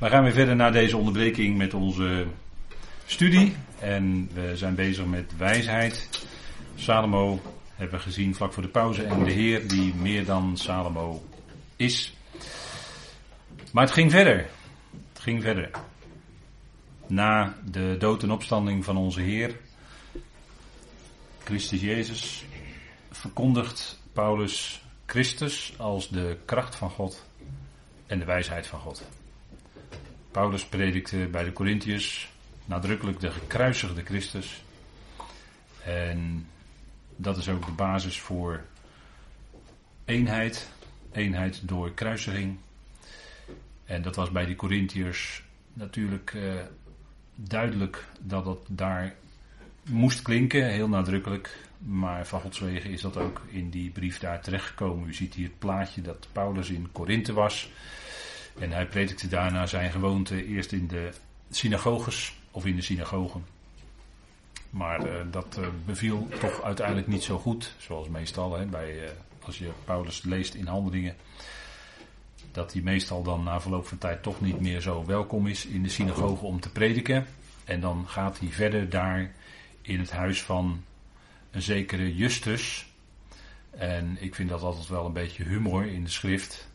We 0.00 0.08
gaan 0.08 0.22
weer 0.22 0.32
verder 0.32 0.56
naar 0.56 0.72
deze 0.72 0.96
onderbreking 0.96 1.56
met 1.56 1.74
onze 1.74 2.26
studie. 3.06 3.56
En 3.78 4.30
we 4.34 4.56
zijn 4.56 4.74
bezig 4.74 5.06
met 5.06 5.36
wijsheid. 5.36 6.26
Salomo 6.74 7.40
hebben 7.74 7.98
we 7.98 8.04
gezien 8.04 8.34
vlak 8.34 8.52
voor 8.52 8.62
de 8.62 8.68
pauze. 8.68 9.02
En 9.02 9.24
de 9.24 9.30
Heer 9.30 9.68
die 9.68 9.94
meer 9.94 10.24
dan 10.24 10.56
Salomo 10.56 11.22
is. 11.76 12.14
Maar 13.72 13.84
het 13.84 13.92
ging 13.92 14.10
verder. 14.10 14.36
Het 15.12 15.22
ging 15.22 15.42
verder. 15.42 15.70
Na 17.06 17.54
de 17.64 17.96
dood 17.98 18.22
en 18.22 18.30
opstanding 18.30 18.84
van 18.84 18.96
onze 18.96 19.20
Heer, 19.20 19.56
Christus 21.44 21.80
Jezus, 21.80 22.44
verkondigt 23.10 24.00
Paulus 24.12 24.82
Christus 25.06 25.74
als 25.76 26.08
de 26.08 26.36
kracht 26.44 26.76
van 26.76 26.90
God 26.90 27.26
en 28.06 28.18
de 28.18 28.24
wijsheid 28.24 28.66
van 28.66 28.80
God. 28.80 29.04
Paulus 30.30 30.66
predikte 30.66 31.28
bij 31.30 31.44
de 31.44 31.52
Corinthiërs 31.52 32.32
nadrukkelijk 32.64 33.20
de 33.20 33.30
gekruisigde 33.30 34.04
Christus. 34.04 34.62
En 35.84 36.46
dat 37.16 37.36
is 37.36 37.48
ook 37.48 37.66
de 37.66 37.72
basis 37.72 38.20
voor 38.20 38.64
eenheid. 40.04 40.70
Eenheid 41.12 41.68
door 41.68 41.94
kruisiging. 41.94 42.58
En 43.84 44.02
dat 44.02 44.16
was 44.16 44.30
bij 44.30 44.46
de 44.46 44.56
Corinthiërs 44.56 45.42
natuurlijk 45.72 46.32
eh, 46.34 46.54
duidelijk 47.34 48.06
dat 48.20 48.44
dat 48.44 48.66
daar 48.68 49.14
moest 49.88 50.22
klinken, 50.22 50.70
heel 50.70 50.88
nadrukkelijk. 50.88 51.68
Maar 51.78 52.26
van 52.26 52.40
Gods 52.40 52.58
wegen 52.58 52.90
is 52.90 53.00
dat 53.00 53.16
ook 53.16 53.42
in 53.48 53.70
die 53.70 53.90
brief 53.90 54.18
daar 54.18 54.42
terechtgekomen. 54.42 55.08
U 55.08 55.14
ziet 55.14 55.34
hier 55.34 55.46
het 55.46 55.58
plaatje 55.58 56.02
dat 56.02 56.28
Paulus 56.32 56.70
in 56.70 56.88
Korinthe 56.92 57.32
was. 57.32 57.70
En 58.60 58.72
hij 58.72 58.86
predikte 58.86 59.28
daarna 59.28 59.66
zijn 59.66 59.90
gewoonte 59.90 60.46
eerst 60.46 60.72
in 60.72 60.86
de 60.86 61.10
synagoges 61.50 62.38
of 62.50 62.66
in 62.66 62.76
de 62.76 62.82
synagogen. 62.82 63.44
Maar 64.70 65.06
uh, 65.06 65.12
dat 65.30 65.56
uh, 65.60 65.66
beviel 65.86 66.28
toch 66.40 66.62
uiteindelijk 66.62 67.06
niet 67.06 67.22
zo 67.22 67.38
goed, 67.38 67.74
zoals 67.78 68.08
meestal 68.08 68.58
hè, 68.58 68.66
bij, 68.66 69.02
uh, 69.02 69.08
als 69.42 69.58
je 69.58 69.70
Paulus 69.84 70.22
leest 70.22 70.54
in 70.54 70.66
handelingen. 70.66 71.16
Dat 72.52 72.72
hij 72.72 72.82
meestal 72.82 73.22
dan 73.22 73.42
na 73.42 73.60
verloop 73.60 73.86
van 73.86 73.98
tijd 73.98 74.22
toch 74.22 74.40
niet 74.40 74.60
meer 74.60 74.80
zo 74.80 75.04
welkom 75.06 75.46
is 75.46 75.66
in 75.66 75.82
de 75.82 75.88
synagoge 75.88 76.44
om 76.44 76.60
te 76.60 76.70
prediken. 76.70 77.26
En 77.64 77.80
dan 77.80 78.08
gaat 78.08 78.38
hij 78.38 78.48
verder 78.48 78.90
daar 78.90 79.32
in 79.82 79.98
het 79.98 80.10
huis 80.10 80.42
van 80.42 80.84
een 81.50 81.62
zekere 81.62 82.16
Justus. 82.16 82.86
En 83.70 84.16
ik 84.20 84.34
vind 84.34 84.48
dat 84.48 84.62
altijd 84.62 84.88
wel 84.88 85.06
een 85.06 85.12
beetje 85.12 85.44
humor 85.44 85.86
in 85.86 86.04
de 86.04 86.10
schrift. 86.10 86.69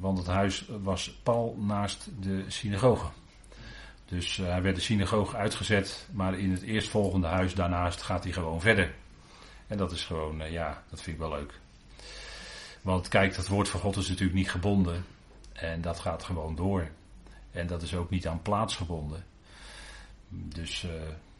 Want 0.00 0.18
het 0.18 0.26
huis 0.26 0.64
was 0.82 1.10
pal 1.22 1.56
naast 1.58 2.08
de 2.20 2.44
synagoge. 2.48 3.06
Dus 4.04 4.38
uh, 4.38 4.46
hij 4.46 4.62
werd 4.62 4.76
de 4.76 4.82
synagoge 4.82 5.36
uitgezet, 5.36 6.08
maar 6.12 6.38
in 6.38 6.50
het 6.50 6.62
eerstvolgende 6.62 7.26
huis 7.26 7.54
daarnaast 7.54 8.02
gaat 8.02 8.24
hij 8.24 8.32
gewoon 8.32 8.60
verder. 8.60 8.94
En 9.66 9.76
dat 9.76 9.92
is 9.92 10.04
gewoon, 10.04 10.40
uh, 10.42 10.52
ja, 10.52 10.82
dat 10.90 11.02
vind 11.02 11.16
ik 11.16 11.22
wel 11.22 11.30
leuk. 11.30 11.60
Want 12.82 13.08
kijk, 13.08 13.36
het 13.36 13.48
woord 13.48 13.68
van 13.68 13.80
God 13.80 13.96
is 13.96 14.08
natuurlijk 14.08 14.38
niet 14.38 14.50
gebonden. 14.50 15.04
En 15.52 15.80
dat 15.80 15.98
gaat 15.98 16.22
gewoon 16.22 16.54
door. 16.54 16.88
En 17.50 17.66
dat 17.66 17.82
is 17.82 17.94
ook 17.94 18.10
niet 18.10 18.26
aan 18.26 18.42
plaats 18.42 18.76
gebonden. 18.76 19.24
Dus 20.28 20.82
uh, 20.82 20.90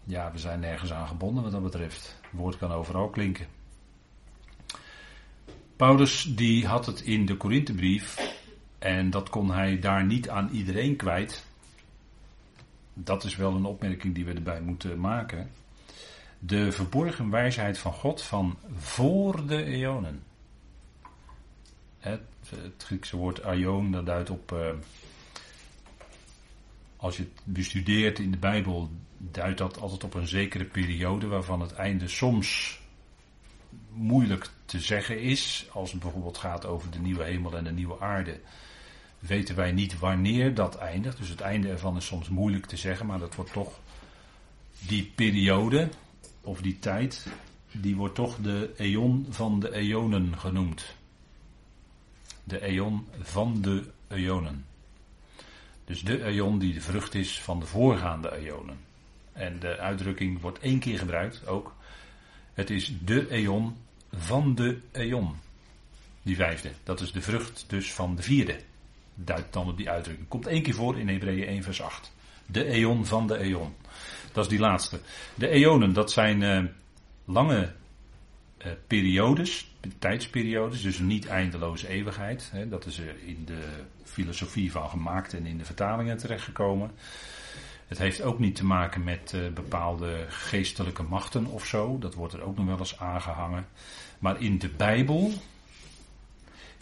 ja, 0.04 0.32
we 0.32 0.38
zijn 0.38 0.60
nergens 0.60 0.92
aan 0.92 1.08
gebonden 1.08 1.42
wat 1.42 1.52
dat 1.52 1.62
betreft. 1.62 2.16
Het 2.20 2.30
woord 2.40 2.58
kan 2.58 2.72
overal 2.72 3.08
klinken. 3.08 3.46
Paulus 5.76 6.22
die 6.22 6.66
had 6.66 6.86
het 6.86 7.00
in 7.00 7.26
de 7.26 7.36
Korinthebrief 7.36 8.29
en 8.80 9.10
dat 9.10 9.28
kon 9.28 9.50
hij 9.50 9.78
daar 9.78 10.04
niet 10.04 10.28
aan 10.28 10.48
iedereen 10.52 10.96
kwijt. 10.96 11.44
Dat 12.94 13.24
is 13.24 13.36
wel 13.36 13.54
een 13.54 13.64
opmerking 13.64 14.14
die 14.14 14.24
we 14.24 14.32
erbij 14.32 14.60
moeten 14.60 15.00
maken. 15.00 15.50
De 16.38 16.72
verborgen 16.72 17.30
wijsheid 17.30 17.78
van 17.78 17.92
God 17.92 18.22
van 18.22 18.58
voor 18.76 19.46
de 19.46 19.64
eonen. 19.64 20.22
Het, 21.98 22.20
Griekse 22.76 23.16
woord 23.16 23.42
aion, 23.42 23.92
dat 23.92 24.06
duidt 24.06 24.30
op. 24.30 24.52
Uh, 24.52 24.68
als 26.96 27.16
je 27.16 27.22
het 27.22 27.42
bestudeert 27.44 28.18
in 28.18 28.30
de 28.30 28.38
Bijbel, 28.38 28.90
duidt 29.18 29.58
dat 29.58 29.80
altijd 29.80 30.04
op 30.04 30.14
een 30.14 30.28
zekere 30.28 30.64
periode 30.64 31.26
waarvan 31.26 31.60
het 31.60 31.72
einde 31.72 32.08
soms 32.08 32.80
moeilijk 33.92 34.50
te 34.64 34.80
zeggen 34.80 35.20
is. 35.20 35.68
Als 35.72 35.92
het 35.92 36.00
bijvoorbeeld 36.00 36.38
gaat 36.38 36.66
over 36.66 36.90
de 36.90 36.98
nieuwe 36.98 37.24
hemel 37.24 37.56
en 37.56 37.64
de 37.64 37.72
nieuwe 37.72 38.00
aarde 38.00 38.40
weten 39.20 39.56
wij 39.56 39.72
niet 39.72 39.98
wanneer 39.98 40.54
dat 40.54 40.76
eindigt. 40.76 41.16
Dus 41.16 41.28
het 41.28 41.40
einde 41.40 41.68
ervan 41.68 41.96
is 41.96 42.06
soms 42.06 42.28
moeilijk 42.28 42.66
te 42.66 42.76
zeggen, 42.76 43.06
maar 43.06 43.18
dat 43.18 43.34
wordt 43.34 43.52
toch 43.52 43.80
die 44.78 45.12
periode 45.14 45.88
of 46.40 46.60
die 46.60 46.78
tijd, 46.78 47.26
die 47.72 47.96
wordt 47.96 48.14
toch 48.14 48.36
de 48.36 48.70
eon 48.76 49.26
van 49.30 49.60
de 49.60 49.72
eonen 49.72 50.38
genoemd. 50.38 50.94
De 52.44 52.60
eon 52.62 53.06
van 53.20 53.60
de 53.60 53.84
eonen. 54.08 54.64
Dus 55.84 56.02
de 56.02 56.24
eon 56.24 56.58
die 56.58 56.74
de 56.74 56.80
vrucht 56.80 57.14
is 57.14 57.40
van 57.40 57.60
de 57.60 57.66
voorgaande 57.66 58.36
eonen. 58.36 58.78
En 59.32 59.58
de 59.58 59.78
uitdrukking 59.78 60.40
wordt 60.40 60.58
één 60.58 60.78
keer 60.78 60.98
gebruikt 60.98 61.46
ook. 61.46 61.74
Het 62.52 62.70
is 62.70 62.92
de 63.04 63.30
eon 63.30 63.76
van 64.12 64.54
de 64.54 64.80
eon. 64.92 65.36
Die 66.22 66.36
vijfde. 66.36 66.70
Dat 66.82 67.00
is 67.00 67.12
de 67.12 67.22
vrucht 67.22 67.64
dus 67.68 67.92
van 67.92 68.16
de 68.16 68.22
vierde 68.22 68.60
duidt 69.14 69.52
dan 69.52 69.68
op 69.68 69.76
die 69.76 69.90
uitdrukking. 69.90 70.28
Komt 70.28 70.46
één 70.46 70.62
keer 70.62 70.74
voor 70.74 70.98
in 70.98 71.08
Hebreeën 71.08 71.46
1 71.46 71.62
vers 71.62 71.82
8. 71.82 72.12
De 72.46 72.64
eon 72.64 73.06
van 73.06 73.26
de 73.26 73.38
eon. 73.38 73.74
Dat 74.32 74.44
is 74.44 74.50
die 74.50 74.58
laatste. 74.58 75.00
De 75.34 75.48
eonen, 75.48 75.92
dat 75.92 76.12
zijn 76.12 76.40
uh, 76.40 76.64
lange 77.24 77.72
uh, 78.58 78.72
periodes, 78.86 79.74
tijdsperiodes, 79.98 80.82
dus 80.82 80.98
niet 80.98 81.26
eindeloze 81.26 81.88
eeuwigheid. 81.88 82.50
Hè, 82.52 82.68
dat 82.68 82.86
is 82.86 82.98
er 82.98 83.14
in 83.24 83.44
de 83.44 83.62
filosofie 84.04 84.72
van 84.72 84.88
gemaakt 84.88 85.34
en 85.34 85.46
in 85.46 85.58
de 85.58 85.64
vertalingen 85.64 86.16
terechtgekomen. 86.16 86.90
Het 87.86 87.98
heeft 87.98 88.22
ook 88.22 88.38
niet 88.38 88.56
te 88.56 88.64
maken 88.64 89.04
met 89.04 89.34
bepaalde 89.54 90.24
geestelijke 90.28 91.02
machten 91.02 91.46
of 91.46 91.66
zo. 91.66 91.98
Dat 91.98 92.14
wordt 92.14 92.32
er 92.32 92.42
ook 92.42 92.56
nog 92.56 92.66
wel 92.66 92.78
eens 92.78 92.98
aangehangen. 92.98 93.66
Maar 94.18 94.40
in 94.40 94.58
de 94.58 94.68
Bijbel, 94.68 95.32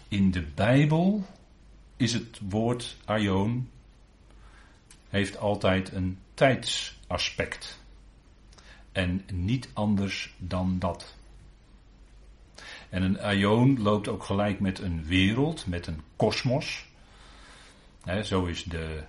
in 0.08 0.30
de 0.30 0.42
Bijbel 0.42 1.24
is 1.98 2.12
het 2.12 2.40
woord 2.48 2.96
aion 3.04 3.70
heeft 5.08 5.38
altijd 5.38 5.92
een 5.92 6.18
tijdsaspect. 6.34 7.80
En 8.92 9.24
niet 9.32 9.68
anders 9.72 10.34
dan 10.36 10.78
dat. 10.78 11.16
En 12.88 13.02
een 13.02 13.20
aion 13.20 13.82
loopt 13.82 14.08
ook 14.08 14.22
gelijk 14.22 14.60
met 14.60 14.78
een 14.78 15.04
wereld, 15.04 15.66
met 15.66 15.86
een 15.86 16.00
kosmos. 16.16 16.86
Zo 18.22 18.44
is 18.44 18.64
de 18.64 19.02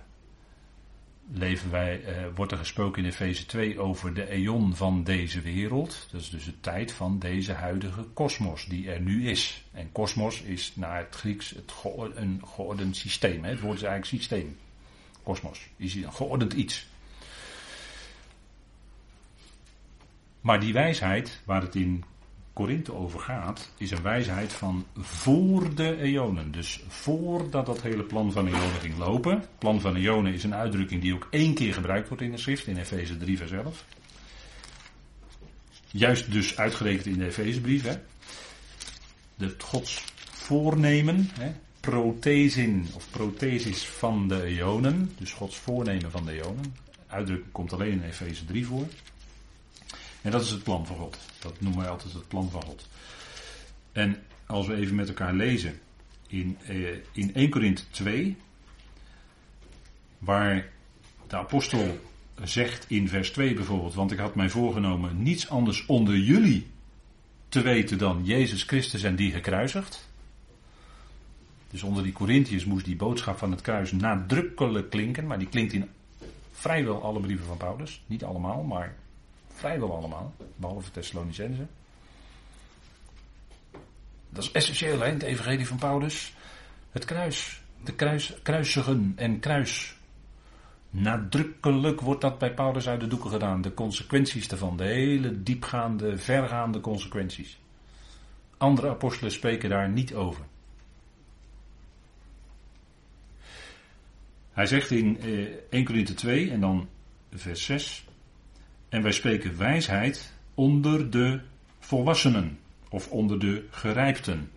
leven 1.32 1.70
wij, 1.70 2.00
uh, 2.00 2.26
wordt 2.34 2.52
er 2.52 2.58
gesproken 2.58 3.02
in 3.02 3.08
Efeze 3.08 3.46
2 3.46 3.78
over 3.78 4.14
de 4.14 4.28
eon 4.30 4.76
van 4.76 5.04
deze 5.04 5.40
wereld. 5.40 6.08
Dat 6.10 6.20
is 6.20 6.30
dus 6.30 6.44
de 6.44 6.60
tijd 6.60 6.92
van 6.92 7.18
deze 7.18 7.52
huidige 7.52 8.02
kosmos 8.02 8.66
die 8.66 8.90
er 8.90 9.00
nu 9.00 9.28
is. 9.28 9.64
En 9.72 9.92
kosmos 9.92 10.40
is 10.40 10.72
naar 10.74 10.98
het 10.98 11.14
Grieks 11.14 11.50
het 11.50 11.72
een 12.14 12.42
geordend 12.44 12.96
systeem. 12.96 13.44
Hè? 13.44 13.50
Het 13.50 13.60
woord 13.60 13.76
is 13.76 13.82
eigenlijk 13.82 14.22
systeem. 14.22 14.56
Kosmos 15.22 15.68
is 15.76 15.94
een 15.94 16.12
geordend 16.12 16.52
iets. 16.52 16.88
Maar 20.40 20.60
die 20.60 20.72
wijsheid 20.72 21.40
waar 21.44 21.62
het 21.62 21.74
in 21.74 22.04
Korinthe 22.60 22.94
over 22.94 23.20
gaat, 23.20 23.70
is 23.76 23.90
een 23.90 24.02
wijsheid 24.02 24.52
van 24.52 24.86
voor 24.96 25.74
de 25.74 25.96
eonen. 25.96 26.52
Dus 26.52 26.82
voordat 26.88 27.66
dat 27.66 27.82
hele 27.82 28.02
plan 28.02 28.32
van 28.32 28.46
eonen 28.46 28.80
ging 28.80 28.98
lopen. 28.98 29.44
Plan 29.58 29.80
van 29.80 29.96
eonen 29.96 30.32
is 30.32 30.44
een 30.44 30.54
uitdrukking 30.54 31.02
die 31.02 31.14
ook 31.14 31.28
één 31.30 31.54
keer 31.54 31.74
gebruikt 31.74 32.08
wordt 32.08 32.22
in 32.22 32.30
de 32.30 32.36
schrift, 32.36 32.66
in 32.66 32.76
Efeze 32.76 33.16
3 33.16 33.36
vers 33.38 33.50
11. 33.50 33.84
Juist 35.90 36.32
dus 36.32 36.56
uitgerekend 36.56 37.06
in 37.06 37.18
de 37.18 37.26
Efezebrief. 37.26 37.98
De 39.34 39.54
Gods 39.58 40.04
voornemen, 40.30 41.28
hè, 41.38 41.52
of 42.94 43.10
prothesis 43.10 43.86
van 43.86 44.28
de 44.28 44.42
eonen. 44.42 45.12
Dus 45.18 45.32
Gods 45.32 45.56
voornemen 45.56 46.10
van 46.10 46.24
de 46.24 46.32
eonen. 46.32 46.74
Uitdrukking 47.06 47.52
komt 47.52 47.72
alleen 47.72 47.92
in 47.92 48.02
Efeze 48.02 48.44
3 48.44 48.66
voor. 48.66 48.86
En 50.22 50.30
dat 50.30 50.42
is 50.42 50.50
het 50.50 50.62
plan 50.62 50.86
van 50.86 50.96
God. 50.96 51.18
Dat 51.38 51.60
noemen 51.60 51.80
wij 51.80 51.90
altijd 51.90 52.12
het 52.12 52.28
plan 52.28 52.50
van 52.50 52.62
God. 52.62 52.88
En 53.92 54.22
als 54.46 54.66
we 54.66 54.74
even 54.74 54.94
met 54.94 55.08
elkaar 55.08 55.34
lezen 55.34 55.78
in, 56.26 56.58
eh, 56.66 56.92
in 57.12 57.30
1 57.34 57.50
Korinthe 57.50 57.82
2, 57.90 58.36
waar 60.18 60.68
de 61.26 61.36
apostel 61.36 61.98
zegt 62.42 62.84
in 62.88 63.08
vers 63.08 63.30
2 63.30 63.54
bijvoorbeeld, 63.54 63.94
want 63.94 64.12
ik 64.12 64.18
had 64.18 64.34
mij 64.34 64.50
voorgenomen 64.50 65.22
niets 65.22 65.48
anders 65.48 65.86
onder 65.86 66.16
jullie 66.16 66.66
te 67.48 67.60
weten 67.60 67.98
dan 67.98 68.24
Jezus 68.24 68.62
Christus 68.62 69.02
en 69.02 69.16
die 69.16 69.32
gekruisigd. 69.32 70.08
Dus 71.70 71.82
onder 71.82 72.02
die 72.02 72.12
Corinthiërs 72.12 72.64
moest 72.64 72.84
die 72.84 72.96
boodschap 72.96 73.38
van 73.38 73.50
het 73.50 73.60
kruis 73.60 73.92
nadrukkelijk 73.92 74.90
klinken, 74.90 75.26
maar 75.26 75.38
die 75.38 75.48
klinkt 75.48 75.72
in 75.72 75.88
vrijwel 76.52 77.02
alle 77.02 77.20
brieven 77.20 77.46
van 77.46 77.56
Paulus. 77.56 78.02
Niet 78.06 78.24
allemaal, 78.24 78.62
maar 78.62 78.96
vrijwel 79.54 79.96
allemaal, 79.96 80.34
behalve 80.56 80.90
Thessalonicense. 80.90 81.66
Dat 84.30 84.42
is 84.42 84.52
essentieel 84.52 85.00
hè, 85.00 85.06
het 85.06 85.22
evangelie 85.22 85.66
van 85.66 85.78
Paulus. 85.78 86.34
Het 86.90 87.04
kruis, 87.04 87.62
de 87.84 87.94
kruis, 87.94 88.34
kruisigen 88.42 89.12
en 89.16 89.40
kruis. 89.40 89.98
Nadrukkelijk 90.90 92.00
wordt 92.00 92.20
dat 92.20 92.38
bij 92.38 92.54
Paulus 92.54 92.88
uit 92.88 93.00
de 93.00 93.06
doeken 93.06 93.30
gedaan. 93.30 93.62
De 93.62 93.74
consequenties 93.74 94.48
daarvan, 94.48 94.76
de 94.76 94.84
hele 94.84 95.42
diepgaande, 95.42 96.18
vergaande 96.18 96.80
consequenties. 96.80 97.58
Andere 98.56 98.88
apostelen 98.88 99.32
spreken 99.32 99.70
daar 99.70 99.88
niet 99.88 100.14
over. 100.14 100.44
Hij 104.52 104.66
zegt 104.66 104.90
in 104.90 105.20
1 105.20 105.66
eh, 105.70 105.84
Corinthië 105.84 106.14
2 106.14 106.50
en 106.50 106.60
dan 106.60 106.88
vers 107.32 107.64
6. 107.64 108.04
En 108.90 109.02
wij 109.02 109.12
spreken 109.12 109.58
wijsheid 109.58 110.32
onder 110.54 111.10
de 111.10 111.40
volwassenen 111.78 112.58
of 112.88 113.08
onder 113.08 113.38
de 113.38 113.66
gerijpten. 113.70 114.50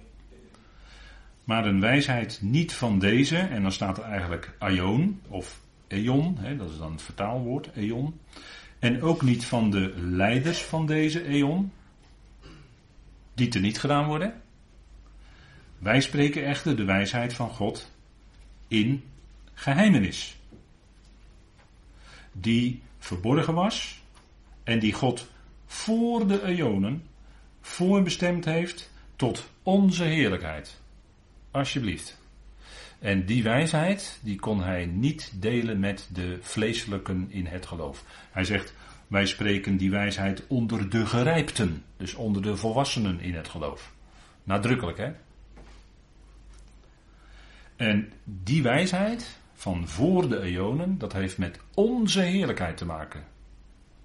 Maar 1.44 1.66
een 1.66 1.80
wijsheid 1.80 2.40
niet 2.42 2.74
van 2.74 3.00
deze, 3.00 3.38
en 3.38 3.62
dan 3.62 3.72
staat 3.72 3.98
er 3.98 4.04
eigenlijk 4.04 4.56
aion 4.58 5.22
of 5.28 5.62
eon, 5.88 6.38
hè, 6.40 6.56
dat 6.56 6.70
is 6.70 6.78
dan 6.78 6.92
het 6.92 7.02
vertaalwoord, 7.02 7.70
eon. 7.76 8.20
En 8.80 9.02
ook 9.02 9.22
niet 9.22 9.46
van 9.46 9.72
de 9.72 9.94
leiders 9.98 10.62
van 10.62 10.86
deze 10.86 11.26
eon, 11.28 11.72
die 13.34 13.48
te 13.48 13.60
niet 13.60 13.80
gedaan 13.80 14.06
worden. 14.06 14.42
Wij 15.78 16.02
spreken 16.02 16.46
echter 16.46 16.76
de 16.76 16.84
wijsheid 16.84 17.34
van 17.34 17.50
God 17.50 17.92
in 18.68 19.04
geheimenis. 19.54 20.38
Die 22.32 22.82
verborgen 23.00 23.54
was 23.54 24.03
en 24.64 24.80
die 24.80 24.94
God 24.94 25.28
voor 25.66 26.28
de 26.28 26.44
eonen 26.44 27.04
voorbestemd 27.62 28.46
heeft 28.46 28.92
tot 29.16 29.50
onze 29.64 30.04
heerlijkheid. 30.04 30.82
Alsjeblieft. 31.52 32.22
En 33.00 33.26
die 33.26 33.44
wijsheid, 33.44 34.20
die 34.22 34.40
kon 34.40 34.64
hij 34.64 34.86
niet 34.86 35.32
delen 35.40 35.80
met 35.80 36.10
de 36.14 36.38
vleeselijken 36.42 37.26
in 37.30 37.46
het 37.46 37.66
geloof. 37.66 38.04
Hij 38.32 38.44
zegt, 38.44 38.74
wij 39.08 39.26
spreken 39.26 39.78
die 39.78 39.92
wijsheid 39.92 40.44
onder 40.48 40.90
de 40.90 41.06
gerijpten, 41.06 41.84
dus 41.98 42.14
onder 42.14 42.42
de 42.42 42.58
volwassenen 42.58 43.20
in 43.20 43.36
het 43.36 43.48
geloof. 43.48 43.94
Nadrukkelijk, 44.44 44.98
hè? 44.98 45.12
En 47.76 48.12
die 48.24 48.64
wijsheid 48.64 49.40
van 49.54 49.88
voor 49.88 50.30
de 50.30 50.42
eonen, 50.42 50.98
dat 50.98 51.14
heeft 51.14 51.38
met 51.38 51.60
onze 51.74 52.22
heerlijkheid 52.22 52.78
te 52.78 52.86
maken. 52.86 53.24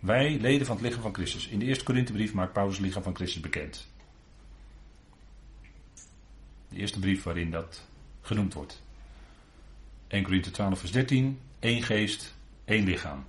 Wij, 0.01 0.39
leden 0.41 0.67
van 0.67 0.77
het 0.77 0.85
lichaam 0.85 1.03
van 1.03 1.15
Christus. 1.15 1.49
In 1.49 1.59
de 1.59 1.65
eerste 1.65 1.85
Korinthebrief 1.85 2.35
maakt 2.35 2.53
Paulus 2.53 2.77
het 2.77 2.87
lichaam 2.87 3.03
van 3.03 3.15
Christus 3.15 3.41
bekend. 3.41 3.89
De 6.69 6.77
eerste 6.77 6.99
brief 6.99 7.23
waarin 7.23 7.51
dat 7.51 7.87
genoemd 8.21 8.55
wordt. 8.55 8.83
1 10.07 10.23
Korinthe 10.23 10.51
12 10.51 10.79
vers 10.79 10.93
13. 10.93 11.41
één 11.59 11.83
geest, 11.83 12.35
één 12.65 12.85
lichaam. 12.85 13.25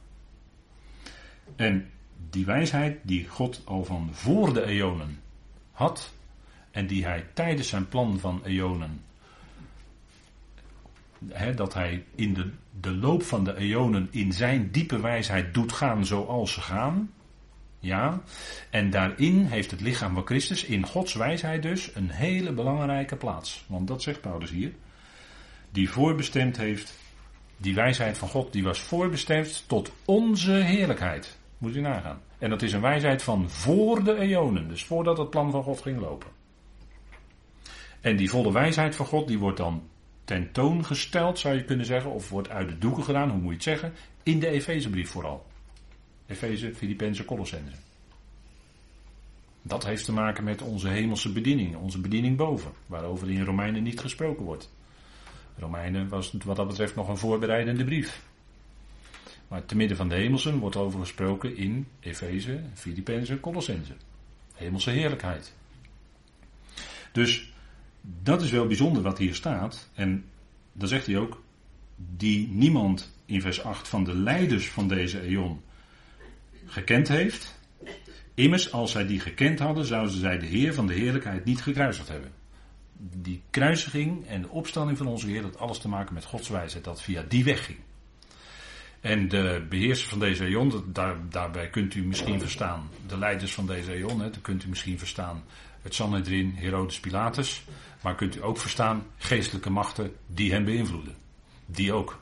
En 1.56 1.90
die 2.30 2.46
wijsheid 2.46 3.00
die 3.02 3.28
God 3.28 3.62
al 3.66 3.86
van 3.86 4.10
voor 4.14 4.54
de 4.54 4.66
eonen 4.66 5.22
had. 5.72 6.14
En 6.72 6.88
die 6.88 7.06
hij 7.06 7.26
tijdens 7.34 7.68
zijn 7.68 7.88
plan 7.88 8.20
van 8.20 8.46
eonen 8.46 9.04
dat 11.56 11.74
hij 11.74 12.06
in 12.16 12.34
de, 12.34 12.50
de 12.80 12.96
loop 12.96 13.24
van 13.24 13.44
de 13.44 13.56
eonen 13.56 14.08
in 14.12 14.34
zijn 14.34 14.72
diepe 14.72 15.00
wijsheid 15.00 15.54
doet 15.54 15.72
gaan 15.72 16.06
zoals 16.06 16.54
ze 16.54 16.62
gaan. 16.62 17.12
Ja, 17.80 18.22
en 18.70 18.90
daarin 18.90 19.46
heeft 19.46 19.72
het 19.72 19.82
lichaam 19.82 20.14
van 20.14 20.26
Christus, 20.26 20.64
in 20.64 20.86
Gods 20.86 21.14
wijsheid 21.14 21.62
dus, 21.62 21.96
een 21.96 22.10
hele 22.10 22.52
belangrijke 22.52 23.16
plaats. 23.16 23.64
Want 23.68 23.88
dat 23.88 24.02
zegt 24.02 24.22
Paulus 24.22 24.50
hier. 24.50 24.72
Die 25.72 25.90
voorbestemd 25.90 26.58
heeft, 26.58 26.98
die 27.58 27.76
wijsheid 27.76 28.18
van 28.18 28.28
God, 28.28 28.54
die 28.54 28.64
was 28.64 28.80
voorbestemd 28.80 29.64
tot 29.68 29.92
onze 30.06 30.52
heerlijkheid. 30.52 31.38
Moet 31.58 31.76
u 31.76 31.82
nagaan. 31.82 32.22
En 32.38 32.50
dat 32.50 32.62
is 32.62 32.74
een 32.74 32.82
wijsheid 32.82 33.24
van 33.24 33.50
voor 33.50 34.04
de 34.04 34.16
eonen, 34.16 34.68
dus 34.68 34.84
voordat 34.86 35.18
het 35.18 35.30
plan 35.30 35.52
van 35.52 35.64
God 35.64 35.82
ging 35.82 36.00
lopen. 36.00 36.30
En 38.02 38.16
die 38.16 38.30
volle 38.30 38.52
wijsheid 38.52 38.96
van 38.96 39.06
God, 39.06 39.28
die 39.28 39.40
wordt 39.40 39.58
dan 39.58 39.84
tentoongesteld, 40.30 41.40
zou 41.40 41.56
je 41.56 41.64
kunnen 41.64 41.86
zeggen, 41.86 42.12
of 42.12 42.30
wordt 42.30 42.50
uit 42.50 42.70
de 42.70 42.78
doeken 42.78 43.04
gedaan, 43.04 43.30
hoe 43.30 43.40
moet 43.40 43.50
je 43.50 43.54
het 43.54 43.64
zeggen, 43.64 43.94
in 44.24 44.40
de 44.40 44.48
Efezebrief 44.48 45.10
vooral. 45.10 45.46
Efeze, 46.26 46.76
Filippenzen, 46.76 47.26
Colossense. 47.26 47.76
Dat 49.62 49.86
heeft 49.86 50.06
te 50.06 50.12
maken 50.12 50.44
met 50.44 50.62
onze 50.62 50.88
hemelse 50.88 51.32
bediening, 51.32 51.76
onze 51.76 52.00
bediening 52.00 52.38
boven, 52.38 52.72
waarover 52.86 53.30
in 53.30 53.44
Romeinen 53.44 53.84
niet 53.84 54.00
gesproken 54.00 54.46
wordt. 54.46 54.74
Romeinen 55.58 56.10
was 56.10 56.34
wat 56.46 56.56
dat 56.56 56.68
betreft 56.68 56.96
nog 56.96 57.08
een 57.08 57.18
voorbereidende 57.18 57.84
brief. 57.84 58.22
Maar 59.48 59.66
te 59.66 59.76
midden 59.76 59.98
van 59.98 60.10
de 60.10 60.16
hemelsen 60.16 60.60
wordt 60.60 60.76
over 60.76 61.00
gesproken 61.00 61.58
in 61.58 61.88
Efeze, 62.00 62.62
Filippenzen, 62.74 63.40
Colossense. 63.40 63.94
Hemelse 64.56 64.90
heerlijkheid. 64.90 65.54
Dus 67.12 67.52
dat 68.24 68.42
is 68.42 68.52
wel 68.52 68.68
bijzonder 68.68 69.02
wat 69.02 69.18
hier 69.18 69.36
staat. 69.36 69.90
En 69.94 70.26
dan 70.74 70.88
zegt 70.88 71.06
hij 71.06 71.18
ook, 71.18 71.42
die 71.96 72.48
niemand 72.48 73.18
in 73.26 73.42
vers 73.42 73.64
8 73.64 73.88
van 73.88 74.04
de 74.04 74.16
leiders 74.16 74.70
van 74.70 74.88
deze 74.88 75.22
eon 75.22 75.62
gekend 76.66 77.08
heeft. 77.08 77.60
Immers, 78.34 78.72
als 78.72 78.92
zij 78.92 79.08
die 79.08 79.20
gekend 79.20 79.60
hadden, 79.60 79.86
zouden 79.86 80.18
zij 80.18 80.40
de 80.40 80.46
Heer 80.46 80.74
van 80.74 80.88
de 80.88 80.94
heerlijkheid 80.94 81.46
niet 81.46 81.62
gekruisigd 81.62 82.08
hebben. 82.08 82.32
Die 82.98 83.42
kruisiging 83.50 84.28
en 84.28 84.42
de 84.42 84.50
opstanding 84.50 84.98
van 84.98 85.08
onze 85.08 85.28
Heer 85.28 85.42
had 85.42 85.60
alles 85.60 85.80
te 85.80 85.88
maken 85.88 86.14
met 86.14 86.26
Gods 86.26 86.52
dat 86.82 87.02
via 87.02 87.24
die 87.28 87.44
weg 87.44 87.66
ging. 87.66 87.78
En 89.02 89.28
de 89.28 89.66
beheersers 89.70 90.10
van 90.10 90.20
deze 90.20 90.46
eon, 90.46 90.84
daar, 90.86 91.16
daarbij 91.30 91.70
kunt 91.70 91.96
u 91.96 92.04
misschien 92.04 92.40
verstaan, 92.40 92.90
de 93.08 93.18
leiders 93.18 93.54
van 93.54 93.68
deze 93.68 93.94
eon, 93.94 94.22
hè, 94.22 94.30
kunt 94.42 94.64
u 94.64 94.70
misschien 94.70 94.98
verstaan 94.98 95.44
het 95.82 95.94
Sanhedrin, 95.94 96.54
Herodes 96.56 97.00
Pilatus. 97.00 97.64
Maar 98.02 98.16
kunt 98.16 98.36
u 98.36 98.44
ook 98.44 98.58
verstaan 98.58 99.06
geestelijke 99.18 99.70
machten 99.70 100.16
die 100.28 100.52
hem 100.52 100.66
beïnvloeden. 100.66 101.16
Die 101.66 101.94
ook. 101.94 102.20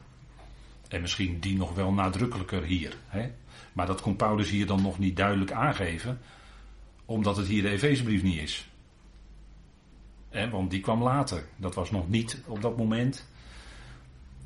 En 0.88 1.02
misschien 1.02 1.40
die 1.40 1.58
nog 1.58 1.74
wel 1.74 1.94
nadrukkelijker 1.94 2.64
hier. 2.64 2.98
Hè? 3.08 3.32
Maar 3.74 3.86
dat 3.86 4.02
kon 4.02 4.16
Paulus 4.16 4.50
hier 4.50 4.66
dan 4.66 4.82
nog 4.82 5.00
niet 5.00 5.16
duidelijk 5.16 5.52
aangeven, 5.52 6.20
omdat 7.06 7.38
het 7.38 7.48
hier 7.48 7.62
de 7.62 7.70
Efezebrief 7.70 8.24
niet 8.24 8.40
is. 8.40 8.70
Want 10.52 10.72
die 10.72 10.82
kwam 10.82 11.04
later. 11.04 11.44
Dat 11.56 11.76
was 11.76 11.92
nog 11.92 12.10
niet 12.10 12.42
op 12.46 12.62
dat 12.62 12.78
moment. 12.78 13.28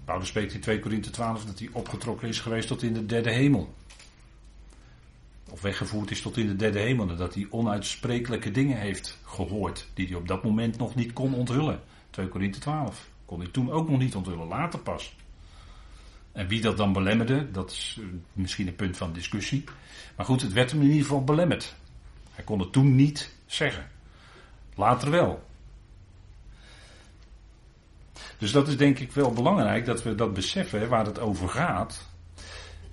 Paulus 0.06 0.28
spreekt 0.28 0.54
in 0.54 0.60
2 0.60 0.80
Korinthe 0.80 1.10
12 1.10 1.46
dat 1.46 1.60
hij 1.60 1.70
opgetrokken 1.72 2.28
is 2.28 2.40
geweest 2.40 2.68
tot 2.68 2.84
in 2.84 2.94
de 2.94 3.06
derde 3.06 3.32
hemel 3.32 3.74
of 5.52 5.62
weggevoerd 5.62 6.12
is 6.12 6.22
tot 6.22 6.38
in 6.38 6.48
de 6.48 6.56
derde 6.56 6.80
hemel. 6.80 7.16
Dat 7.16 7.34
hij 7.34 7.48
onuitsprekelijke 7.50 8.52
dingen 8.52 8.78
heeft 8.78 9.20
gehoord. 9.24 9.88
Die 9.94 10.08
hij 10.08 10.16
op 10.16 10.28
dat 10.28 10.44
moment 10.44 10.78
nog 10.78 10.96
niet 10.96 11.14
kon 11.14 11.34
onthullen. 11.34 11.80
2 12.10 12.28
Korinthe 12.28 12.60
12. 12.60 13.10
Kon 13.26 13.40
hij 13.40 13.50
toen 13.50 13.72
ook 13.72 13.90
nog 13.90 14.00
niet 14.00 14.16
onthullen, 14.16 14.48
later 14.48 14.80
pas. 14.80 15.16
En 16.32 16.48
wie 16.48 16.62
dat 16.62 16.78
dan 16.78 16.94
belemmerde, 16.94 17.52
dat 17.52 17.72
is 17.72 17.98
eh, 18.00 18.06
misschien 18.34 18.68
een 18.68 18.76
punt 18.76 18.98
van 18.98 19.14
discussie. 19.14 19.64
Maar 20.16 20.26
goed, 20.26 20.42
het 20.42 20.54
werd 20.54 20.72
hem 20.72 20.82
in 20.82 20.88
ieder 20.88 21.02
geval 21.02 21.24
belemmerd. 21.24 21.76
Hij 22.32 22.44
kon 22.44 22.60
het 22.60 22.72
toen 22.72 22.96
niet 22.96 23.36
zeggen. 23.46 23.88
Later 24.76 25.12
wel. 25.12 25.44
Dus 28.38 28.52
dat 28.52 28.68
is 28.68 28.78
denk 28.78 29.00
ik 29.00 29.12
wel 29.12 29.32
belangrijk 29.32 29.86
dat 29.86 30.04
we 30.04 30.16
dat 30.16 30.34
beseffen 30.34 30.90
waar 30.90 31.06
het 31.06 31.20
over 31.20 31.50
gaat. 31.50 32.10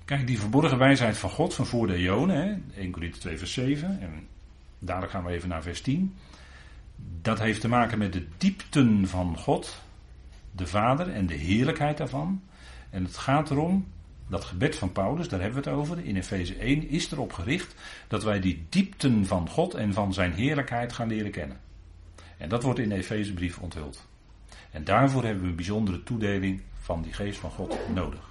Kijk, 0.09 0.27
die 0.27 0.41
verborgen 0.41 0.79
wijsheid 0.79 1.17
van 1.17 1.31
God 1.31 1.55
van 1.55 1.67
voor 1.67 1.87
de 1.87 1.95
Eonen, 1.95 2.65
1 2.77 2.91
Corinthië 2.91 3.21
2 3.21 3.39
vers 3.39 3.53
7, 3.53 4.01
en 4.01 4.29
dadelijk 4.79 5.13
gaan 5.13 5.25
we 5.25 5.33
even 5.33 5.49
naar 5.49 5.63
vers 5.63 5.81
10. 5.81 6.17
Dat 7.23 7.39
heeft 7.39 7.61
te 7.61 7.69
maken 7.69 7.99
met 7.99 8.13
de 8.13 8.27
diepten 8.39 9.09
van 9.09 9.39
God, 9.39 9.83
de 10.53 10.67
Vader 10.67 11.13
en 11.13 11.27
de 11.27 11.35
heerlijkheid 11.35 11.97
daarvan. 11.97 12.43
En 12.91 13.05
het 13.05 13.17
gaat 13.17 13.51
erom, 13.51 13.87
dat 14.29 14.45
gebed 14.45 14.77
van 14.77 14.93
Paulus, 14.93 15.29
daar 15.29 15.41
hebben 15.41 15.63
we 15.63 15.71
het 15.71 15.79
over, 15.79 16.05
in 16.05 16.17
Efeze 16.17 16.55
1, 16.55 16.89
is 16.89 17.13
erop 17.13 17.33
gericht 17.33 17.75
dat 18.07 18.25
wij 18.25 18.41
die 18.41 18.67
diepten 18.69 19.27
van 19.27 19.49
God 19.49 19.75
en 19.75 19.93
van 19.93 20.13
zijn 20.13 20.33
heerlijkheid 20.33 20.93
gaan 20.93 21.09
leren 21.09 21.31
kennen. 21.31 21.61
En 22.37 22.49
dat 22.49 22.63
wordt 22.63 22.79
in 22.79 22.89
de 22.89 22.95
Efezebrief 22.95 23.59
onthuld. 23.59 24.09
En 24.71 24.85
daarvoor 24.85 25.25
hebben 25.25 25.43
we 25.43 25.49
een 25.49 25.57
bijzondere 25.57 26.03
toedeling 26.03 26.61
van 26.81 27.03
die 27.03 27.13
geest 27.13 27.39
van 27.39 27.51
God 27.51 27.79
nodig. 27.95 28.28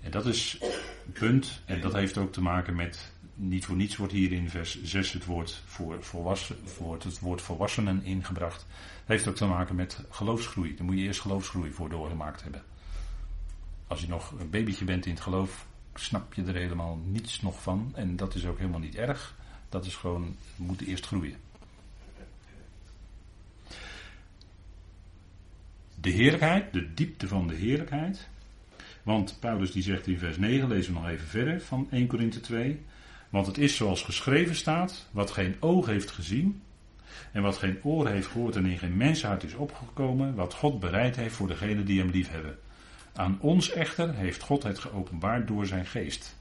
En 0.00 0.10
dat 0.10 0.26
is 0.26 0.56
het 0.60 1.12
punt, 1.12 1.60
en 1.64 1.80
dat 1.80 1.92
heeft 1.92 2.18
ook 2.18 2.32
te 2.32 2.40
maken 2.40 2.76
met 2.76 3.12
niet 3.38 3.64
voor 3.64 3.76
niets 3.76 3.96
wordt 3.96 4.12
hier 4.12 4.32
in 4.32 4.50
vers 4.50 4.82
6 4.82 5.12
het 5.12 5.24
woord, 5.24 5.62
voor 5.66 6.04
volwassen, 6.04 6.56
het 7.02 7.18
woord 7.20 7.42
volwassenen 7.42 8.02
ingebracht. 8.02 8.66
Dat 8.68 9.06
heeft 9.06 9.28
ook 9.28 9.36
te 9.36 9.46
maken 9.46 9.74
met 9.74 10.04
geloofsgroei. 10.10 10.74
Daar 10.74 10.84
moet 10.84 10.98
je 10.98 11.02
eerst 11.02 11.20
geloofsgroei 11.20 11.70
voor 11.70 11.88
doorgemaakt 11.88 12.42
hebben. 12.42 12.62
Als 13.86 14.00
je 14.00 14.08
nog 14.08 14.30
een 14.30 14.50
babytje 14.50 14.84
bent 14.84 15.06
in 15.06 15.12
het 15.12 15.20
geloof, 15.20 15.66
snap 15.94 16.34
je 16.34 16.44
er 16.44 16.54
helemaal 16.54 17.00
niets 17.04 17.40
nog 17.40 17.62
van. 17.62 17.92
En 17.94 18.16
dat 18.16 18.34
is 18.34 18.46
ook 18.46 18.58
helemaal 18.58 18.80
niet 18.80 18.94
erg. 18.94 19.34
Dat 19.68 19.86
is 19.86 19.94
gewoon, 19.94 20.36
we 20.56 20.62
moeten 20.62 20.86
eerst 20.86 21.06
groeien. 21.06 21.36
De 25.94 26.10
heerlijkheid, 26.10 26.72
de 26.72 26.94
diepte 26.94 27.28
van 27.28 27.46
de 27.46 27.54
heerlijkheid. 27.54 28.28
Want 29.08 29.36
Paulus 29.40 29.72
die 29.72 29.82
zegt 29.82 30.06
in 30.06 30.18
vers 30.18 30.36
9, 30.36 30.68
lezen 30.68 30.94
we 30.94 31.00
nog 31.00 31.08
even 31.08 31.26
verder 31.26 31.60
van 31.60 31.88
1 31.90 32.06
Korinthe 32.06 32.40
2. 32.40 32.80
Want 33.28 33.46
het 33.46 33.58
is 33.58 33.76
zoals 33.76 34.02
geschreven 34.02 34.54
staat, 34.54 35.08
wat 35.10 35.30
geen 35.30 35.56
oog 35.60 35.86
heeft 35.86 36.10
gezien 36.10 36.62
en 37.32 37.42
wat 37.42 37.56
geen 37.56 37.78
oor 37.82 38.08
heeft 38.08 38.26
gehoord 38.26 38.56
en 38.56 38.66
in 38.66 38.78
geen 38.78 38.96
mensenhart 38.96 39.42
is 39.42 39.54
opgekomen, 39.54 40.34
wat 40.34 40.54
God 40.54 40.80
bereid 40.80 41.16
heeft 41.16 41.34
voor 41.34 41.46
degenen 41.48 41.84
die 41.84 41.98
hem 41.98 42.10
lief 42.10 42.30
hebben. 42.30 42.58
Aan 43.14 43.38
ons 43.40 43.70
echter 43.70 44.14
heeft 44.14 44.42
God 44.42 44.62
het 44.62 44.78
geopenbaard 44.78 45.48
door 45.48 45.66
zijn 45.66 45.86
geest. 45.86 46.36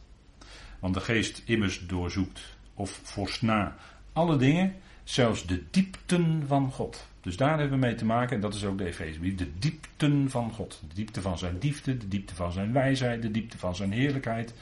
Want 0.80 0.94
de 0.94 1.02
geest 1.02 1.42
immers 1.46 1.88
doorzoekt 1.88 2.58
of 2.74 3.00
voorsna 3.04 3.76
alle 4.14 4.38
dingen, 4.38 4.76
zelfs 5.04 5.46
de 5.46 5.64
diepten 5.72 6.44
van 6.48 6.72
God. 6.72 7.08
Dus 7.28 7.38
daar 7.38 7.60
hebben 7.60 7.80
we 7.80 7.86
mee 7.86 7.96
te 7.96 8.06
maken, 8.06 8.36
en 8.36 8.42
dat 8.42 8.54
is 8.54 8.66
ook 8.66 8.78
de 8.78 8.86
Efezebrief, 8.86 9.36
de 9.36 9.60
diepten 9.60 10.30
van 10.30 10.52
God. 10.52 10.82
De 10.88 10.96
diepte 10.96 11.22
van 11.22 11.38
zijn 11.38 11.58
liefde, 11.62 11.98
de 11.98 12.08
diepte 12.08 12.36
van 12.36 12.52
zijn 12.52 12.74
wijsheid, 12.74 13.22
de 13.22 13.32
diepte 13.32 13.58
van 13.58 13.76
zijn 13.76 13.92
heerlijkheid. 13.92 14.54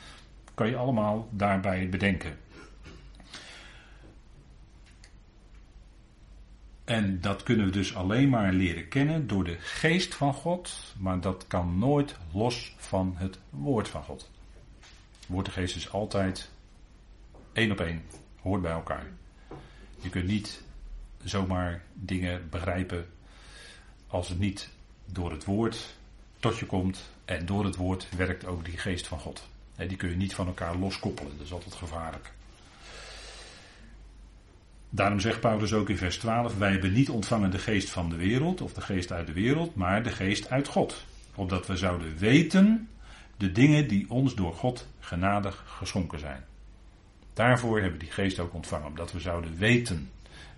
Kan 0.54 0.70
je 0.70 0.76
allemaal 0.76 1.30
daarbij 1.32 1.90
bedenken. 1.90 2.38
En 6.86 7.22
dat 7.22 7.44
kunnen 7.44 7.66
we 7.66 7.72
dus 7.72 7.96
alleen 7.96 8.30
maar 8.30 8.54
leren 8.54 8.88
kennen 8.88 9.28
door 9.28 9.44
de 9.44 9.58
geest 9.60 10.16
van 10.16 10.34
God, 10.34 10.96
maar 11.00 11.20
dat 11.20 11.46
kan 11.48 11.78
nooit 11.78 12.18
los 12.32 12.76
van 12.78 13.14
het 13.18 13.40
woord 13.50 13.88
van 13.88 14.04
God. 14.04 14.32
Woord 15.28 15.48
en 15.48 15.54
geest 15.54 15.76
is 15.76 15.92
altijd 15.92 16.52
één 17.54 17.72
op 17.72 17.80
één, 17.80 18.02
hoort 18.42 18.62
bij 18.62 18.72
elkaar. 18.72 19.06
Je 20.02 20.10
kunt 20.10 20.28
niet 20.28 20.65
zomaar 21.26 21.82
dingen 21.94 22.50
begrijpen 22.50 23.06
als 24.08 24.30
het 24.30 24.40
niet 24.40 24.70
door 25.06 25.32
het 25.32 25.46
woord 25.46 25.96
tot 26.40 26.58
je 26.58 26.66
komt 26.66 27.10
en 27.26 27.46
door 27.46 27.66
het 27.66 27.76
woord 27.76 28.08
werkt 28.18 28.46
ook 28.46 28.66
die 28.66 28.78
geest 28.78 29.08
van 29.08 29.20
God. 29.20 29.48
Die 29.76 29.98
kun 29.98 30.10
je 30.10 30.16
niet 30.16 30.36
van 30.36 30.48
elkaar 30.48 30.76
loskoppelen, 30.76 31.38
dat 31.38 31.46
is 31.46 31.54
altijd 31.54 31.76
gevaarlijk. 31.76 32.32
Daarom 34.90 35.20
zegt 35.20 35.40
Paulus 35.40 35.74
ook 35.74 35.90
in 35.90 35.98
vers 35.98 36.18
12: 36.18 36.58
Wij 36.58 36.72
hebben 36.72 36.94
niet 36.94 37.10
ontvangen 37.10 37.52
de 37.52 37.60
geest 37.60 37.90
van 37.90 38.10
de 38.10 38.16
wereld 38.16 38.62
of 38.62 38.74
de 38.74 38.82
geest 38.82 39.12
uit 39.12 39.28
de 39.28 39.34
wereld, 39.34 39.76
maar 39.76 40.04
de 40.04 40.12
geest 40.12 40.50
uit 40.50 40.68
God. 40.68 41.06
Opdat 41.36 41.68
we 41.68 41.78
zouden 41.78 42.18
weten 42.18 42.90
de 43.38 43.52
dingen 43.52 43.88
die 43.88 44.10
ons 44.10 44.36
door 44.36 44.54
God 44.54 44.88
genadig 45.00 45.64
geschonken 45.68 46.20
zijn. 46.20 46.44
Daarvoor 47.34 47.80
hebben 47.82 48.00
we 48.00 48.06
die 48.06 48.14
geest 48.14 48.40
ook 48.40 48.54
ontvangen, 48.54 48.88
omdat 48.88 49.12
we 49.12 49.20
zouden 49.20 49.58
weten. 49.58 50.10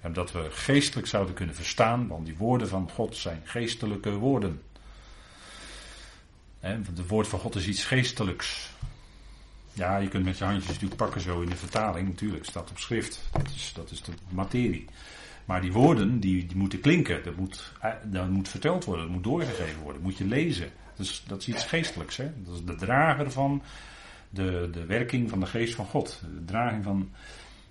En 0.08 0.14
dat 0.14 0.32
we 0.32 0.48
geestelijk 0.50 1.08
zouden 1.08 1.34
kunnen 1.34 1.56
verstaan, 1.56 2.08
want 2.08 2.26
die 2.26 2.38
woorden 2.38 2.68
van 2.68 2.90
God 2.90 3.16
zijn 3.16 3.42
geestelijke 3.44 4.12
woorden. 4.12 4.62
Het 6.60 7.08
woord 7.08 7.28
van 7.28 7.40
God 7.40 7.56
is 7.56 7.68
iets 7.68 7.86
geestelijks. 7.86 8.70
Ja, 9.74 9.98
je 9.98 10.08
kunt 10.08 10.26
met 10.26 10.38
je 10.38 10.44
handjes 10.44 10.68
natuurlijk 10.68 10.96
pakken 10.96 11.22
zo 11.22 11.42
in 11.42 11.50
de 11.50 11.56
vertaling, 11.56 12.08
natuurlijk, 12.08 12.46
staat 12.46 12.70
op 12.70 12.78
schrift. 12.78 13.30
Dat 13.32 13.50
is, 13.56 13.72
dat 13.76 13.92
is 13.92 14.02
de 14.02 14.12
materie. 14.30 14.86
Maar 15.46 15.62
die 15.62 15.72
woorden, 15.72 16.20
die, 16.20 16.46
die 16.46 16.58
moeten 16.58 16.80
klinken. 16.80 17.24
Dat 17.24 17.36
moet, 17.36 17.72
eh, 18.12 18.28
moet 18.28 18.50
verteld 18.50 18.86
worden, 18.86 19.06
dat 19.06 19.14
moet 19.14 19.24
doorgegeven 19.24 19.82
worden, 19.82 20.02
dat 20.02 20.12
moet 20.12 20.18
je 20.18 20.26
lezen. 20.26 20.70
Dus 20.96 21.24
dat 21.28 21.40
is 21.40 21.48
iets 21.48 21.66
geestelijks. 21.66 22.18
Hè? 22.18 22.32
Dat 22.44 22.56
is 22.56 22.64
de 22.64 22.76
drager 22.76 23.32
van 23.32 23.62
de, 24.30 24.70
de 24.72 24.86
werking 24.86 25.30
van 25.30 25.40
de 25.40 25.46
geest 25.46 25.76
van 25.76 25.86
God. 25.86 26.22
De 26.22 26.46
draging 26.46 26.84
van 26.84 27.12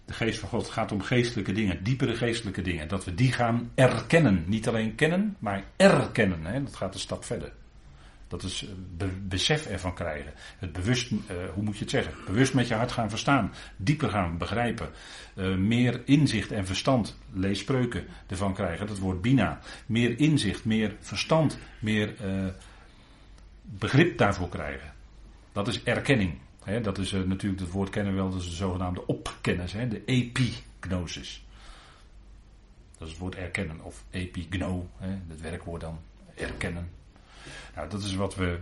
de 0.06 0.12
geest 0.12 0.38
van 0.38 0.48
God 0.48 0.68
gaat 0.68 0.92
om 0.92 1.02
geestelijke 1.02 1.52
dingen, 1.52 1.82
diepere 1.82 2.14
geestelijke 2.14 2.62
dingen. 2.62 2.88
Dat 2.88 3.04
we 3.04 3.14
die 3.14 3.32
gaan 3.32 3.70
erkennen. 3.74 4.44
Niet 4.46 4.68
alleen 4.68 4.94
kennen, 4.94 5.36
maar 5.38 5.64
erkennen. 5.76 6.44
Hè? 6.44 6.62
Dat 6.62 6.76
gaat 6.76 6.94
een 6.94 7.00
stap 7.00 7.24
verder. 7.24 7.52
Dat 8.28 8.42
is 8.42 8.66
be 8.96 9.06
besef 9.06 9.66
ervan 9.66 9.94
krijgen. 9.94 10.32
Het 10.58 10.72
bewust, 10.72 11.10
uh, 11.10 11.18
hoe 11.54 11.62
moet 11.62 11.74
je 11.74 11.80
het 11.80 11.90
zeggen? 11.90 12.14
Bewust 12.26 12.54
met 12.54 12.68
je 12.68 12.74
hart 12.74 12.92
gaan 12.92 13.10
verstaan. 13.10 13.52
Dieper 13.76 14.10
gaan 14.10 14.38
begrijpen. 14.38 14.88
Uh, 15.34 15.56
meer 15.56 16.00
inzicht 16.04 16.52
en 16.52 16.66
verstand, 16.66 17.18
lees 17.32 17.58
spreuken, 17.58 18.06
ervan 18.26 18.54
krijgen. 18.54 18.86
Dat 18.86 18.98
woord 18.98 19.20
bina. 19.20 19.60
Meer 19.86 20.18
inzicht, 20.18 20.64
meer 20.64 20.96
verstand, 21.00 21.58
meer 21.78 22.14
begrip 23.62 24.18
daarvoor 24.18 24.48
krijgen. 24.48 24.92
Dat 25.52 25.68
is 25.68 25.82
erkenning. 25.82 26.38
Dat 26.82 26.98
is 26.98 27.12
natuurlijk, 27.12 27.60
het 27.60 27.70
woord 27.70 27.90
kennen 27.90 28.12
we 28.12 28.18
wel, 28.18 28.30
dat 28.30 28.40
is 28.40 28.48
de 28.48 28.54
zogenaamde 28.54 29.06
opkennis. 29.06 29.72
De 29.72 30.02
epignosis. 30.04 31.44
Dat 32.98 33.06
is 33.06 33.12
het 33.12 33.22
woord 33.22 33.34
erkennen. 33.34 33.80
Of 33.82 34.04
epigno, 34.10 34.88
he, 34.96 35.18
het 35.28 35.40
werkwoord 35.40 35.80
dan. 35.80 35.98
Erkennen. 36.34 36.88
Nou, 37.74 37.88
dat 37.88 38.02
is 38.02 38.14
wat 38.14 38.34
we 38.34 38.58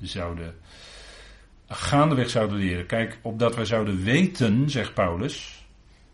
zouden 0.00 0.54
gaandeweg 1.68 2.30
zouden 2.30 2.56
leren. 2.56 2.86
Kijk, 2.86 3.18
opdat 3.22 3.54
wij 3.54 3.64
zouden 3.64 4.02
weten, 4.02 4.70
zegt 4.70 4.94
Paulus, 4.94 5.66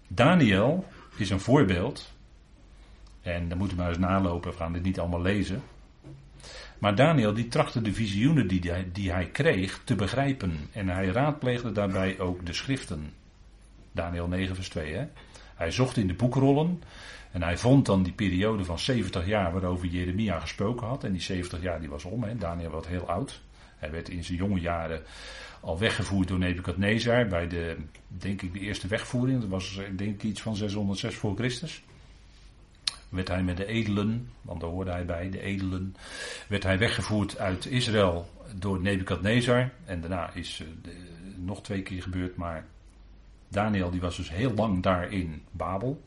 Daniel 0.09 0.87
is 1.17 1.31
een 1.31 1.41
voorbeeld. 1.41 2.12
En 3.23 3.49
dan 3.49 3.59
moeten 3.59 3.77
we 3.77 3.83
maar 3.83 3.93
eens 3.93 4.03
nalopen, 4.03 4.51
we 4.51 4.57
gaan 4.57 4.73
dit 4.73 4.83
niet 4.83 4.99
allemaal 4.99 5.23
lezen. 5.23 5.62
Maar 6.83 6.95
Daniel 6.95 7.35
die 7.35 7.49
trachtte 7.49 7.83
de 7.83 7.93
visioenen 7.93 8.47
die 8.47 8.61
hij, 8.71 8.89
die 8.93 9.12
hij 9.12 9.27
kreeg 9.27 9.81
te 9.85 9.95
begrijpen. 9.95 10.69
En 10.73 10.89
hij 10.89 11.07
raadpleegde 11.07 11.73
daarbij 11.73 12.19
ook 12.19 12.47
de 12.47 12.53
schriften. 12.53 13.12
Daniel 13.93 14.29
9 14.29 14.55
vers 14.55 14.69
2 14.69 14.95
hè. 14.95 15.07
Hij 15.55 15.71
zocht 15.71 15.97
in 15.97 16.07
de 16.07 16.15
boekrollen 16.15 16.83
en 17.33 17.43
hij 17.43 17.59
vond 17.59 17.87
dan 17.87 18.03
die 18.03 18.12
periode 18.12 18.65
van 18.65 18.79
70 18.79 19.27
jaar 19.27 19.53
waarover 19.53 19.87
Jeremia 19.87 20.41
gesproken 20.41 20.87
had. 20.87 21.05
En 21.05 21.12
die 21.12 21.21
70 21.21 21.62
jaar 21.62 21.81
die 21.81 21.89
was 21.89 22.05
om. 22.05 22.23
Hè. 22.23 22.37
Daniel 22.37 22.71
was 22.71 22.87
heel 22.87 23.09
oud. 23.09 23.41
Hij 23.77 23.91
werd 23.91 24.09
in 24.09 24.25
zijn 24.25 24.39
jonge 24.39 24.61
jaren 24.61 25.03
al 25.61 25.79
weggevoerd 25.79 26.29
door 26.29 26.39
Nebukadnezar 26.39 27.27
bij 27.27 27.49
de, 27.49 27.77
denk 28.07 28.43
ik, 28.43 28.53
de 28.53 28.61
eerste 28.61 28.87
wegvoering. 28.87 29.41
Dat 29.41 29.49
was 29.49 29.81
denk 29.97 30.15
ik 30.15 30.23
iets 30.23 30.43
van 30.43 30.57
606 30.57 31.15
voor 31.15 31.37
Christus. 31.37 31.83
Werd 33.12 33.28
hij 33.28 33.42
met 33.42 33.57
de 33.57 33.66
edelen, 33.66 34.28
want 34.42 34.61
daar 34.61 34.71
hoorde 34.71 34.90
hij 34.90 35.04
bij, 35.04 35.31
de 35.31 35.40
edelen, 35.40 35.97
werd 36.49 36.62
hij 36.62 36.78
weggevoerd 36.78 37.38
uit 37.38 37.66
Israël 37.66 38.31
door 38.54 38.81
Nebukadnezar. 38.81 39.71
En 39.85 40.00
daarna 40.00 40.31
is 40.35 40.61
uh, 40.61 40.92
nog 41.37 41.62
twee 41.62 41.83
keer 41.83 42.02
gebeurd, 42.02 42.37
maar 42.37 42.66
Daniel 43.49 43.90
die 43.90 44.00
was 44.00 44.16
dus 44.16 44.31
heel 44.31 44.54
lang 44.54 44.83
daar 44.83 45.12
in 45.12 45.42
Babel 45.50 46.02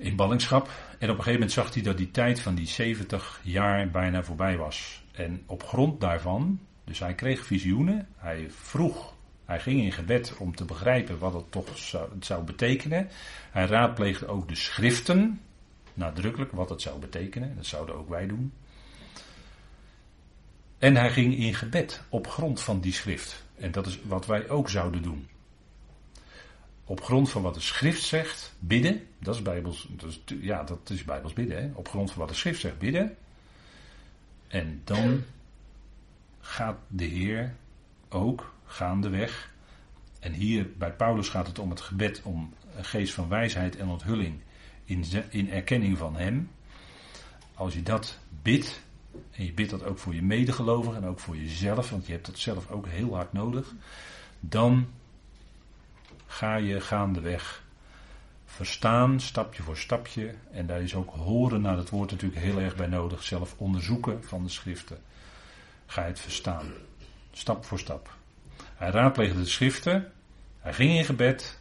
in 0.00 0.16
ballingschap. 0.16 0.68
En 0.98 1.10
op 1.10 1.16
een 1.16 1.22
gegeven 1.22 1.32
moment 1.32 1.52
zag 1.52 1.74
hij 1.74 1.82
dat 1.82 1.96
die 1.96 2.10
tijd 2.10 2.40
van 2.40 2.54
die 2.54 2.66
70 2.66 3.40
jaar 3.42 3.90
bijna 3.90 4.22
voorbij 4.22 4.56
was. 4.56 5.04
En 5.12 5.42
op 5.46 5.62
grond 5.62 6.00
daarvan, 6.00 6.60
dus 6.84 6.98
hij 6.98 7.14
kreeg 7.14 7.44
visioenen, 7.44 8.08
hij 8.16 8.46
vroeg, 8.50 9.14
hij 9.44 9.60
ging 9.60 9.80
in 9.80 9.92
gebed 9.92 10.36
om 10.38 10.54
te 10.54 10.64
begrijpen 10.64 11.18
wat 11.18 11.34
het 11.34 11.52
toch 11.52 11.78
zou, 11.78 12.08
zou 12.20 12.44
betekenen. 12.44 13.08
Hij 13.50 13.66
raadpleegde 13.66 14.26
ook 14.26 14.48
de 14.48 14.54
schriften, 14.54 15.40
nadrukkelijk 15.94 16.52
wat 16.52 16.68
het 16.68 16.82
zou 16.82 16.98
betekenen, 16.98 17.56
dat 17.56 17.66
zouden 17.66 17.94
ook 17.94 18.08
wij 18.08 18.26
doen. 18.26 18.52
En 20.78 20.96
hij 20.96 21.10
ging 21.10 21.36
in 21.36 21.54
gebed 21.54 22.02
op 22.08 22.26
grond 22.26 22.60
van 22.60 22.80
die 22.80 22.92
schrift. 22.92 23.44
En 23.56 23.72
dat 23.72 23.86
is 23.86 24.00
wat 24.02 24.26
wij 24.26 24.48
ook 24.48 24.68
zouden 24.68 25.02
doen 25.02 25.28
op 26.90 27.02
grond 27.02 27.30
van 27.30 27.42
wat 27.42 27.54
de 27.54 27.60
schrift 27.60 28.02
zegt, 28.02 28.54
bidden. 28.58 29.06
Dat 29.18 29.34
is 29.34 29.42
bijbels, 29.42 29.88
dat 29.90 30.08
is, 30.08 30.20
ja, 30.40 30.62
dat 30.62 30.90
is 30.90 31.04
bijbels 31.04 31.32
bidden. 31.32 31.72
Op 31.74 31.88
grond 31.88 32.10
van 32.10 32.18
wat 32.18 32.28
de 32.28 32.34
schrift 32.34 32.60
zegt, 32.60 32.78
bidden. 32.78 33.16
En 34.48 34.80
dan 34.84 35.24
gaat 36.40 36.78
de 36.88 37.04
Heer 37.04 37.54
ook 38.08 38.54
gaandeweg. 38.64 39.50
En 40.20 40.32
hier 40.32 40.70
bij 40.78 40.92
Paulus 40.92 41.28
gaat 41.28 41.46
het 41.46 41.58
om 41.58 41.70
het 41.70 41.80
gebed 41.80 42.22
om 42.22 42.54
een 42.76 42.84
geest 42.84 43.14
van 43.14 43.28
wijsheid 43.28 43.76
en 43.76 43.88
onthulling 43.88 44.40
in, 44.90 45.04
in 45.28 45.50
erkenning 45.50 45.98
van 45.98 46.16
Hem. 46.16 46.50
Als 47.54 47.74
je 47.74 47.82
dat 47.82 48.18
bidt, 48.42 48.82
en 49.30 49.44
je 49.44 49.52
bidt 49.52 49.70
dat 49.70 49.84
ook 49.84 49.98
voor 49.98 50.14
je 50.14 50.22
medegelovigen 50.22 51.02
en 51.02 51.08
ook 51.08 51.20
voor 51.20 51.36
jezelf, 51.36 51.90
want 51.90 52.06
je 52.06 52.12
hebt 52.12 52.26
dat 52.26 52.38
zelf 52.38 52.70
ook 52.70 52.86
heel 52.86 53.14
hard 53.14 53.32
nodig, 53.32 53.74
dan 54.40 54.88
ga 56.26 56.56
je 56.56 56.80
gaandeweg 56.80 57.62
verstaan, 58.44 59.20
stapje 59.20 59.62
voor 59.62 59.76
stapje. 59.76 60.34
En 60.52 60.66
daar 60.66 60.82
is 60.82 60.94
ook 60.94 61.14
horen 61.14 61.60
naar 61.60 61.76
het 61.76 61.90
woord 61.90 62.10
natuurlijk 62.10 62.40
heel 62.40 62.58
erg 62.58 62.76
bij 62.76 62.86
nodig. 62.86 63.22
Zelf 63.22 63.54
onderzoeken 63.58 64.24
van 64.24 64.42
de 64.44 64.50
schriften. 64.50 64.98
Ga 65.86 66.02
je 66.02 66.08
het 66.08 66.20
verstaan. 66.20 66.66
Stap 67.32 67.64
voor 67.64 67.78
stap. 67.78 68.16
Hij 68.74 68.90
raadpleegde 68.90 69.38
de 69.38 69.46
schriften. 69.46 70.12
Hij 70.58 70.72
ging 70.72 70.92
in 70.92 71.04
gebed 71.04 71.58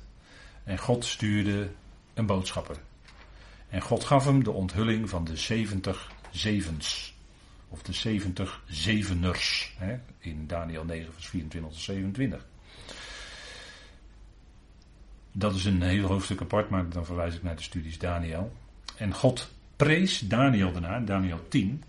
en 0.64 0.78
God 0.78 1.06
stuurde 1.06 1.70
een 2.14 2.26
boodschapper. 2.26 2.78
En 3.70 3.82
God 3.82 4.04
gaf 4.04 4.26
hem 4.26 4.44
de 4.44 4.52
onthulling 4.52 5.10
van 5.10 5.24
de 5.24 5.38
70 5.38 6.12
zevens. 6.32 7.18
Of 7.70 7.82
de 7.82 7.94
70 7.94 8.64
zeveners. 8.66 9.76
Hè, 9.78 10.00
in 10.20 10.48
Daniel 10.48 10.84
9, 10.84 11.14
vers 11.14 11.28
24 11.28 11.72
tot 11.72 11.82
27. 11.82 12.46
Dat 15.32 15.56
is 15.56 15.66
een 15.66 15.82
heel 15.82 16.08
hoofdstuk 16.08 16.42
apart, 16.42 16.70
maar 16.70 16.90
dan 16.90 17.06
verwijs 17.06 17.36
ik 17.36 17.44
naar 17.44 17.56
de 17.56 17.62
studies 17.62 17.98
Daniel. 17.98 18.52
En 18.98 19.14
God 19.14 19.50
prees 19.76 20.20
Daniel 20.20 20.72
daarna, 20.72 21.00
Daniel 21.00 21.48
10, 21.48 21.84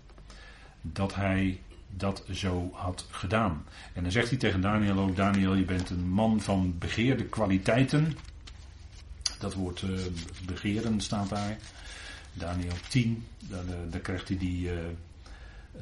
dat 0.81 1.15
hij 1.15 1.59
dat 1.89 2.23
zo 2.31 2.69
had 2.73 3.07
gedaan. 3.09 3.65
En 3.93 4.03
dan 4.03 4.11
zegt 4.11 4.29
hij 4.29 4.37
tegen 4.37 4.61
Daniel 4.61 4.99
ook: 4.99 5.15
Daniel, 5.15 5.53
je 5.53 5.65
bent 5.65 5.89
een 5.89 6.09
man 6.09 6.41
van 6.41 6.75
begeerde 6.77 7.25
kwaliteiten. 7.25 8.17
Dat 9.41 9.53
woord 9.53 9.81
uh, 9.81 9.99
begeren 10.45 11.01
staat 11.01 11.29
daar. 11.29 11.57
Daniel 12.33 12.73
10, 12.89 13.25
daar, 13.49 13.63
daar 13.89 13.99
krijgt 13.99 14.27
hij 14.27 14.37
die, 14.37 14.65
uh, 14.65 14.79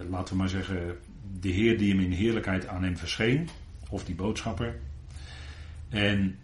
laten 0.09 0.33
we 0.33 0.39
maar 0.39 0.49
zeggen, 0.49 0.97
de 1.39 1.49
Heer 1.49 1.77
die 1.77 1.89
hem 1.89 1.99
in 1.99 2.11
heerlijkheid 2.11 2.67
aan 2.67 2.83
hem 2.83 2.97
verscheen. 2.97 3.49
Of 3.89 4.03
die 4.03 4.15
boodschapper. 4.15 4.79
En 5.89 6.37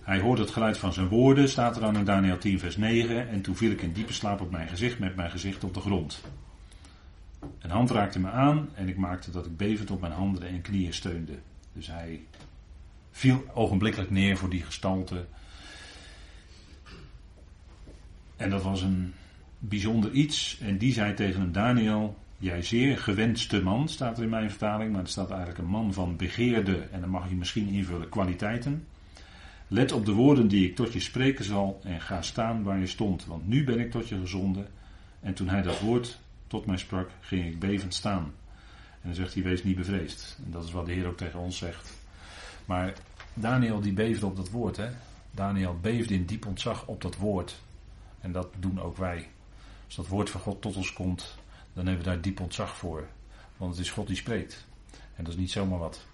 hij 0.00 0.20
hoorde 0.20 0.42
het 0.42 0.50
geluid 0.50 0.78
van 0.78 0.92
zijn 0.92 1.08
woorden, 1.08 1.48
staat 1.48 1.74
er 1.74 1.80
dan 1.80 1.96
in 1.96 2.04
Daniel 2.04 2.38
10, 2.38 2.58
vers 2.58 2.76
9. 2.76 3.28
En 3.28 3.40
toen 3.40 3.56
viel 3.56 3.70
ik 3.70 3.82
in 3.82 3.92
diepe 3.92 4.12
slaap 4.12 4.40
op 4.40 4.50
mijn 4.50 4.68
gezicht, 4.68 4.98
met 4.98 5.16
mijn 5.16 5.30
gezicht 5.30 5.64
op 5.64 5.74
de 5.74 5.80
grond. 5.80 6.22
Een 7.58 7.70
hand 7.70 7.90
raakte 7.90 8.20
me 8.20 8.30
aan 8.30 8.68
en 8.74 8.88
ik 8.88 8.96
maakte 8.96 9.30
dat 9.30 9.46
ik 9.46 9.56
bevend 9.56 9.90
op 9.90 10.00
mijn 10.00 10.12
handen 10.12 10.48
en 10.48 10.60
knieën 10.60 10.94
steunde. 10.94 11.38
Dus 11.72 11.86
hij 11.86 12.20
viel 13.16 13.44
ogenblikkelijk 13.54 14.10
neer 14.10 14.36
voor 14.36 14.48
die 14.48 14.62
gestalte. 14.62 15.24
En 18.36 18.50
dat 18.50 18.62
was 18.62 18.82
een 18.82 19.12
bijzonder 19.58 20.10
iets. 20.10 20.58
En 20.60 20.78
die 20.78 20.92
zei 20.92 21.14
tegen 21.14 21.40
hem: 21.40 21.52
Daniel, 21.52 22.18
jij 22.38 22.62
zeer 22.62 22.98
gewenste 22.98 23.62
man, 23.62 23.88
staat 23.88 24.16
er 24.16 24.24
in 24.24 24.30
mijn 24.30 24.50
vertaling. 24.50 24.92
Maar 24.92 25.02
er 25.02 25.08
staat 25.08 25.30
eigenlijk 25.30 25.58
een 25.58 25.70
man 25.70 25.92
van 25.92 26.16
begeerde, 26.16 26.76
en 26.76 27.00
dan 27.00 27.10
mag 27.10 27.28
je 27.28 27.34
misschien 27.34 27.68
invullen, 27.68 28.08
kwaliteiten. 28.08 28.86
Let 29.68 29.92
op 29.92 30.06
de 30.06 30.12
woorden 30.12 30.48
die 30.48 30.68
ik 30.68 30.76
tot 30.76 30.92
je 30.92 31.00
spreken 31.00 31.44
zal 31.44 31.80
en 31.84 32.00
ga 32.00 32.22
staan 32.22 32.62
waar 32.62 32.78
je 32.78 32.86
stond, 32.86 33.26
want 33.26 33.48
nu 33.48 33.64
ben 33.64 33.78
ik 33.78 33.90
tot 33.90 34.08
je 34.08 34.18
gezonden. 34.18 34.66
En 35.20 35.34
toen 35.34 35.48
hij 35.48 35.62
dat 35.62 35.80
woord 35.80 36.18
tot 36.46 36.66
mij 36.66 36.76
sprak, 36.76 37.10
ging 37.20 37.44
ik 37.44 37.58
bevend 37.58 37.94
staan. 37.94 38.32
En 38.90 39.10
dan 39.10 39.14
zegt 39.14 39.34
hij, 39.34 39.42
wees 39.42 39.64
niet 39.64 39.76
bevreesd. 39.76 40.38
En 40.44 40.50
dat 40.50 40.64
is 40.64 40.70
wat 40.70 40.86
de 40.86 40.92
Heer 40.92 41.06
ook 41.06 41.16
tegen 41.16 41.40
ons 41.40 41.58
zegt. 41.58 42.03
Maar 42.64 42.92
Daniel 43.34 43.80
die 43.80 43.92
beefde 43.92 44.26
op 44.26 44.36
dat 44.36 44.50
woord. 44.50 44.76
Hè? 44.76 44.88
Daniel 45.30 45.78
beefde 45.80 46.14
in 46.14 46.24
diep 46.24 46.46
ontzag 46.46 46.86
op 46.86 47.02
dat 47.02 47.16
woord. 47.16 47.60
En 48.20 48.32
dat 48.32 48.48
doen 48.58 48.80
ook 48.80 48.96
wij. 48.96 49.28
Als 49.86 49.94
dat 49.94 50.06
woord 50.06 50.30
van 50.30 50.40
God 50.40 50.62
tot 50.62 50.76
ons 50.76 50.92
komt, 50.92 51.36
dan 51.72 51.86
hebben 51.86 52.04
we 52.04 52.10
daar 52.10 52.20
diep 52.20 52.40
ontzag 52.40 52.76
voor. 52.76 53.06
Want 53.56 53.76
het 53.76 53.84
is 53.84 53.90
God 53.90 54.06
die 54.06 54.16
spreekt. 54.16 54.66
En 54.90 55.24
dat 55.24 55.32
is 55.32 55.38
niet 55.38 55.50
zomaar 55.50 55.78
wat. 55.78 56.06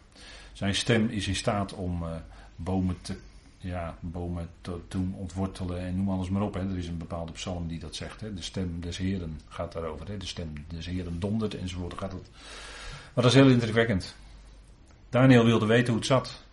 Zijn 0.53 0.75
stem 0.75 1.09
is 1.09 1.29
in 1.29 1.35
staat 1.35 1.73
om 1.73 2.03
uh, 2.03 2.17
bomen 2.57 2.97
te 3.03 3.17
ja, 3.59 3.97
bomen 4.01 4.49
te 4.61 4.81
doen 4.89 5.15
ontwortelen 5.15 5.81
en 5.81 5.97
noem 5.97 6.11
alles 6.11 6.29
maar 6.29 6.43
op. 6.43 6.55
Hè. 6.55 6.61
Er 6.61 6.79
is 6.79 6.87
een 6.87 6.99
bepaalde 6.99 7.33
psalm 7.33 7.69
die 7.69 7.79
dat 7.79 7.95
zegt. 7.95 8.21
Hè. 8.21 8.35
De 8.35 8.43
stem 8.43 8.81
des 8.81 8.97
Heren 8.97 9.41
gaat 9.49 9.73
daarover. 9.73 10.09
Hè. 10.09 10.17
De 10.17 10.27
stem 10.27 10.53
des 10.69 10.87
Heren 10.87 11.21
dondert 11.21 11.55
enzovoort. 11.55 11.99
Gaat 11.99 12.13
het. 12.13 12.31
Maar 13.15 13.25
dat 13.25 13.33
is 13.33 13.35
heel 13.35 13.51
indrukwekkend. 13.51 14.17
Daniel 15.11 15.45
wilde 15.45 15.67
weten 15.67 15.87
hoe 15.87 15.97
het 15.97 16.07
zat. 16.07 16.45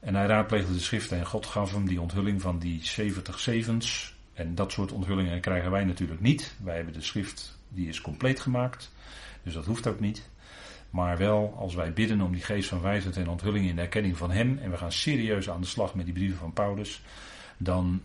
En 0.00 0.14
hij 0.14 0.26
raadpleegde 0.26 0.72
de 0.72 0.80
schriften 0.80 1.18
en 1.18 1.26
God 1.26 1.46
gaf 1.46 1.72
hem 1.72 1.86
die 1.86 2.00
onthulling 2.00 2.40
van 2.40 2.58
die 2.58 2.84
70 2.84 3.38
zevens. 3.38 4.14
En 4.32 4.54
dat 4.54 4.72
soort 4.72 4.92
onthullingen 4.92 5.40
krijgen 5.40 5.70
wij 5.70 5.84
natuurlijk 5.84 6.20
niet. 6.20 6.54
Wij 6.62 6.76
hebben 6.76 6.94
de 6.94 7.02
schrift, 7.02 7.58
die 7.68 7.88
is 7.88 8.00
compleet 8.00 8.40
gemaakt. 8.40 8.92
Dus 9.42 9.54
dat 9.54 9.64
hoeft 9.64 9.86
ook 9.86 10.00
niet. 10.00 10.30
Maar 10.90 11.18
wel 11.18 11.54
als 11.58 11.74
wij 11.74 11.92
bidden 11.92 12.20
om 12.20 12.32
die 12.32 12.42
geest 12.42 12.68
van 12.68 12.80
wijsheid 12.80 13.16
en 13.16 13.28
onthulling 13.28 13.68
in 13.68 13.76
de 13.76 13.82
erkenning 13.82 14.16
van 14.16 14.30
Hem. 14.30 14.58
En 14.58 14.70
we 14.70 14.76
gaan 14.76 14.92
serieus 14.92 15.50
aan 15.50 15.60
de 15.60 15.66
slag 15.66 15.94
met 15.94 16.04
die 16.04 16.14
brieven 16.14 16.38
van 16.38 16.52
Paulus. 16.52 17.02
Dan, 17.56 18.02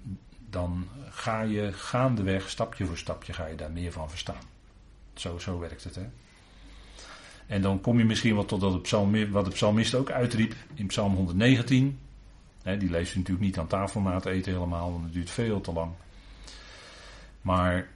dan 0.49 0.88
ga 1.10 1.41
je 1.41 1.73
gaandeweg, 1.73 2.49
stapje 2.49 2.86
voor 2.86 2.97
stapje, 2.97 3.34
ga 3.34 3.45
je 3.45 3.56
daar 3.56 3.71
meer 3.71 3.91
van 3.91 4.10
verstaan. 4.10 4.43
Zo, 5.13 5.38
zo 5.38 5.60
werkt 5.60 5.84
het. 5.84 5.95
Hè? 5.95 6.06
En 7.47 7.62
dan 7.62 7.81
kom 7.81 7.97
je 7.97 8.05
misschien 8.05 8.36
wat 8.36 8.47
tot 8.47 8.62
dat 8.62 8.81
psalm, 8.81 9.31
wat 9.31 9.45
de 9.45 9.51
psalmist 9.51 9.95
ook 9.95 10.12
uitriep 10.12 10.55
in 10.73 10.88
Psalm 10.88 11.15
119. 11.15 11.99
die 12.63 12.89
leest 12.89 13.13
u 13.13 13.17
natuurlijk 13.17 13.45
niet 13.45 13.57
aan 13.57 13.67
tafel 13.67 14.01
na 14.01 14.13
het 14.15 14.25
eten 14.25 14.51
helemaal, 14.51 14.91
want 14.91 15.03
het 15.03 15.13
duurt 15.13 15.29
veel 15.29 15.62
te 15.62 15.73
lang. 15.73 15.91
Maar 17.41 17.88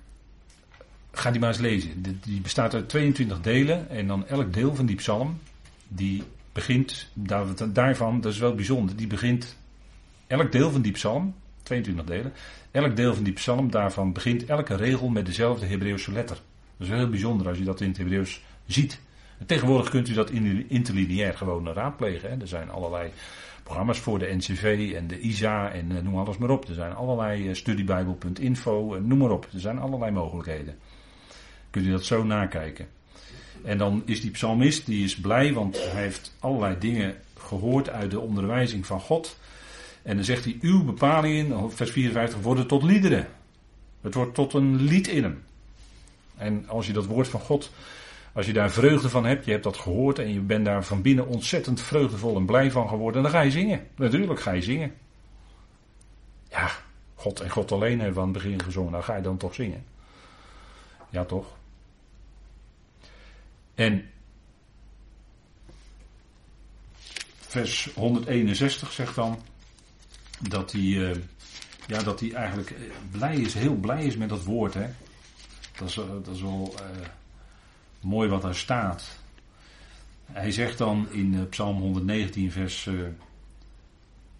Ga 1.11 1.31
die 1.31 1.39
maar 1.39 1.49
eens 1.49 1.59
lezen. 1.59 2.01
Die 2.21 2.41
bestaat 2.41 2.73
uit 2.73 2.89
22 2.89 3.41
delen. 3.41 3.89
En 3.89 4.07
dan 4.07 4.27
elk 4.27 4.53
deel 4.53 4.75
van 4.75 4.85
die 4.85 4.95
psalm. 4.95 5.39
Die 5.87 6.23
begint. 6.51 7.07
Daarvan, 7.73 8.21
dat 8.21 8.33
is 8.33 8.39
wel 8.39 8.55
bijzonder. 8.55 8.95
Die 8.95 9.07
begint. 9.07 9.57
Elk 10.27 10.51
deel 10.51 10.71
van 10.71 10.81
die 10.81 10.91
psalm. 10.91 11.35
22 11.63 12.05
delen. 12.05 12.33
Elk 12.71 12.95
deel 12.95 13.13
van 13.13 13.23
die 13.23 13.33
psalm. 13.33 13.71
Daarvan 13.71 14.13
begint 14.13 14.45
elke 14.45 14.75
regel 14.75 15.09
met 15.09 15.25
dezelfde 15.25 15.65
Hebreeuwse 15.65 16.11
letter. 16.11 16.41
Dat 16.77 16.87
is 16.87 16.93
heel 16.93 17.09
bijzonder 17.09 17.47
als 17.47 17.57
je 17.57 17.63
dat 17.63 17.81
in 17.81 17.87
het 17.87 17.97
Hebreeuws 17.97 18.41
ziet. 18.65 18.99
Tegenwoordig 19.45 19.89
kunt 19.89 20.09
u 20.09 20.13
dat 20.13 20.29
interlineair 20.67 21.37
gewoon 21.37 21.67
raadplegen. 21.67 22.29
Hè. 22.29 22.37
Er 22.37 22.47
zijn 22.47 22.69
allerlei 22.69 23.11
programma's 23.63 23.99
voor 23.99 24.19
de 24.19 24.33
NCV 24.35 24.93
en 24.95 25.07
de 25.07 25.19
ISA 25.19 25.71
en 25.71 25.97
eh, 25.97 26.03
noem 26.03 26.17
alles 26.17 26.37
maar 26.37 26.49
op. 26.49 26.67
Er 26.67 26.73
zijn 26.73 26.93
allerlei 26.93 27.49
uh, 27.49 27.55
studiebijbel.info, 27.55 28.99
noem 29.01 29.17
maar 29.17 29.31
op. 29.31 29.47
Er 29.53 29.59
zijn 29.59 29.79
allerlei 29.79 30.11
mogelijkheden. 30.11 30.77
Kunt 31.69 31.85
u 31.85 31.91
dat 31.91 32.05
zo 32.05 32.23
nakijken. 32.23 32.87
En 33.63 33.77
dan 33.77 34.01
is 34.05 34.21
die 34.21 34.31
psalmist, 34.31 34.85
die 34.85 35.03
is 35.03 35.15
blij, 35.15 35.53
want 35.53 35.75
hij 35.91 36.01
heeft 36.01 36.35
allerlei 36.39 36.75
dingen 36.79 37.15
gehoord 37.37 37.89
uit 37.89 38.11
de 38.11 38.19
onderwijzing 38.19 38.85
van 38.85 38.99
God. 38.99 39.37
En 40.01 40.15
dan 40.15 40.25
zegt 40.25 40.43
hij, 40.43 40.57
uw 40.61 40.83
bepalingen, 40.83 41.71
vers 41.71 41.91
54, 41.91 42.39
worden 42.39 42.67
tot 42.67 42.83
liederen. 42.83 43.27
Het 44.01 44.13
wordt 44.13 44.33
tot 44.33 44.53
een 44.53 44.75
lied 44.75 45.07
in 45.07 45.23
hem. 45.23 45.43
En 46.37 46.67
als 46.67 46.87
je 46.87 46.93
dat 46.93 47.05
woord 47.05 47.27
van 47.27 47.39
God, 47.39 47.71
als 48.33 48.45
je 48.45 48.53
daar 48.53 48.71
vreugde 48.71 49.09
van 49.09 49.25
hebt, 49.25 49.45
je 49.45 49.51
hebt 49.51 49.63
dat 49.63 49.77
gehoord 49.77 50.19
en 50.19 50.33
je 50.33 50.39
bent 50.39 50.65
daar 50.65 50.83
van 50.83 51.01
binnen 51.01 51.27
ontzettend 51.27 51.81
vreugdevol 51.81 52.35
en 52.35 52.45
blij 52.45 52.71
van 52.71 52.87
geworden, 52.89 53.21
dan 53.23 53.31
ga 53.31 53.41
je 53.41 53.51
zingen. 53.51 53.87
Natuurlijk 53.95 54.39
ga 54.39 54.51
je 54.51 54.61
zingen. 54.61 54.93
Ja, 56.49 56.71
God 57.15 57.39
en 57.39 57.49
God 57.49 57.71
alleen 57.71 57.97
hebben 57.97 58.13
we 58.13 58.19
aan 58.19 58.33
het 58.33 58.43
begin 58.43 58.63
gezongen, 58.63 58.91
dan 58.91 59.03
ga 59.03 59.15
je 59.15 59.21
dan 59.21 59.37
toch 59.37 59.53
zingen. 59.53 59.85
Ja, 61.09 61.25
toch? 61.25 61.55
En 63.75 64.09
vers 67.39 67.89
161 67.95 68.91
zegt 68.91 69.15
dan 69.15 69.39
dat 70.49 70.71
hij, 70.71 70.81
uh, 70.81 71.15
ja, 71.87 72.03
dat 72.03 72.19
hij 72.19 72.33
eigenlijk 72.33 72.69
eh, 72.69 72.77
blij 73.11 73.35
is, 73.35 73.53
heel 73.53 73.75
blij 73.75 74.05
is 74.05 74.17
met 74.17 74.29
dat 74.29 74.43
woord. 74.43 74.73
Hè? 74.73 74.87
Dat, 75.77 75.89
is, 75.89 75.95
dat 75.95 76.27
is 76.27 76.41
wel 76.41 76.75
mooi 78.01 78.29
wat 78.29 78.41
daar 78.41 78.55
staat. 78.55 79.19
Hij 80.25 80.51
zegt 80.51 80.77
dan 80.77 81.07
in 81.11 81.49
Psalm 81.49 81.77
119, 81.77 82.51
vers 82.51 82.89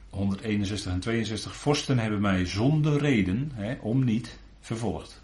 161 0.09 0.91
en 0.91 0.99
62: 0.99 1.55
Vorsten 1.55 1.99
hebben 1.99 2.21
mij 2.21 2.45
zonder 2.45 2.99
reden, 2.99 3.51
hè, 3.53 3.77
om 3.81 4.03
niet, 4.03 4.39
vervolgd. 4.59 5.23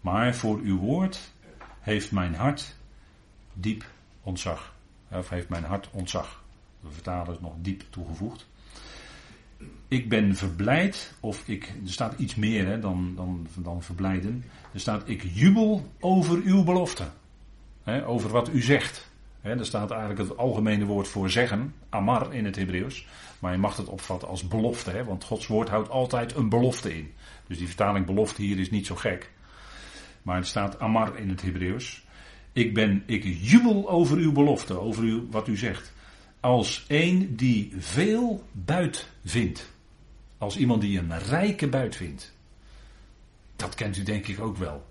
Maar 0.00 0.34
voor 0.34 0.58
uw 0.58 0.78
woord 0.78 1.32
heeft 1.80 2.12
mijn 2.12 2.34
hart 2.34 2.76
diep 3.52 3.84
ontzag. 4.22 4.74
Of 5.10 5.28
heeft 5.28 5.48
mijn 5.48 5.64
hart 5.64 5.88
ontzag. 5.92 6.44
De 6.80 6.90
vertaler 6.90 7.34
is 7.34 7.40
nog 7.40 7.54
diep 7.60 7.84
toegevoegd. 7.90 8.46
Ik 9.88 10.08
ben 10.08 10.36
verblijd, 10.36 11.14
of 11.20 11.48
ik, 11.48 11.72
er 11.84 11.92
staat 11.92 12.18
iets 12.18 12.34
meer 12.34 12.66
hè, 12.66 12.78
dan, 12.78 13.12
dan, 13.16 13.46
dan 13.54 13.82
verblijden. 13.82 14.44
Er 14.72 14.80
staat, 14.80 15.08
ik 15.08 15.22
jubel 15.32 15.92
over 16.00 16.42
uw 16.42 16.64
belofte. 16.64 17.04
Hè, 17.86 18.06
over 18.06 18.30
wat 18.30 18.48
u 18.48 18.62
zegt. 18.62 19.10
Hè, 19.40 19.58
er 19.58 19.66
staat 19.66 19.90
eigenlijk 19.90 20.20
het 20.20 20.38
algemene 20.38 20.84
woord 20.84 21.08
voor 21.08 21.30
zeggen, 21.30 21.74
amar 21.88 22.34
in 22.34 22.44
het 22.44 22.56
Hebreeuws. 22.56 23.06
Maar 23.38 23.52
je 23.52 23.58
mag 23.58 23.76
het 23.76 23.88
opvatten 23.88 24.28
als 24.28 24.48
belofte, 24.48 24.90
hè, 24.90 25.04
want 25.04 25.24
Gods 25.24 25.46
woord 25.46 25.68
houdt 25.68 25.90
altijd 25.90 26.34
een 26.34 26.48
belofte 26.48 26.96
in. 26.96 27.12
Dus 27.46 27.58
die 27.58 27.66
vertaling 27.66 28.06
belofte 28.06 28.42
hier 28.42 28.58
is 28.58 28.70
niet 28.70 28.86
zo 28.86 28.94
gek. 28.94 29.30
Maar 30.22 30.36
er 30.36 30.44
staat 30.44 30.78
amar 30.78 31.18
in 31.18 31.28
het 31.28 31.42
Hebreeuws. 31.42 32.04
Ik, 32.52 32.74
ben, 32.74 33.02
ik 33.06 33.24
jubel 33.24 33.88
over 33.88 34.16
uw 34.16 34.32
belofte, 34.32 34.80
over 34.80 35.02
uw, 35.02 35.30
wat 35.30 35.48
u 35.48 35.56
zegt. 35.56 35.92
Als 36.40 36.84
een 36.88 37.36
die 37.36 37.72
veel 37.78 38.44
buit 38.52 39.08
vindt. 39.24 39.72
Als 40.38 40.56
iemand 40.56 40.80
die 40.80 40.98
een 40.98 41.18
rijke 41.18 41.68
buit 41.68 41.96
vindt. 41.96 42.32
Dat 43.56 43.74
kent 43.74 43.96
u 43.96 44.02
denk 44.02 44.26
ik 44.26 44.40
ook 44.40 44.56
wel. 44.56 44.86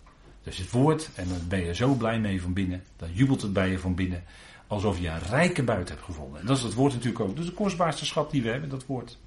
Dus 0.46 0.58
het 0.58 0.72
woord, 0.72 1.10
en 1.16 1.28
dan 1.28 1.48
ben 1.48 1.66
je 1.66 1.76
zo 1.76 1.94
blij 1.94 2.20
mee 2.20 2.42
van 2.42 2.54
binnen. 2.54 2.84
Dan 2.98 3.14
jubelt 3.14 3.42
het 3.42 3.54
bij 3.54 3.70
je 3.70 3.80
van 3.80 3.96
binnen. 3.96 4.24
alsof 4.68 5.00
je 5.00 5.08
een 5.08 5.20
rijke 5.20 5.64
buit 5.64 5.90
hebt 5.90 6.02
gevonden. 6.02 6.40
En 6.40 6.46
dat 6.46 6.58
is 6.58 6.64
het 6.64 6.74
woord 6.74 6.94
natuurlijk 6.94 7.20
ook. 7.20 7.36
Dus 7.36 7.46
de 7.46 7.52
kostbaarste 7.52 8.06
schat 8.06 8.32
die 8.32 8.42
we 8.42 8.50
hebben, 8.50 8.70
dat 8.70 8.86
woord. 8.86 9.18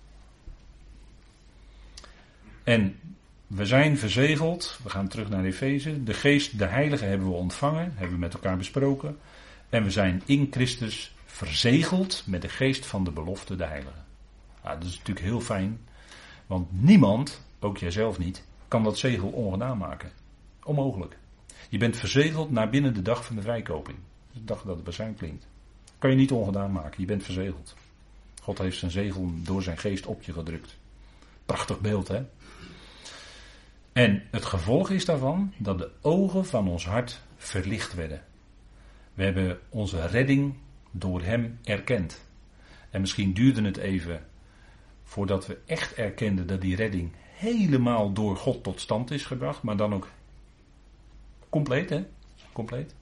En 2.64 2.96
we 3.46 3.66
zijn 3.66 3.98
verzegeld, 3.98 4.78
we 4.82 4.90
gaan 4.90 5.08
terug 5.08 5.28
naar 5.28 5.44
Efeze. 5.44 6.02
De 6.04 6.14
geest, 6.14 6.58
de 6.58 6.64
heilige 6.64 7.04
hebben 7.04 7.28
we 7.28 7.34
ontvangen, 7.34 7.92
hebben 7.94 8.14
we 8.14 8.20
met 8.20 8.34
elkaar 8.34 8.56
besproken. 8.56 9.18
En 9.68 9.84
we 9.84 9.90
zijn 9.90 10.22
in 10.26 10.48
Christus 10.50 11.14
verzegeld 11.24 12.22
met 12.26 12.42
de 12.42 12.48
geest 12.48 12.86
van 12.86 13.04
de 13.04 13.10
belofte, 13.10 13.56
de 13.56 13.64
heilige. 13.64 13.98
dat 14.62 14.84
is 14.84 14.96
natuurlijk 14.96 15.26
heel 15.26 15.40
fijn, 15.40 15.80
want 16.46 16.68
niemand, 16.70 17.42
ook 17.60 17.78
jijzelf 17.78 18.18
niet, 18.18 18.44
kan 18.68 18.84
dat 18.84 18.98
zegel 18.98 19.28
ongedaan 19.28 19.78
maken. 19.78 20.10
Onmogelijk. 20.68 21.18
Je 21.68 21.78
bent 21.78 21.96
verzegeld 21.96 22.50
naar 22.50 22.70
binnen 22.70 22.94
de 22.94 23.02
dag 23.02 23.24
van 23.24 23.36
de 23.36 23.42
vrijkoping. 23.42 23.98
De 24.32 24.44
dag 24.44 24.62
dat 24.62 24.74
het 24.74 24.84
bazuin 24.84 25.14
klinkt. 25.14 25.46
Kan 25.98 26.10
je 26.10 26.16
niet 26.16 26.32
ongedaan 26.32 26.72
maken, 26.72 27.00
je 27.00 27.06
bent 27.06 27.22
verzegeld. 27.22 27.74
God 28.42 28.58
heeft 28.58 28.78
zijn 28.78 28.90
zegel 28.90 29.30
door 29.34 29.62
zijn 29.62 29.78
geest 29.78 30.06
op 30.06 30.22
je 30.22 30.32
gedrukt. 30.32 30.76
Prachtig 31.46 31.80
beeld, 31.80 32.08
hè? 32.08 32.22
En 33.92 34.22
het 34.30 34.44
gevolg 34.44 34.90
is 34.90 35.04
daarvan 35.04 35.52
dat 35.56 35.78
de 35.78 35.90
ogen 36.00 36.46
van 36.46 36.68
ons 36.68 36.86
hart 36.86 37.20
verlicht 37.36 37.94
werden. 37.94 38.24
We 39.14 39.24
hebben 39.24 39.58
onze 39.68 40.06
redding 40.06 40.54
door 40.90 41.22
Hem 41.22 41.58
erkend. 41.64 42.24
En 42.90 43.00
misschien 43.00 43.32
duurde 43.32 43.62
het 43.62 43.76
even 43.76 44.26
voordat 45.04 45.46
we 45.46 45.58
echt 45.66 45.94
erkenden 45.94 46.46
dat 46.46 46.60
die 46.60 46.76
redding 46.76 47.12
helemaal 47.32 48.12
door 48.12 48.36
God 48.36 48.62
tot 48.62 48.80
stand 48.80 49.10
is 49.10 49.24
gebracht, 49.24 49.62
maar 49.62 49.76
dan 49.76 49.94
ook 49.94 50.08
compleet, 51.48 51.90
hè? 51.90 52.04
Compleet. 52.52 52.94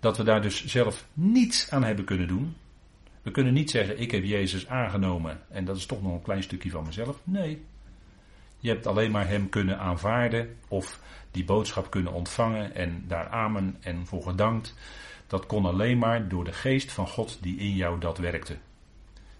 Dat 0.00 0.16
we 0.16 0.22
daar 0.22 0.42
dus 0.42 0.66
zelf 0.66 1.06
niets 1.12 1.70
aan 1.70 1.84
hebben 1.84 2.04
kunnen 2.04 2.28
doen. 2.28 2.56
We 3.22 3.30
kunnen 3.30 3.52
niet 3.52 3.70
zeggen, 3.70 4.00
ik 4.00 4.10
heb 4.10 4.24
Jezus 4.24 4.68
aangenomen 4.68 5.40
en 5.48 5.64
dat 5.64 5.76
is 5.76 5.86
toch 5.86 6.02
nog 6.02 6.12
een 6.12 6.22
klein 6.22 6.42
stukje 6.42 6.70
van 6.70 6.84
mezelf. 6.84 7.20
Nee. 7.24 7.64
Je 8.58 8.68
hebt 8.68 8.86
alleen 8.86 9.10
maar 9.10 9.28
Hem 9.28 9.48
kunnen 9.48 9.78
aanvaarden 9.78 10.56
of 10.68 11.00
die 11.30 11.44
boodschap 11.44 11.90
kunnen 11.90 12.12
ontvangen 12.12 12.74
en 12.74 13.04
daar 13.06 13.28
amen 13.28 13.76
en 13.80 14.06
voor 14.06 14.22
gedankt. 14.22 14.74
Dat 15.26 15.46
kon 15.46 15.64
alleen 15.64 15.98
maar 15.98 16.28
door 16.28 16.44
de 16.44 16.52
geest 16.52 16.92
van 16.92 17.08
God 17.08 17.38
die 17.40 17.56
in 17.56 17.74
jou 17.74 18.00
dat 18.00 18.18
werkte. 18.18 18.56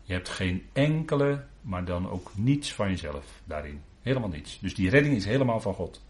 Je 0.03 0.13
hebt 0.13 0.29
geen 0.29 0.67
enkele, 0.73 1.45
maar 1.61 1.85
dan 1.85 2.11
ook 2.11 2.31
niets 2.35 2.75
van 2.75 2.91
jezelf 2.91 3.41
daarin. 3.45 3.83
Helemaal 4.03 4.29
niets. 4.29 4.59
Dus 4.59 4.75
die 4.75 4.91
redding 4.91 5.17
is 5.17 5.25
helemaal 5.25 5.61
van 5.61 5.75
God. 5.75 6.03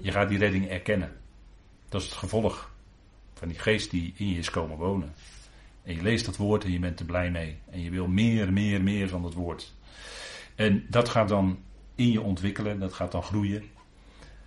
Je 0.00 0.12
gaat 0.12 0.28
die 0.28 0.38
redding 0.38 0.68
erkennen. 0.68 1.19
Dat 1.90 2.00
is 2.00 2.06
het 2.06 2.16
gevolg 2.16 2.70
van 3.34 3.48
die 3.48 3.58
geest 3.58 3.90
die 3.90 4.12
in 4.16 4.28
je 4.28 4.38
is 4.38 4.50
komen 4.50 4.76
wonen. 4.76 5.14
En 5.82 5.94
je 5.94 6.02
leest 6.02 6.24
dat 6.24 6.36
woord 6.36 6.64
en 6.64 6.72
je 6.72 6.78
bent 6.78 7.00
er 7.00 7.06
blij 7.06 7.30
mee. 7.30 7.58
En 7.70 7.80
je 7.82 7.90
wil 7.90 8.06
meer, 8.06 8.52
meer, 8.52 8.82
meer 8.82 9.08
van 9.08 9.22
dat 9.22 9.34
woord. 9.34 9.74
En 10.54 10.86
dat 10.88 11.08
gaat 11.08 11.28
dan 11.28 11.58
in 11.94 12.12
je 12.12 12.20
ontwikkelen, 12.20 12.78
dat 12.78 12.92
gaat 12.92 13.12
dan 13.12 13.22
groeien. 13.22 13.64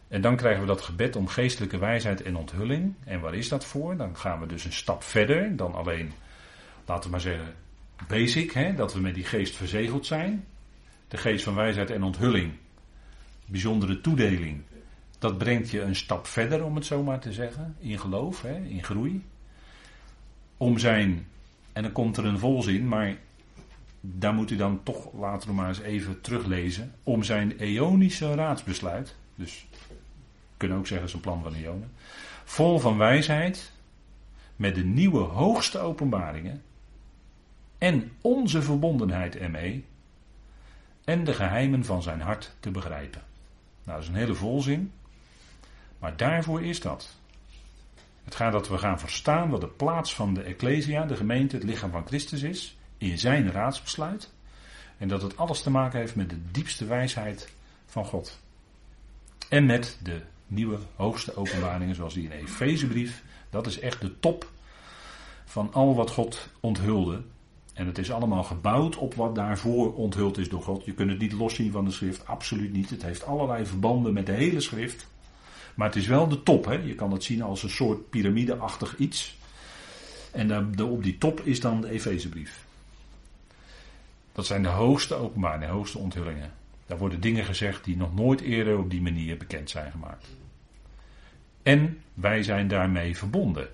En 0.08 0.22
dan 0.22 0.36
krijgen 0.36 0.62
we 0.62 0.68
dat 0.68 0.82
gebed 0.82 1.16
om 1.16 1.28
geestelijke 1.28 1.78
wijsheid 1.78 2.22
en 2.22 2.36
onthulling. 2.36 2.96
En 3.06 3.20
waar 3.20 3.34
is 3.34 3.50
dat 3.50 3.66
voor? 3.66 3.98
Dan 3.98 4.18
gaan 4.18 4.40
we 4.40 4.46
dus 4.46 4.66
een 4.66 4.74
stap 4.74 5.04
verder 5.04 5.56
dan 5.56 5.74
alleen, 5.74 6.12
laten 6.86 7.04
we 7.04 7.10
maar 7.10 7.22
zeggen, 7.22 7.56
basic, 8.08 8.52
hè, 8.52 8.74
dat 8.74 8.94
we 8.94 9.00
met 9.00 9.16
die 9.16 9.26
geest 9.26 9.56
verzegeld 9.56 10.06
zijn. 10.06 10.46
De 11.08 11.18
geest 11.18 11.44
van 11.44 11.56
wijsheid 11.56 11.90
en 11.90 12.04
onthulling, 12.04 12.52
bijzondere 13.46 14.02
toedeling, 14.02 14.64
dat 15.24 15.38
brengt 15.38 15.70
je 15.70 15.82
een 15.82 15.96
stap 15.96 16.28
verder, 16.28 16.64
om 16.64 16.76
het 16.76 16.86
zo 16.86 17.04
maar 17.04 17.20
te 17.20 17.34
zeggen, 17.34 17.76
in 17.80 18.00
geloof, 18.00 18.42
hè, 18.42 18.56
in 18.56 18.84
groei. 18.84 19.26
Om 20.58 20.78
zijn, 20.78 21.28
en 21.74 21.84
dan 21.84 21.92
komt 21.92 22.18
er 22.18 22.26
een 22.26 22.40
volzin, 22.40 22.88
maar 22.88 23.18
daar 24.02 24.34
moet 24.34 24.52
u 24.52 24.56
dan 24.56 24.84
toch 24.84 25.14
later 25.14 25.54
maar 25.54 25.68
eens 25.68 25.80
even 25.80 26.22
teruglezen, 26.22 26.94
om 27.04 27.24
zijn 27.24 27.58
eonische 27.58 28.36
raadsbesluit, 28.36 29.16
dus 29.36 29.66
kunnen 30.58 30.78
ook 30.78 30.88
zeggen 30.88 31.10
zijn 31.10 31.22
plan 31.22 31.44
van 31.44 31.54
eonen, 31.54 31.92
vol 32.44 32.80
van 32.80 32.98
wijsheid, 32.98 33.72
met 34.56 34.76
de 34.76 34.84
nieuwe 34.84 35.22
hoogste 35.22 35.80
openbaringen 35.80 36.62
en 37.78 38.12
onze 38.22 38.62
verbondenheid 38.62 39.36
ermee 39.36 39.86
en 41.04 41.24
de 41.24 41.34
geheimen 41.34 41.86
van 41.86 42.02
zijn 42.02 42.22
hart 42.22 42.56
te 42.60 42.72
begrijpen. 42.72 43.22
Nou, 43.84 43.98
dat 43.98 44.08
is 44.08 44.08
een 44.08 44.20
hele 44.20 44.36
volzin, 44.36 44.92
maar 46.04 46.18
daarvoor 46.18 46.64
is 46.64 46.82
dat. 46.82 47.16
Het 48.24 48.36
gaat 48.36 48.52
dat 48.52 48.68
we 48.68 48.78
gaan 48.78 49.00
verstaan 49.00 49.50
wat 49.50 49.62
de 49.62 49.68
plaats 49.68 50.16
van 50.16 50.34
de 50.34 50.42
Ecclesia, 50.42 51.06
de 51.06 51.16
gemeente, 51.16 51.56
het 51.56 51.66
lichaam 51.66 51.92
van 51.92 52.06
Christus 52.06 52.42
is, 52.42 52.78
in 52.98 53.18
zijn 53.18 53.52
raadsbesluit. 53.52 54.34
En 54.98 55.08
dat 55.08 55.22
het 55.22 55.38
alles 55.38 55.62
te 55.62 55.70
maken 55.70 56.00
heeft 56.00 56.16
met 56.16 56.30
de 56.30 56.52
diepste 56.52 56.86
wijsheid 56.86 57.54
van 57.86 58.06
God. 58.06 58.40
En 59.50 59.66
met 59.66 60.00
de 60.02 60.22
nieuwe 60.48 60.78
hoogste 60.96 61.36
openbaringen, 61.36 61.96
zoals 61.96 62.14
die 62.14 62.24
in 62.24 62.30
de 62.30 62.36
Efezebrief. 62.36 63.24
Dat 63.50 63.68
is 63.68 63.80
echt 63.80 64.02
de 64.02 64.20
top 64.20 64.52
van 65.46 65.74
al 65.74 65.96
wat 65.96 66.12
God 66.12 66.50
onthulde. 66.60 67.22
En 67.74 67.88
het 67.88 67.98
is 67.98 68.12
allemaal 68.12 68.44
gebouwd 68.44 68.96
op 68.96 69.14
wat 69.14 69.36
daarvoor 69.36 69.94
onthuld 69.94 70.38
is 70.38 70.50
door 70.50 70.64
God. 70.64 70.86
Je 70.86 70.94
kunt 70.94 71.10
het 71.10 71.20
niet 71.20 71.34
loszien 71.34 71.72
van 71.72 71.86
de 71.86 71.92
schrift, 71.92 72.28
absoluut 72.28 72.74
niet. 72.74 72.90
Het 72.90 73.04
heeft 73.04 73.26
allerlei 73.26 73.66
verbanden 73.66 74.14
met 74.14 74.26
de 74.26 74.32
hele 74.32 74.60
schrift. 74.60 75.12
Maar 75.74 75.88
het 75.88 75.96
is 75.96 76.08
wel 76.08 76.28
de 76.28 76.44
top. 76.44 76.66
Hè? 76.66 76.74
Je 76.74 76.96
kan 76.96 77.12
het 77.12 77.24
zien 77.24 77.42
als 77.42 77.64
een 77.64 77.70
soort 77.70 78.10
piramideachtig 78.10 78.98
iets. 78.98 79.38
En 80.32 80.82
op 80.82 81.04
die 81.04 81.18
top 81.18 81.40
is 81.40 81.60
dan 81.60 81.82
de 81.82 81.90
Efezebrief. 81.90 82.66
Dat 84.32 84.46
zijn 84.46 84.64
de 84.64 84.70
hoogste 84.70 85.16
openbaringen, 85.16 85.68
de 85.68 85.74
hoogste 85.74 85.98
onthullingen. 85.98 86.52
Daar 86.86 86.98
worden 86.98 87.22
dingen 87.22 87.46
gezegd 87.46 87.84
die 87.84 87.98
nog 87.98 88.16
nooit 88.16 88.42
eerder 88.42 88.78
op 88.78 88.90
die 88.90 89.02
manier 89.02 89.38
bekend 89.38 89.70
zijn 89.70 89.92
gemaakt. 89.92 90.28
En 91.64 92.02
wij 92.14 92.44
zijn 92.44 92.68
daarmee 92.68 93.18
verbonden. 93.18 93.68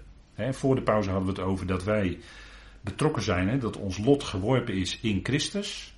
voor 0.52 0.76
de 0.76 0.82
pauze 0.82 1.10
hadden 1.10 1.34
we 1.34 1.42
het 1.42 1.50
over 1.50 1.68
dat 1.68 1.84
wij 1.84 2.18
betrokken 2.82 3.22
zijn, 3.22 3.60
dat 3.60 3.78
ons 3.78 3.98
lot 3.98 4.24
geworpen 4.24 4.74
is 4.74 5.00
in 5.02 5.20
Christus. 5.24 5.94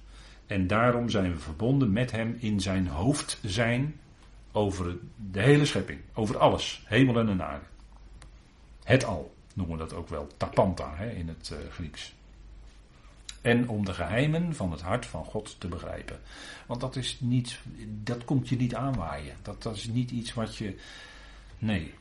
En 0.48 0.68
daarom 0.68 1.10
zijn 1.10 1.32
we 1.32 1.40
verbonden 1.40 1.92
met 1.92 2.12
Hem 2.12 2.38
in 2.40 2.60
zijn 2.60 2.88
hoofd 2.88 3.40
zijn 3.44 4.00
over 4.52 4.98
de 5.32 5.42
hele 5.42 5.66
schepping, 5.66 6.00
over 6.14 6.38
alles, 6.38 6.84
hemel 6.86 7.20
en 7.20 7.44
aarde. 7.44 7.66
Het 8.84 9.06
al 9.06 9.34
noemen 9.54 9.78
we 9.78 9.84
dat 9.84 9.94
ook 9.94 10.08
wel 10.08 10.28
tapanta 10.38 10.96
in 10.98 11.28
het 11.28 11.50
uh, 11.54 11.72
Grieks. 11.72 12.14
En 13.42 13.70
om 13.70 13.86
de 13.86 13.94
geheimen 13.94 14.56
van 14.56 14.72
het 14.72 14.82
hart 14.82 15.06
van 15.06 15.26
God 15.26 15.60
te 15.60 15.68
begrijpen. 15.68 16.20
Want 16.68 16.82
dat 16.82 16.96
is 16.96 17.18
niet, 17.20 17.60
dat 18.04 18.26
komt 18.26 18.50
je 18.50 18.56
niet 18.56 18.76
aanwaaien. 18.76 19.36
Dat, 19.42 19.64
dat 19.64 19.76
is 19.76 19.88
niet 19.88 20.12
iets 20.12 20.34
wat 20.34 20.56
je. 20.56 20.76
Nee, 21.58 21.94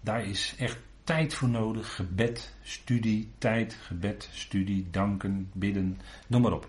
daar 0.00 0.24
is 0.24 0.54
echt 0.58 0.78
tijd 1.04 1.34
voor 1.34 1.48
nodig. 1.48 1.94
Gebed, 1.94 2.54
studie, 2.62 3.30
tijd, 3.38 3.74
gebed, 3.74 4.28
studie, 4.32 4.86
danken, 4.90 5.50
bidden, 5.52 6.00
noem 6.26 6.42
maar 6.42 6.52
op. 6.52 6.68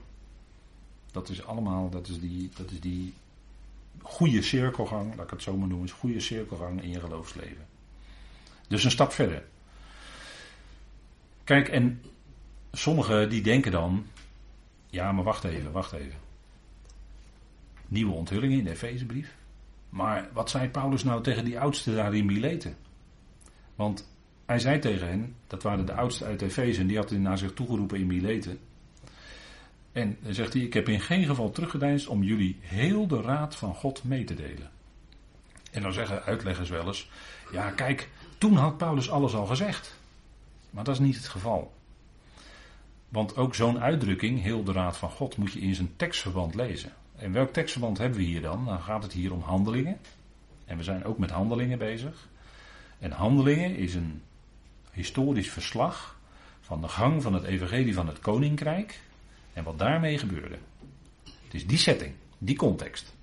Dat 1.12 1.30
is 1.30 1.46
allemaal, 1.46 1.90
dat 1.90 2.08
is 2.08 2.20
die, 2.20 2.50
dat 2.56 2.72
is 2.72 2.80
die 2.80 3.14
goede 4.06 4.42
cirkelgang, 4.42 5.16
laat 5.16 5.26
ik 5.26 5.32
het 5.32 5.42
zo 5.42 5.58
maar 5.58 5.68
noemen, 5.68 5.88
is 5.88 5.94
goede 5.94 6.20
cirkelgang 6.20 6.84
in 6.84 6.90
je 6.90 7.00
geloofsleven. 7.00 7.66
Dus 8.68 8.84
een 8.84 8.92
stap 8.92 9.12
verder. 9.12 9.44
Kijk, 11.44 11.68
en 11.68 12.02
sommigen 12.72 13.30
die 13.30 13.42
denken 13.42 13.72
dan, 13.72 14.06
ja 14.90 15.12
maar 15.12 15.24
wacht 15.24 15.44
even, 15.44 15.72
wacht 15.72 15.92
even. 15.92 16.20
Nieuwe 17.88 18.14
onthullingen 18.14 18.58
in 18.58 18.64
de 18.64 18.72
Efezebrief. 18.72 19.36
Maar 19.90 20.30
wat 20.34 20.50
zei 20.50 20.70
Paulus 20.70 21.04
nou 21.04 21.24
tegen 21.24 21.46
die 21.46 21.60
oudsten 21.60 21.96
daar 21.96 22.16
in 22.16 22.26
Mileten? 22.26 22.76
Want 23.76 24.10
hij 24.46 24.60
zei 24.60 24.80
tegen 24.80 25.08
hen, 25.08 25.36
dat 25.48 25.64
waren 25.64 25.86
de 25.86 25.94
oudsten 25.94 26.28
uit 26.28 26.42
Efeze, 26.42 26.82
en 26.82 26.88
die 26.88 26.98
had 26.98 27.10
hij 27.10 27.20
naar 27.20 27.38
zich 27.38 27.54
toegeroepen 27.54 28.00
in 28.00 28.08
Mileten. 28.08 28.60
En 29.96 30.18
dan 30.22 30.34
zegt 30.34 30.54
hij, 30.54 30.62
ik 30.62 30.74
heb 30.74 30.90
in 30.90 31.02
geen 31.02 31.26
geval 31.26 31.52
teruggedeinst 31.52 32.08
om 32.08 32.24
jullie 32.24 32.58
heel 32.62 33.08
de 33.08 33.22
raad 33.22 33.56
van 33.56 33.76
God 33.76 34.04
mee 34.04 34.24
te 34.24 34.34
delen. 34.34 34.70
En 35.72 35.82
dan 35.82 35.94
zeggen 35.94 36.24
uitleggers 36.24 36.70
wel 36.70 36.88
eens, 36.88 37.10
ja 37.52 37.70
kijk, 37.70 38.10
toen 38.38 38.56
had 38.56 38.78
Paulus 38.78 39.10
alles 39.10 39.36
al 39.36 39.46
gezegd. 39.46 39.98
Maar 40.70 40.84
dat 40.84 40.94
is 40.94 41.00
niet 41.00 41.16
het 41.16 41.28
geval. 41.28 41.74
Want 43.10 43.38
ook 43.38 43.56
zo'n 43.56 43.80
uitdrukking, 43.80 44.42
heel 44.42 44.64
de 44.64 44.72
raad 44.72 44.98
van 44.98 45.10
God, 45.10 45.38
moet 45.38 45.52
je 45.52 45.60
in 45.60 45.76
zijn 45.76 45.94
tekstverband 45.96 46.56
lezen. 46.56 46.94
En 47.16 47.32
welk 47.32 47.54
tekstverband 47.54 47.98
hebben 47.98 48.20
we 48.20 48.26
hier 48.26 48.42
dan? 48.42 48.66
Dan 48.66 48.82
gaat 48.82 49.04
het 49.04 49.14
hier 49.14 49.34
om 49.34 49.42
handelingen. 49.42 49.98
En 50.66 50.78
we 50.78 50.84
zijn 50.84 51.06
ook 51.06 51.18
met 51.18 51.32
handelingen 51.32 51.78
bezig. 51.78 52.28
En 53.00 53.12
handelingen 53.12 53.76
is 53.76 53.96
een 53.96 54.22
historisch 54.92 55.52
verslag 55.52 56.20
van 56.62 56.82
de 56.82 56.88
gang 56.88 57.22
van 57.22 57.34
het 57.34 57.44
evangelie 57.44 57.94
van 57.94 58.08
het 58.08 58.20
koninkrijk 58.20 59.04
en 59.56 59.64
wat 59.64 59.80
daarmee 59.80 60.18
gebeurde. 60.18 60.58
Het 61.44 61.54
is 61.54 61.68
die 61.68 61.78
setting, 61.78 62.14
die 62.38 62.56
context. 62.56 63.14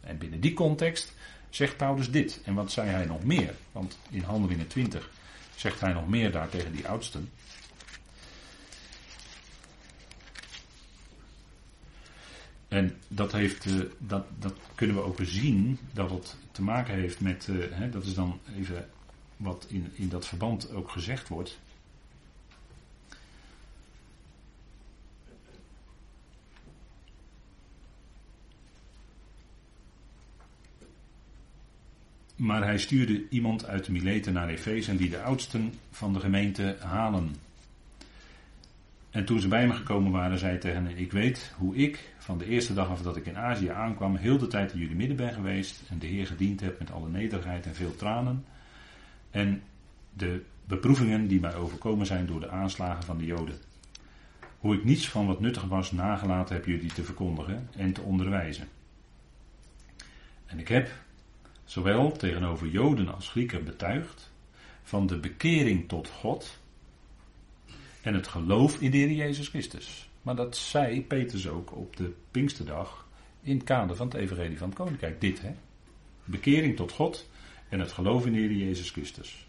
En 0.00 0.18
binnen 0.18 0.40
die 0.40 0.52
context 0.52 1.14
zegt 1.48 1.76
Paulus 1.76 2.10
dit. 2.10 2.40
En 2.44 2.54
wat 2.54 2.72
zei 2.72 2.90
hij 2.90 3.04
nog 3.04 3.24
meer? 3.24 3.54
Want 3.72 3.98
in 4.10 4.22
Handelingen 4.22 4.66
20 4.66 5.10
zegt 5.56 5.80
hij 5.80 5.92
nog 5.92 6.08
meer 6.08 6.32
daar 6.32 6.48
tegen 6.48 6.72
die 6.72 6.88
oudsten. 6.88 7.30
En 12.68 12.96
dat, 13.08 13.32
heeft, 13.32 13.66
eh, 13.66 13.80
dat, 13.98 14.26
dat 14.38 14.54
kunnen 14.74 14.96
we 14.96 15.02
ook 15.02 15.18
zien 15.22 15.78
dat 15.92 16.10
het 16.10 16.36
te 16.52 16.62
maken 16.62 16.94
heeft 16.94 17.20
met, 17.20 17.48
eh, 17.48 17.56
hè, 17.70 17.90
dat 17.90 18.04
is 18.04 18.14
dan 18.14 18.40
even 18.56 18.88
wat 19.36 19.66
in, 19.68 19.92
in 19.94 20.08
dat 20.08 20.26
verband 20.26 20.70
ook 20.72 20.90
gezegd 20.90 21.28
wordt. 21.28 21.58
Maar 32.44 32.64
hij 32.64 32.78
stuurde 32.78 33.28
iemand 33.28 33.66
uit 33.66 33.88
Mileten 33.88 34.32
naar 34.32 34.48
Efeze 34.48 34.90
en 34.90 34.96
die 34.96 35.10
de 35.10 35.22
oudsten 35.22 35.74
van 35.90 36.12
de 36.12 36.20
gemeente 36.20 36.76
halen. 36.80 37.34
En 39.10 39.24
toen 39.24 39.40
ze 39.40 39.48
bij 39.48 39.66
me 39.66 39.72
gekomen 39.72 40.12
waren, 40.12 40.38
zei 40.38 40.50
hij 40.50 40.60
tegen 40.60 40.84
hen: 40.84 40.98
Ik 40.98 41.12
weet 41.12 41.52
hoe 41.56 41.76
ik 41.76 42.14
van 42.18 42.38
de 42.38 42.46
eerste 42.46 42.74
dag 42.74 42.88
af 42.88 43.02
dat 43.02 43.16
ik 43.16 43.26
in 43.26 43.36
Azië 43.36 43.68
aankwam, 43.68 44.16
heel 44.16 44.38
de 44.38 44.46
tijd 44.46 44.72
in 44.72 44.78
jullie 44.78 44.96
midden 44.96 45.16
ben 45.16 45.32
geweest. 45.32 45.82
En 45.88 45.98
de 45.98 46.06
Heer 46.06 46.26
gediend 46.26 46.60
heb 46.60 46.78
met 46.78 46.90
alle 46.92 47.08
nederigheid 47.08 47.66
en 47.66 47.74
veel 47.74 47.96
tranen. 47.96 48.44
En 49.30 49.62
de 50.12 50.42
beproevingen 50.64 51.26
die 51.26 51.40
mij 51.40 51.54
overkomen 51.54 52.06
zijn 52.06 52.26
door 52.26 52.40
de 52.40 52.50
aanslagen 52.50 53.04
van 53.04 53.18
de 53.18 53.24
Joden. 53.24 53.56
Hoe 54.58 54.74
ik 54.74 54.84
niets 54.84 55.08
van 55.08 55.26
wat 55.26 55.40
nuttig 55.40 55.64
was 55.64 55.92
nagelaten 55.92 56.54
heb 56.54 56.66
jullie 56.66 56.92
te 56.92 57.04
verkondigen 57.04 57.68
en 57.76 57.92
te 57.92 58.00
onderwijzen. 58.00 58.68
En 60.46 60.58
ik 60.58 60.68
heb 60.68 60.90
zowel 61.64 62.12
tegenover 62.12 62.68
Joden 62.68 63.14
als 63.14 63.28
Grieken 63.28 63.64
betuigd 63.64 64.32
van 64.82 65.06
de 65.06 65.18
bekering 65.18 65.88
tot 65.88 66.08
God 66.08 66.58
en 68.02 68.14
het 68.14 68.26
geloof 68.26 68.80
in 68.80 68.90
de 68.90 68.96
Heer 68.96 69.10
Jezus 69.10 69.48
Christus. 69.48 70.08
Maar 70.22 70.36
dat 70.36 70.56
zei 70.56 71.02
Petrus 71.02 71.48
ook 71.48 71.76
op 71.76 71.96
de 71.96 72.12
Pinksterdag 72.30 73.08
in 73.42 73.56
het 73.56 73.64
kader 73.64 73.96
van 73.96 74.06
het 74.06 74.16
Evangelie 74.16 74.58
van 74.58 74.68
het 74.68 74.78
Koninkrijk. 74.78 75.20
Dit, 75.20 75.40
hè? 75.42 75.54
Bekering 76.24 76.76
tot 76.76 76.92
God 76.92 77.28
en 77.68 77.80
het 77.80 77.92
geloof 77.92 78.26
in 78.26 78.32
de 78.32 78.38
Heer 78.38 78.52
Jezus 78.52 78.90
Christus. 78.90 79.46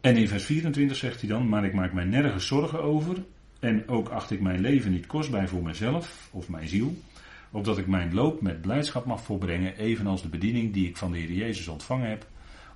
En 0.00 0.16
in 0.16 0.28
vers 0.28 0.44
24 0.44 0.96
zegt 0.96 1.20
hij 1.20 1.28
dan: 1.28 1.48
Maar 1.48 1.64
ik 1.64 1.72
maak 1.72 1.92
mij 1.92 2.04
nergens 2.04 2.46
zorgen 2.46 2.82
over. 2.82 3.16
En 3.60 3.88
ook 3.88 4.08
acht 4.08 4.30
ik 4.30 4.40
mijn 4.40 4.60
leven 4.60 4.90
niet 4.90 5.06
kostbaar 5.06 5.48
voor 5.48 5.62
mezelf 5.62 6.28
of 6.30 6.48
mijn 6.48 6.68
ziel. 6.68 6.96
Opdat 7.50 7.78
ik 7.78 7.86
mijn 7.86 8.14
loop 8.14 8.40
met 8.40 8.60
blijdschap 8.60 9.04
mag 9.04 9.22
volbrengen, 9.22 9.76
evenals 9.76 10.22
de 10.22 10.28
bediening 10.28 10.72
die 10.72 10.88
ik 10.88 10.96
van 10.96 11.12
de 11.12 11.18
Heer 11.18 11.32
Jezus 11.32 11.68
ontvangen 11.68 12.08
heb 12.08 12.26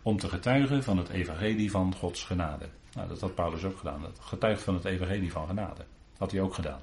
om 0.02 0.18
te 0.18 0.28
getuigen 0.28 0.82
van 0.82 0.98
het 0.98 1.08
evangelie 1.08 1.70
van 1.70 1.94
Gods 1.94 2.24
genade. 2.24 2.68
Nou, 2.94 3.08
dat 3.08 3.20
had 3.20 3.34
Paulus 3.34 3.64
ook 3.64 3.76
gedaan. 3.76 4.02
Dat 4.02 4.18
getuigt 4.20 4.62
van 4.62 4.74
het 4.74 4.84
evangelie 4.84 5.32
van 5.32 5.46
genade. 5.46 5.84
Had 6.18 6.30
hij 6.30 6.40
ook 6.40 6.54
gedaan. 6.54 6.80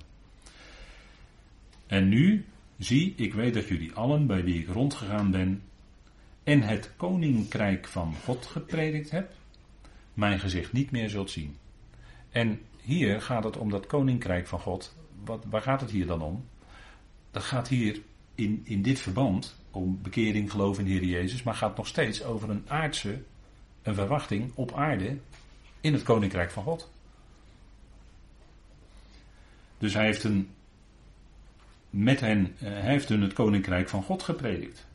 En 1.88 2.10
nu, 2.10 2.46
zie, 2.78 3.14
ik 3.16 3.34
weet 3.34 3.54
dat 3.54 3.68
jullie 3.68 3.94
allen, 3.94 4.28
bij 4.28 4.44
wie 4.44 4.60
ik 4.62 4.68
rondgegaan 4.68 5.32
ben, 5.32 5.62
en 6.44 6.62
het 6.62 6.92
koninkrijk 6.98 7.88
van 7.88 8.16
God 8.24 8.46
gepredikt 8.46 9.12
heb, 9.12 9.32
mijn 10.14 10.40
gezicht 10.40 10.74
niet 10.74 10.92
meer 10.92 11.10
zult 11.10 11.32
zien. 11.32 11.58
En 12.30 12.60
hier 12.82 13.22
gaat 13.22 13.44
het 13.44 13.58
om 13.58 13.70
dat 13.70 13.88
koninkrijk 13.88 14.48
van 14.48 14.60
God. 14.60 14.96
Wat, 15.24 15.46
waar 15.50 15.62
gaat 15.62 15.82
het 15.82 15.92
hier 15.92 16.06
dan 16.08 16.22
om? 16.22 16.46
Dat 17.32 17.44
gaat 17.44 17.68
hier 17.68 18.02
in, 18.36 18.62
in 18.64 18.82
dit 18.82 19.00
verband 19.00 19.56
om 19.72 20.00
bekering, 20.02 20.52
geloof 20.52 20.80
in 20.80 20.86
de 20.86 20.92
Heer 20.92 21.04
Jezus, 21.04 21.44
maar 21.44 21.56
gaat 21.56 21.78
nog 21.78 21.88
steeds 21.88 22.24
over 22.24 22.50
een 22.50 22.64
aardse, 22.68 23.22
een 23.82 23.96
verwachting 23.96 24.52
op 24.56 24.74
aarde 24.74 25.18
in 25.82 25.94
het 25.94 26.04
koninkrijk 26.04 26.52
van 26.52 26.64
God. 26.64 26.92
Dus 29.78 29.94
hij 29.94 30.06
heeft 30.06 30.24
een, 30.24 30.50
met 31.90 32.20
hen, 32.20 32.56
eh, 32.60 32.70
hij 32.70 32.92
heeft 32.92 33.10
hun 33.10 33.22
het 33.22 33.34
koninkrijk 33.34 33.90
van 33.90 34.04
God 34.04 34.24
gepredikt. 34.24 34.86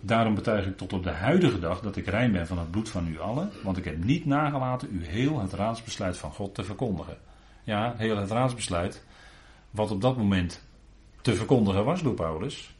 Daarom 0.00 0.34
betuig 0.34 0.66
ik 0.66 0.76
tot 0.76 0.92
op 0.92 1.02
de 1.02 1.10
huidige 1.10 1.58
dag 1.58 1.80
dat 1.80 1.96
ik 1.96 2.06
rein 2.06 2.32
ben 2.32 2.46
van 2.46 2.58
het 2.58 2.70
bloed 2.70 2.88
van 2.88 3.08
u 3.08 3.20
allen, 3.20 3.50
want 3.62 3.76
ik 3.76 3.84
heb 3.84 4.04
niet 4.04 4.26
nagelaten 4.26 4.88
u 4.92 5.04
heel 5.04 5.40
het 5.40 5.52
raadsbesluit 5.52 6.18
van 6.18 6.32
God 6.32 6.54
te 6.54 6.64
verkondigen. 6.64 7.18
Ja, 7.62 7.94
heel 7.96 8.16
het 8.16 8.30
raadsbesluit, 8.30 9.04
wat 9.70 9.90
op 9.90 10.00
dat 10.00 10.16
moment 10.16 10.62
te 11.20 11.34
verkondigen 11.34 11.84
was 11.84 12.02
door 12.02 12.14
Paulus. 12.14 12.74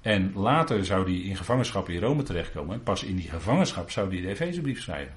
En 0.00 0.32
later 0.34 0.84
zou 0.84 1.04
hij 1.04 1.20
in 1.20 1.36
gevangenschap 1.36 1.88
in 1.88 2.00
Rome 2.00 2.22
terechtkomen. 2.22 2.74
En 2.74 2.82
pas 2.82 3.02
in 3.02 3.16
die 3.16 3.28
gevangenschap 3.28 3.90
zou 3.90 4.08
hij 4.08 4.20
de 4.20 4.28
Efezebrief 4.28 4.82
schrijven. 4.82 5.14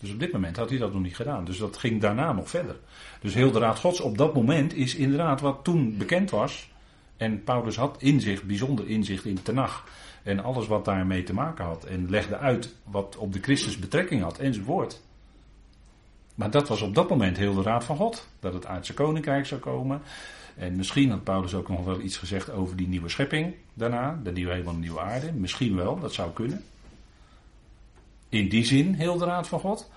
Dus 0.00 0.12
op 0.12 0.20
dit 0.20 0.32
moment 0.32 0.56
had 0.56 0.70
hij 0.70 0.78
dat 0.78 0.92
nog 0.92 1.02
niet 1.02 1.16
gedaan. 1.16 1.44
Dus 1.44 1.58
dat 1.58 1.76
ging 1.76 2.00
daarna 2.00 2.32
nog 2.32 2.50
verder. 2.50 2.76
Dus 3.20 3.34
heel 3.34 3.50
de 3.50 3.58
Raad 3.58 3.78
Gods 3.78 4.00
op 4.00 4.18
dat 4.18 4.34
moment 4.34 4.74
is 4.74 4.94
inderdaad 4.94 5.40
wat 5.40 5.64
toen 5.64 5.96
bekend 5.96 6.30
was. 6.30 6.70
En 7.16 7.44
Paulus 7.44 7.76
had 7.76 7.96
inzicht, 8.02 8.44
bijzonder 8.44 8.88
inzicht 8.88 9.24
in 9.24 9.42
Tenach. 9.42 9.84
En 10.22 10.44
alles 10.44 10.66
wat 10.66 10.84
daarmee 10.84 11.22
te 11.22 11.34
maken 11.34 11.64
had. 11.64 11.84
En 11.84 12.10
legde 12.10 12.36
uit 12.36 12.74
wat 12.84 13.16
op 13.16 13.32
de 13.32 13.40
Christus 13.40 13.78
betrekking 13.78 14.22
had 14.22 14.38
enzovoort. 14.38 15.02
Maar 16.34 16.50
dat 16.50 16.68
was 16.68 16.82
op 16.82 16.94
dat 16.94 17.08
moment 17.08 17.36
heel 17.36 17.54
de 17.54 17.62
Raad 17.62 17.84
van 17.84 17.96
God. 17.96 18.28
Dat 18.40 18.54
het 18.54 18.66
aardse 18.66 18.94
koninkrijk 18.94 19.46
zou 19.46 19.60
komen. 19.60 20.02
En 20.58 20.76
misschien 20.76 21.10
had 21.10 21.24
Paulus 21.24 21.54
ook 21.54 21.68
nog 21.68 21.84
wel 21.84 22.00
iets 22.00 22.16
gezegd 22.16 22.50
over 22.50 22.76
die 22.76 22.88
nieuwe 22.88 23.08
schepping 23.08 23.54
daarna, 23.74 24.20
de 24.22 24.32
nieuwe 24.32 24.52
hemel 24.52 24.72
en 24.72 24.80
nieuwe 24.80 25.00
aarde. 25.00 25.32
Misschien 25.32 25.76
wel, 25.76 25.98
dat 25.98 26.12
zou 26.12 26.32
kunnen. 26.32 26.64
In 28.28 28.48
die 28.48 28.64
zin, 28.64 28.94
heel 28.94 29.18
de 29.18 29.24
raad 29.24 29.48
van 29.48 29.60
God. 29.60 29.90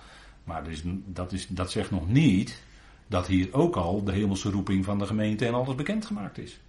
Maar 0.44 0.70
is, 0.70 0.82
dat, 1.04 1.32
is, 1.32 1.46
dat 1.48 1.70
zegt 1.70 1.90
nog 1.90 2.08
niet 2.08 2.62
dat 3.06 3.26
hier 3.26 3.54
ook 3.54 3.76
al 3.76 4.04
de 4.04 4.12
hemelse 4.12 4.50
roeping 4.50 4.84
van 4.84 4.98
de 4.98 5.06
gemeente 5.06 5.46
en 5.46 5.54
alles 5.54 5.74
bekendgemaakt 5.74 6.38
is. 6.38 6.60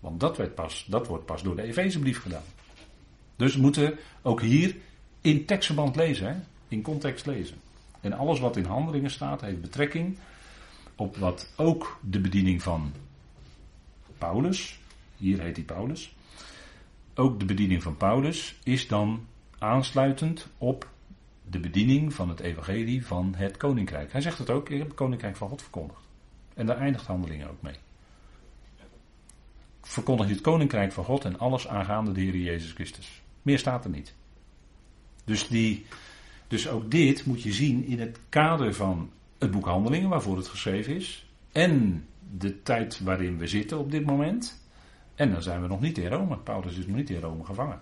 Want 0.00 0.20
dat, 0.20 0.36
werd 0.36 0.54
pas, 0.54 0.86
dat 0.88 1.06
wordt 1.06 1.26
pas 1.26 1.42
door 1.42 1.56
de 1.56 1.62
Efezebrief 1.62 2.22
gedaan. 2.22 2.42
Dus 3.36 3.54
we 3.54 3.60
moeten 3.60 3.98
ook 4.22 4.40
hier 4.40 4.76
in 5.20 5.44
tekstverband 5.44 5.96
lezen, 5.96 6.44
in 6.68 6.82
context 6.82 7.26
lezen. 7.26 7.56
En 8.00 8.12
alles 8.12 8.40
wat 8.40 8.56
in 8.56 8.64
handelingen 8.64 9.10
staat 9.10 9.40
heeft 9.40 9.60
betrekking 9.60 10.18
op 10.98 11.16
wat 11.16 11.52
ook 11.56 11.98
de 12.02 12.20
bediening 12.20 12.62
van 12.62 12.92
Paulus, 14.18 14.80
hier 15.16 15.40
heet 15.40 15.56
hij 15.56 15.64
Paulus, 15.64 16.14
ook 17.14 17.38
de 17.38 17.44
bediening 17.44 17.82
van 17.82 17.96
Paulus 17.96 18.58
is 18.62 18.88
dan 18.88 19.26
aansluitend 19.58 20.48
op 20.58 20.88
de 21.50 21.60
bediening 21.60 22.14
van 22.14 22.28
het 22.28 22.40
evangelie 22.40 23.06
van 23.06 23.34
het 23.36 23.56
koninkrijk. 23.56 24.12
Hij 24.12 24.20
zegt 24.20 24.38
het 24.38 24.50
ook, 24.50 24.70
ik 24.70 24.78
heb 24.78 24.86
het 24.86 24.96
koninkrijk 24.96 25.36
van 25.36 25.48
God 25.48 25.62
verkondigd. 25.62 26.00
En 26.54 26.66
daar 26.66 26.78
eindigt 26.78 27.06
handelingen 27.06 27.50
ook 27.50 27.62
mee. 27.62 27.76
Verkondig 29.82 30.26
je 30.26 30.32
het 30.32 30.42
koninkrijk 30.42 30.92
van 30.92 31.04
God 31.04 31.24
en 31.24 31.38
alles 31.38 31.68
aangaande 31.68 32.12
de 32.12 32.20
Heer 32.20 32.36
Jezus 32.36 32.72
Christus. 32.72 33.22
Meer 33.42 33.58
staat 33.58 33.84
er 33.84 33.90
niet. 33.90 34.14
Dus, 35.24 35.48
die, 35.48 35.86
dus 36.48 36.68
ook 36.68 36.90
dit 36.90 37.26
moet 37.26 37.42
je 37.42 37.52
zien 37.52 37.84
in 37.84 38.00
het 38.00 38.18
kader 38.28 38.74
van 38.74 39.10
het 39.38 39.50
boek 39.50 39.66
Handelingen 39.66 40.08
waarvoor 40.08 40.36
het 40.36 40.48
geschreven 40.48 40.94
is. 40.94 41.26
En 41.52 42.04
de 42.38 42.62
tijd 42.62 43.00
waarin 43.00 43.38
we 43.38 43.46
zitten 43.46 43.78
op 43.78 43.90
dit 43.90 44.06
moment. 44.06 44.62
En 45.14 45.32
dan 45.32 45.42
zijn 45.42 45.62
we 45.62 45.68
nog 45.68 45.80
niet 45.80 45.98
in 45.98 46.08
Rome. 46.08 46.36
Paulus 46.36 46.76
is 46.76 46.86
nog 46.86 46.96
niet 46.96 47.10
in 47.10 47.20
Rome 47.20 47.44
gevangen. 47.44 47.80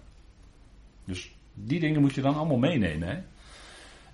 Dus 1.04 1.34
die 1.54 1.80
dingen 1.80 2.00
moet 2.00 2.14
je 2.14 2.20
dan 2.20 2.36
allemaal 2.36 2.56
meenemen. 2.56 3.08
Hè? 3.08 3.14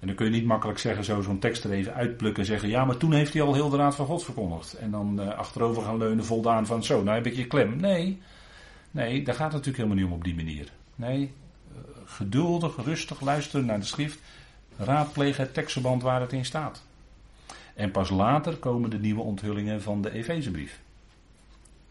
En 0.03 0.09
dan 0.09 0.17
kun 0.17 0.27
je 0.27 0.33
niet 0.33 0.45
makkelijk 0.45 0.79
zeggen, 0.79 1.05
zo 1.05 1.21
zo'n 1.21 1.39
tekst 1.39 1.65
er 1.65 1.71
even 1.71 1.95
uitplukken 1.95 2.43
en 2.43 2.49
zeggen: 2.49 2.69
ja, 2.69 2.85
maar 2.85 2.97
toen 2.97 3.13
heeft 3.13 3.33
hij 3.33 3.43
al 3.43 3.55
heel 3.55 3.69
de 3.69 3.77
raad 3.77 3.95
van 3.95 4.07
God 4.07 4.25
verkondigd. 4.25 4.75
En 4.75 4.91
dan 4.91 5.21
uh, 5.21 5.29
achterover 5.29 5.83
gaan 5.83 5.99
leunen, 5.99 6.25
voldaan 6.25 6.67
van 6.67 6.85
zo, 6.85 7.03
nou 7.03 7.17
heb 7.17 7.27
ik 7.27 7.35
je 7.35 7.47
klem. 7.47 7.77
Nee, 7.77 8.21
nee, 8.91 9.23
daar 9.23 9.35
gaat 9.35 9.53
het 9.53 9.67
natuurlijk 9.67 9.77
helemaal 9.77 9.97
niet 9.97 10.07
om 10.07 10.13
op 10.13 10.25
die 10.25 10.35
manier. 10.35 10.73
Nee, 10.95 11.21
uh, 11.73 11.79
geduldig, 12.05 12.77
rustig 12.85 13.21
luisteren 13.21 13.67
naar 13.67 13.79
de 13.79 13.87
schrift, 13.87 14.19
raadplegen 14.77 15.45
het 15.45 15.55
tekstverband 15.55 16.03
waar 16.03 16.21
het 16.21 16.33
in 16.33 16.45
staat. 16.45 16.83
En 17.75 17.91
pas 17.91 18.11
later 18.11 18.57
komen 18.57 18.91
de 18.91 18.99
nieuwe 18.99 19.23
onthullingen 19.23 19.83
van 19.83 20.03
de 20.03 20.11
Efezebrief. 20.11 20.81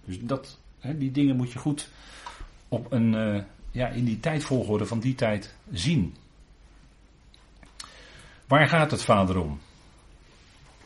Dus 0.05 0.19
dat, 0.19 0.59
hè, 0.79 0.97
die 0.97 1.11
dingen 1.11 1.35
moet 1.35 1.51
je 1.51 1.59
goed 1.59 1.89
op 2.67 2.91
een, 2.91 3.13
uh, 3.13 3.43
ja, 3.71 3.87
in 3.87 4.05
die 4.05 4.19
tijdvolgorde 4.19 4.85
van 4.85 4.99
die 4.99 5.15
tijd 5.15 5.55
zien. 5.71 6.15
Waar 8.47 8.67
gaat 8.67 8.91
het 8.91 9.03
vader 9.03 9.37
om? 9.37 9.59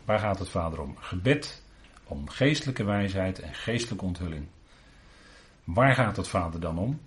Waar 0.06 0.20
gaat 0.20 0.40
het 0.40 0.50
vader 0.50 0.82
om? 0.82 0.96
Gebed 0.98 1.64
om 2.04 2.30
geestelijke 2.30 2.84
wijsheid 2.84 3.40
en 3.40 3.54
geestelijke 3.54 4.06
onthulling. 4.06 4.46
Waar 5.64 5.96
gaat 5.96 6.16
het 6.16 6.28
vader 6.28 6.60
dan 6.60 6.78
om? 6.78 7.00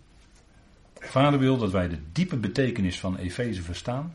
Vader 0.99 1.39
wil 1.39 1.57
dat 1.57 1.71
wij 1.71 1.89
de 1.89 1.99
diepe 2.13 2.37
betekenis 2.37 3.01
van 3.01 3.17
Efeze 3.17 3.63
verstaan 3.63 4.15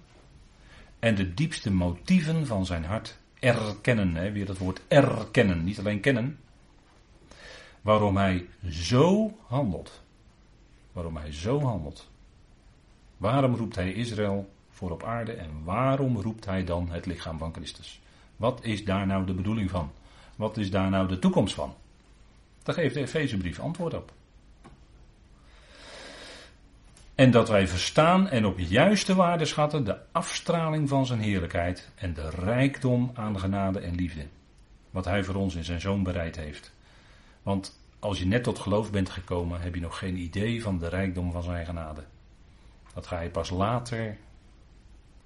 en 0.99 1.15
de 1.15 1.33
diepste 1.33 1.71
motieven 1.71 2.47
van 2.47 2.65
zijn 2.65 2.85
hart 2.85 3.17
erkennen. 3.43 4.15
Hè, 4.15 4.31
weer 4.31 4.45
dat 4.45 4.57
woord 4.57 4.81
erkennen, 4.87 5.63
niet 5.63 5.79
alleen 5.79 5.99
kennen. 5.99 6.39
Waarom 7.81 8.17
hij 8.17 8.47
zo 8.69 9.37
handelt. 9.47 10.01
Waarom 10.91 11.17
hij 11.17 11.33
zo 11.33 11.61
handelt. 11.61 12.09
Waarom 13.17 13.55
roept 13.55 13.75
hij 13.75 13.93
Israël 13.93 14.49
voor 14.69 14.91
op 14.91 15.03
aarde 15.03 15.31
en 15.31 15.49
waarom 15.63 16.17
roept 16.17 16.45
hij 16.45 16.63
dan 16.63 16.89
het 16.91 17.05
lichaam 17.05 17.37
van 17.37 17.53
Christus? 17.53 18.01
Wat 18.35 18.63
is 18.63 18.85
daar 18.85 19.07
nou 19.07 19.25
de 19.25 19.33
bedoeling 19.33 19.69
van? 19.69 19.91
Wat 20.35 20.57
is 20.57 20.71
daar 20.71 20.89
nou 20.89 21.07
de 21.07 21.19
toekomst 21.19 21.55
van? 21.55 21.75
Daar 22.63 22.75
geeft 22.75 22.93
de 22.93 22.99
Efezebrief 22.99 23.59
antwoord 23.59 23.93
op. 23.93 24.11
En 27.15 27.31
dat 27.31 27.49
wij 27.49 27.67
verstaan 27.67 28.29
en 28.29 28.45
op 28.45 28.59
juiste 28.59 29.15
waarde 29.15 29.45
schatten 29.45 29.83
de 29.83 29.97
afstraling 30.11 30.89
van 30.89 31.05
zijn 31.05 31.19
heerlijkheid 31.19 31.91
en 31.95 32.13
de 32.13 32.29
rijkdom 32.29 33.11
aan 33.13 33.39
genade 33.39 33.79
en 33.79 33.95
liefde. 33.95 34.27
Wat 34.89 35.05
hij 35.05 35.23
voor 35.23 35.35
ons 35.35 35.55
in 35.55 35.63
zijn 35.63 35.81
zoon 35.81 36.03
bereid 36.03 36.35
heeft. 36.35 36.73
Want 37.43 37.79
als 37.99 38.19
je 38.19 38.25
net 38.25 38.43
tot 38.43 38.59
geloof 38.59 38.91
bent 38.91 39.09
gekomen, 39.09 39.61
heb 39.61 39.75
je 39.75 39.81
nog 39.81 39.97
geen 39.97 40.17
idee 40.17 40.61
van 40.61 40.77
de 40.77 40.87
rijkdom 40.87 41.31
van 41.31 41.43
zijn 41.43 41.65
genade. 41.65 42.03
Dat 42.93 43.07
ga 43.07 43.19
je 43.19 43.29
pas 43.29 43.49
later, 43.49 44.17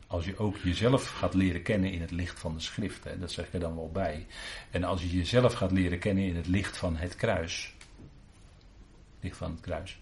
als 0.08 0.26
je 0.26 0.38
ook 0.38 0.58
jezelf 0.58 1.08
gaat 1.08 1.34
leren 1.34 1.62
kennen 1.62 1.92
in 1.92 2.02
het 2.02 2.12
licht 2.12 2.40
van 2.40 2.54
de 2.54 2.62
schrift. 2.62 3.20
Dat 3.20 3.32
zeg 3.32 3.46
ik 3.46 3.54
er 3.54 3.60
dan 3.60 3.76
wel 3.76 3.92
bij. 3.92 4.26
En 4.72 4.84
als 4.84 5.02
je 5.02 5.18
jezelf 5.18 5.54
gaat 5.54 5.72
leren 5.72 6.00
kennen 6.00 6.24
in 6.24 6.36
het 6.36 6.48
licht 6.48 6.78
van 6.78 6.96
het 6.96 7.16
kruis. 7.16 7.74
Licht 9.20 9.38
van 9.38 9.52
het 9.52 9.60
kruis 9.60 10.00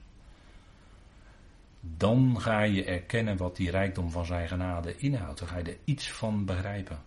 dan 1.97 2.41
ga 2.41 2.61
je 2.61 2.83
erkennen 2.83 3.37
wat 3.37 3.55
die 3.55 3.71
rijkdom 3.71 4.11
van 4.11 4.25
zijn 4.25 4.47
genade 4.47 4.97
inhoudt. 4.97 5.39
Dan 5.39 5.47
ga 5.47 5.57
je 5.57 5.63
er 5.63 5.77
iets 5.83 6.11
van 6.11 6.45
begrijpen. 6.45 6.99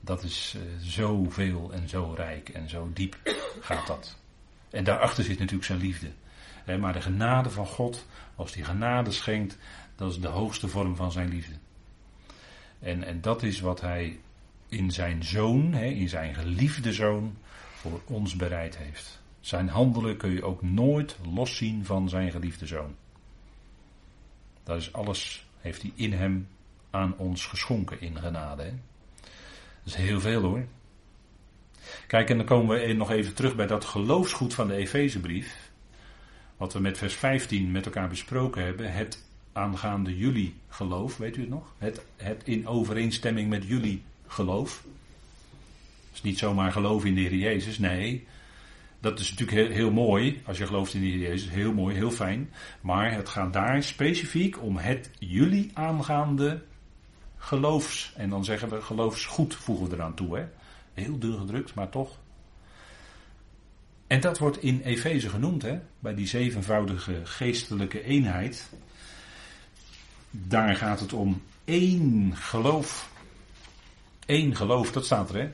Dat 0.00 0.22
is 0.22 0.56
uh, 0.56 0.62
zoveel 0.80 1.72
en 1.72 1.88
zo 1.88 2.12
rijk 2.16 2.48
en 2.48 2.68
zo 2.68 2.90
diep 2.92 3.16
gaat 3.60 3.86
dat. 3.86 4.18
En 4.70 4.84
daarachter 4.84 5.24
zit 5.24 5.38
natuurlijk 5.38 5.64
zijn 5.64 5.80
liefde. 5.80 6.10
maar 6.78 6.92
de 6.92 7.00
genade 7.00 7.50
van 7.50 7.66
God, 7.66 8.06
als 8.34 8.52
die 8.52 8.64
genade 8.64 9.10
schenkt, 9.10 9.58
dat 9.96 10.10
is 10.10 10.20
de 10.20 10.28
hoogste 10.28 10.68
vorm 10.68 10.96
van 10.96 11.12
zijn 11.12 11.28
liefde. 11.28 11.54
En, 12.78 13.04
en 13.04 13.20
dat 13.20 13.42
is 13.42 13.60
wat 13.60 13.80
hij 13.80 14.18
in 14.68 14.90
zijn 14.90 15.24
zoon, 15.24 15.74
in 15.74 16.08
zijn 16.08 16.34
geliefde 16.34 16.92
zoon, 16.92 17.36
voor 17.74 18.00
ons 18.06 18.36
bereid 18.36 18.76
heeft. 18.76 19.20
Zijn 19.40 19.68
handelen 19.68 20.16
kun 20.16 20.30
je 20.30 20.44
ook 20.44 20.62
nooit 20.62 21.16
loszien 21.34 21.84
van 21.84 22.08
zijn 22.08 22.30
geliefde 22.30 22.66
zoon. 22.66 22.94
Dat 24.70 24.80
is 24.80 24.92
alles, 24.92 25.46
heeft 25.60 25.82
hij 25.82 25.92
in 25.94 26.12
hem 26.12 26.48
aan 26.90 27.14
ons 27.16 27.46
geschonken 27.46 28.00
in 28.00 28.18
genade. 28.18 28.62
Hè? 28.62 28.70
Dat 29.82 29.84
is 29.84 29.94
heel 29.94 30.20
veel 30.20 30.42
hoor. 30.42 30.64
Kijk, 32.06 32.30
en 32.30 32.36
dan 32.36 32.46
komen 32.46 32.80
we 32.80 32.92
nog 32.92 33.10
even 33.10 33.34
terug 33.34 33.56
bij 33.56 33.66
dat 33.66 33.84
geloofsgoed 33.84 34.54
van 34.54 34.68
de 34.68 34.74
Efezebrief. 34.74 35.70
Wat 36.56 36.72
we 36.72 36.80
met 36.80 36.98
vers 36.98 37.14
15 37.14 37.70
met 37.70 37.84
elkaar 37.84 38.08
besproken 38.08 38.64
hebben. 38.64 38.92
Het 38.92 39.24
aangaande 39.52 40.16
jullie 40.16 40.54
geloof, 40.68 41.16
weet 41.16 41.36
u 41.36 41.40
het 41.40 41.50
nog? 41.50 41.74
Het, 41.78 42.04
het 42.16 42.42
in 42.44 42.66
overeenstemming 42.66 43.48
met 43.48 43.64
jullie 43.64 44.02
geloof. 44.26 44.84
Het 46.06 46.14
is 46.14 46.22
niet 46.22 46.38
zomaar 46.38 46.72
geloof 46.72 47.04
in 47.04 47.14
de 47.14 47.20
Heer 47.20 47.34
Jezus, 47.34 47.78
nee 47.78 48.26
dat 49.00 49.18
is 49.18 49.30
natuurlijk 49.30 49.58
heel, 49.58 49.76
heel, 49.76 49.90
mooi, 49.90 50.42
als 50.46 50.58
je 50.58 50.66
gelooft 50.66 50.94
in 50.94 51.02
Heer 51.02 51.18
Jezus, 51.18 51.50
heel 51.50 51.72
mooi, 51.72 51.96
heel 51.96 52.10
fijn. 52.10 52.50
Maar 52.80 53.12
het 53.12 53.28
gaat 53.28 53.52
daar 53.52 53.82
specifiek 53.82 54.62
om 54.62 54.76
het 54.76 55.10
jullie 55.18 55.70
aangaande 55.74 56.62
geloofs. 57.36 58.12
En 58.16 58.30
dan 58.30 58.44
zeggen 58.44 58.68
we 58.68 58.82
geloofsgoed 58.82 59.54
voegen 59.54 59.88
we 59.88 59.94
eraan 59.94 60.14
toe. 60.14 60.36
Hè? 60.36 60.44
Heel 60.94 61.18
duur 61.18 61.38
gedrukt, 61.38 61.74
maar 61.74 61.88
toch. 61.88 62.18
En 64.06 64.20
dat 64.20 64.38
wordt 64.38 64.62
in 64.62 64.80
Efeze 64.80 65.28
genoemd, 65.28 65.62
hè? 65.62 65.78
bij 65.98 66.14
die 66.14 66.26
zevenvoudige 66.26 67.20
geestelijke 67.24 68.02
eenheid. 68.02 68.70
Daar 70.30 70.76
gaat 70.76 71.00
het 71.00 71.12
om 71.12 71.42
één 71.64 72.36
geloof. 72.36 73.10
Eén 74.26 74.56
geloof, 74.56 74.92
dat 74.92 75.04
staat 75.04 75.30
er 75.30 75.40
hè. 75.40 75.50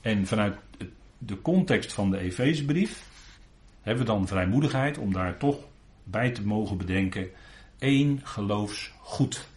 En 0.00 0.26
vanuit 0.26 0.56
de 1.22 1.42
context 1.42 1.92
van 1.92 2.10
de 2.10 2.18
Efezebrief 2.18 3.04
hebben 3.80 4.04
we 4.04 4.12
dan 4.12 4.26
vrijmoedigheid 4.26 4.98
om 4.98 5.12
daar 5.12 5.36
toch 5.36 5.58
bij 6.04 6.30
te 6.30 6.42
mogen 6.42 6.76
bedenken 6.76 7.30
één 7.78 8.20
geloofsgoed. 8.22 9.48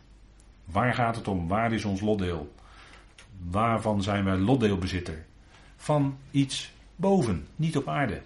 Waar 0.65 0.93
gaat 0.93 1.15
het 1.15 1.27
om? 1.27 1.47
Waar 1.47 1.73
is 1.73 1.85
ons 1.85 2.01
lotdeel? 2.01 2.53
Waarvan 3.49 4.03
zijn 4.03 4.23
wij 4.23 4.37
lotdeelbezitter? 4.37 5.25
Van 5.75 6.17
iets 6.31 6.71
boven, 6.95 7.47
niet 7.55 7.77
op 7.77 7.87
aarde. 7.87 8.21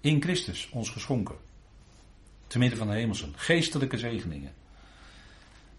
In 0.00 0.22
Christus, 0.22 0.68
ons 0.72 0.90
geschonken. 0.90 1.36
Te 2.46 2.58
midden 2.58 2.78
van 2.78 2.86
de 2.86 2.94
hemelsen. 2.94 3.32
Geestelijke 3.36 3.98
zegeningen. 3.98 4.52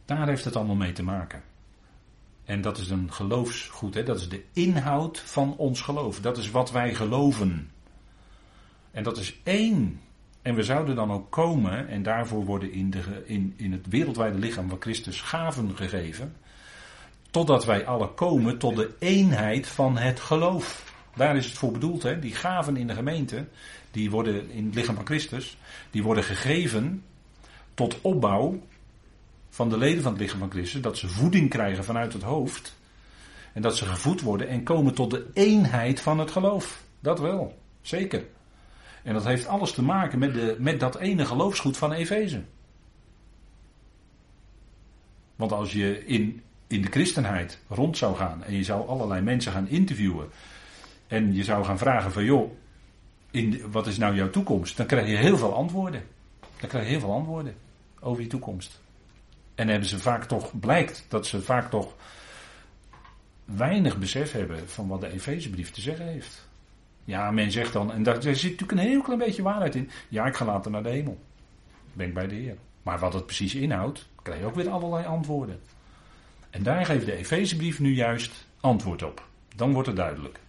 Daar 0.06 0.28
heeft 0.28 0.46
het 0.46 0.56
allemaal 0.56 0.76
mee 0.76 0.92
te 0.92 1.04
maken. 1.04 1.42
En 2.48 2.62
dat 2.62 2.78
is 2.78 2.90
een 2.90 3.14
geloofsgoed, 3.14 3.94
hè? 3.94 4.04
dat 4.04 4.18
is 4.18 4.30
de 4.30 4.44
inhoud 4.54 5.20
van 5.20 5.56
ons 5.58 5.82
geloof. 5.82 6.22
Dat 6.22 6.38
is 6.38 6.52
wat 6.52 6.72
wij 6.72 6.94
geloven. 6.94 7.72
En 8.92 9.04
dat 9.04 9.18
is 9.18 9.40
één. 9.44 10.00
En 10.42 10.56
we 10.56 10.64
zouden 10.64 10.96
dan 10.96 11.12
ook 11.12 11.32
komen, 11.32 11.88
en 11.88 12.04
daarvoor 12.04 12.46
worden 12.46 12.72
in, 12.72 12.90
de, 12.90 13.24
in, 13.26 13.54
in 13.58 13.72
het 13.72 13.88
wereldwijde 13.88 14.38
lichaam 14.38 14.70
van 14.70 14.82
Christus 14.82 15.22
gaven 15.22 15.76
gegeven. 15.76 16.36
Totdat 17.32 17.66
wij 17.66 17.86
alle 17.86 18.14
komen 18.14 18.58
tot 18.58 18.76
de 18.76 18.96
eenheid 19.00 19.68
van 19.68 19.98
het 19.98 20.20
geloof. 20.20 20.94
Daar 21.16 21.38
is 21.38 21.46
het 21.46 21.58
voor 21.58 21.72
bedoeld, 21.72 22.04
hè? 22.04 22.20
die 22.20 22.36
gaven 22.36 22.78
in 22.78 22.88
de 22.88 22.94
gemeente, 22.94 23.48
die 23.92 24.12
worden 24.12 24.50
in 24.52 24.66
het 24.66 24.76
lichaam 24.76 24.96
van 24.96 25.06
Christus, 25.06 25.58
die 25.92 26.04
worden 26.04 26.24
gegeven 26.24 27.04
tot 27.74 28.02
opbouw 28.02 28.62
van 29.58 29.70
de 29.70 29.78
leden 29.78 30.04
van 30.04 30.12
het 30.12 30.22
lichaam 30.22 30.40
van 30.40 30.52
Christus, 30.52 30.82
dat 30.82 30.98
ze 30.98 31.08
voeding 31.08 31.50
krijgen 31.50 31.84
vanuit 31.84 32.14
het 32.14 32.22
hoofd. 32.22 32.76
En 33.54 33.62
dat 33.62 33.78
ze 33.78 33.86
gevoed 33.86 34.22
worden 34.22 34.48
en 34.48 34.64
komen 34.64 34.94
tot 34.94 35.12
de 35.12 35.26
eenheid 35.34 36.02
van 36.02 36.20
het 36.20 36.32
geloof. 36.32 36.84
Dat 37.00 37.20
wel, 37.20 37.58
zeker. 37.82 38.26
En 39.04 39.14
dat 39.14 39.26
heeft 39.26 39.48
alles 39.48 39.72
te 39.72 39.84
maken 39.84 40.20
met, 40.20 40.34
de, 40.34 40.56
met 40.60 40.80
dat 40.80 40.96
ene 40.96 41.26
geloofsgoed 41.26 41.78
van 41.78 41.92
Efeze. 41.92 42.44
Want 45.36 45.52
als 45.52 45.72
je 45.72 46.06
in, 46.06 46.42
in 46.68 46.82
de 46.82 46.92
christenheid 46.92 47.60
rond 47.68 47.98
zou 47.98 48.16
gaan 48.16 48.44
en 48.44 48.54
je 48.54 48.64
zou 48.64 48.88
allerlei 48.88 49.22
mensen 49.22 49.52
gaan 49.52 49.68
interviewen. 49.68 50.28
En 51.08 51.34
je 51.34 51.44
zou 51.44 51.66
gaan 51.66 51.78
vragen 51.78 52.12
van 52.12 52.24
joh, 52.24 52.52
in, 53.32 53.72
wat 53.72 53.88
is 53.88 53.98
nou 53.98 54.16
jouw 54.16 54.30
toekomst? 54.30 54.78
Dan 54.78 54.86
krijg 54.86 55.08
je 55.08 55.16
heel 55.16 55.38
veel 55.38 55.56
antwoorden. 55.56 56.04
Dan 56.60 56.70
krijg 56.70 56.84
je 56.84 56.90
heel 56.90 57.00
veel 57.00 57.14
antwoorden 57.14 57.56
over 58.00 58.22
je 58.22 58.28
toekomst. 58.28 58.86
En 59.58 59.68
hebben 59.68 59.90
ze 59.90 60.00
vaak 60.00 60.24
toch, 60.24 60.60
blijkt 60.60 61.06
dat 61.08 61.28
ze 61.28 61.42
vaak 61.42 61.70
toch 61.70 61.96
weinig 63.46 63.98
besef 63.98 64.32
hebben 64.32 64.70
van 64.70 64.88
wat 64.88 65.02
de 65.02 65.12
Efezebrief 65.12 65.72
te 65.72 65.82
zeggen 65.82 66.08
heeft. 66.08 66.48
Ja, 67.04 67.32
men 67.32 67.52
zegt 67.52 67.74
dan, 67.74 67.92
en 67.92 68.04
daar 68.04 68.22
zit 68.22 68.34
natuurlijk 68.34 68.72
een 68.72 68.78
heel 68.78 69.02
klein 69.02 69.20
beetje 69.20 69.42
waarheid 69.42 69.76
in. 69.76 69.90
Ja, 70.10 70.26
ik 70.26 70.36
ga 70.36 70.46
later 70.46 70.72
naar 70.72 70.84
de 70.84 70.90
hemel. 70.90 71.20
Ben 71.94 72.08
ik 72.08 72.14
bij 72.14 72.28
de 72.28 72.36
Heer. 72.36 72.58
Maar 72.84 73.00
wat 73.00 73.14
het 73.14 73.26
precies 73.26 73.56
inhoudt, 73.56 74.08
krijg 74.22 74.40
je 74.40 74.46
ook 74.46 74.56
weer 74.56 74.70
allerlei 74.70 75.06
antwoorden. 75.06 75.60
En 76.50 76.64
daar 76.64 76.86
geeft 76.86 77.06
de 77.06 77.16
Efezebrief 77.16 77.80
nu 77.80 77.94
juist 77.94 78.48
antwoord 78.60 79.04
op. 79.04 79.28
Dan 79.56 79.74
wordt 79.74 79.88
het 79.88 79.98
duidelijk. 79.98 80.40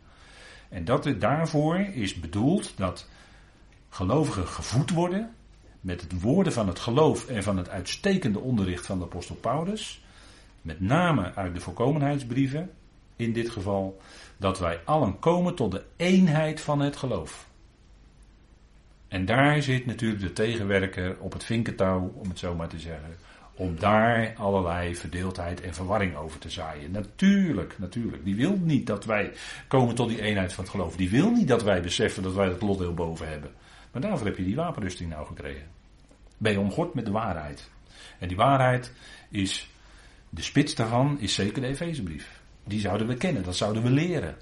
En 0.69 0.85
dat, 0.85 1.09
daarvoor 1.19 1.79
is 1.79 2.21
bedoeld 2.21 2.73
dat 2.77 3.09
gelovigen 3.89 4.47
gevoed 4.47 4.91
worden 4.91 5.35
met 5.81 6.01
het 6.01 6.21
woorden 6.21 6.53
van 6.53 6.69
het 6.69 6.79
geloof 6.79 7.29
en 7.29 7.43
van 7.43 7.57
het 7.57 7.69
uitstekende 7.69 8.39
onderricht 8.39 8.87
van 8.87 8.99
de 8.99 9.05
apostel 9.05 9.35
Paulus, 9.35 10.03
met 10.63 10.81
name 10.81 11.35
uit 11.35 11.55
de 11.55 11.61
voorkomenheidsbrieven, 11.61 12.71
in 13.17 13.33
dit 13.33 13.51
geval, 13.51 14.01
dat 14.37 14.59
wij 14.59 14.81
allen 14.85 15.19
komen 15.19 15.55
tot 15.55 15.73
de 15.73 15.83
eenheid 15.97 16.61
van 16.61 16.81
het 16.81 16.97
geloof. 16.97 17.47
En 19.09 19.25
daar 19.25 19.63
zit 19.63 19.87
natuurlijk 19.87 20.21
de 20.21 20.33
tegenwerker 20.33 21.17
op 21.21 21.33
het 21.33 21.45
vinkentouw, 21.45 22.13
om 22.15 22.29
het 22.29 22.39
zo 22.39 22.55
maar 22.55 22.69
te 22.69 22.79
zeggen, 22.79 23.17
om 23.55 23.79
daar 23.79 24.35
allerlei 24.37 24.97
verdeeldheid 24.97 25.61
en 25.61 25.75
verwarring 25.75 26.17
over 26.17 26.39
te 26.41 26.51
zaaien. 26.51 26.91
Natuurlijk, 26.91 27.75
natuurlijk. 27.79 28.25
Die 28.25 28.37
wil 28.37 28.59
niet 28.63 28.87
dat 28.87 29.05
wij 29.05 29.33
komen 29.69 29.95
tot 29.95 30.09
die 30.09 30.23
eenheid 30.23 30.53
van 30.53 30.65
het 30.65 30.73
geloof. 30.73 30.97
Die 30.97 31.11
wil 31.11 31.31
niet 31.31 31.49
dat 31.49 31.63
wij 31.63 31.83
beseffen 31.83 32.23
dat 32.23 32.35
wij 32.35 32.49
het 32.49 32.63
lot 32.63 32.79
heel 32.79 32.95
boven 32.95 33.29
hebben. 33.29 33.51
Maar 33.99 34.09
daarvoor 34.09 34.27
heb 34.27 34.37
je 34.37 34.45
die 34.45 34.57
wapenrusting 34.57 35.11
nou 35.11 35.27
gekregen. 35.27 35.67
Ben 36.37 36.53
je 36.53 36.61
omgord 36.61 36.95
met 36.95 37.05
de 37.05 37.11
waarheid. 37.11 37.71
En 38.19 38.29
die 38.29 38.37
waarheid 38.37 38.93
is, 39.31 39.71
de 40.31 40.43
spits 40.43 40.75
daarvan 40.75 41.21
is 41.21 41.35
zeker 41.35 41.61
de 41.61 41.67
Efezebrief. 41.67 42.41
Die 42.65 42.81
zouden 42.81 43.07
we 43.07 43.15
kennen, 43.15 43.43
dat 43.43 43.57
zouden 43.57 43.83
we 43.83 43.91
leren. 43.91 44.37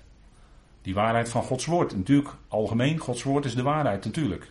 Die 0.82 0.94
waarheid 0.94 1.28
van 1.28 1.42
Gods 1.42 1.64
woord. 1.64 1.96
Natuurlijk, 1.96 2.28
algemeen, 2.48 2.98
Gods 2.98 3.22
woord 3.22 3.44
is 3.44 3.54
de 3.54 3.62
waarheid, 3.62 4.04
natuurlijk. 4.04 4.50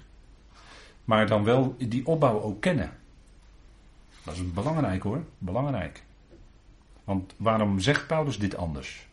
Maar 1.03 1.27
dan 1.27 1.43
wel 1.43 1.75
die 1.77 2.05
opbouw 2.05 2.41
ook 2.41 2.61
kennen. 2.61 2.91
Dat 4.23 4.35
is 4.35 4.51
belangrijk 4.51 5.03
hoor, 5.03 5.23
belangrijk. 5.37 6.03
Want 7.03 7.33
waarom 7.37 7.79
zegt 7.79 8.07
Paulus 8.07 8.39
dit 8.39 8.55
anders? 8.57 9.07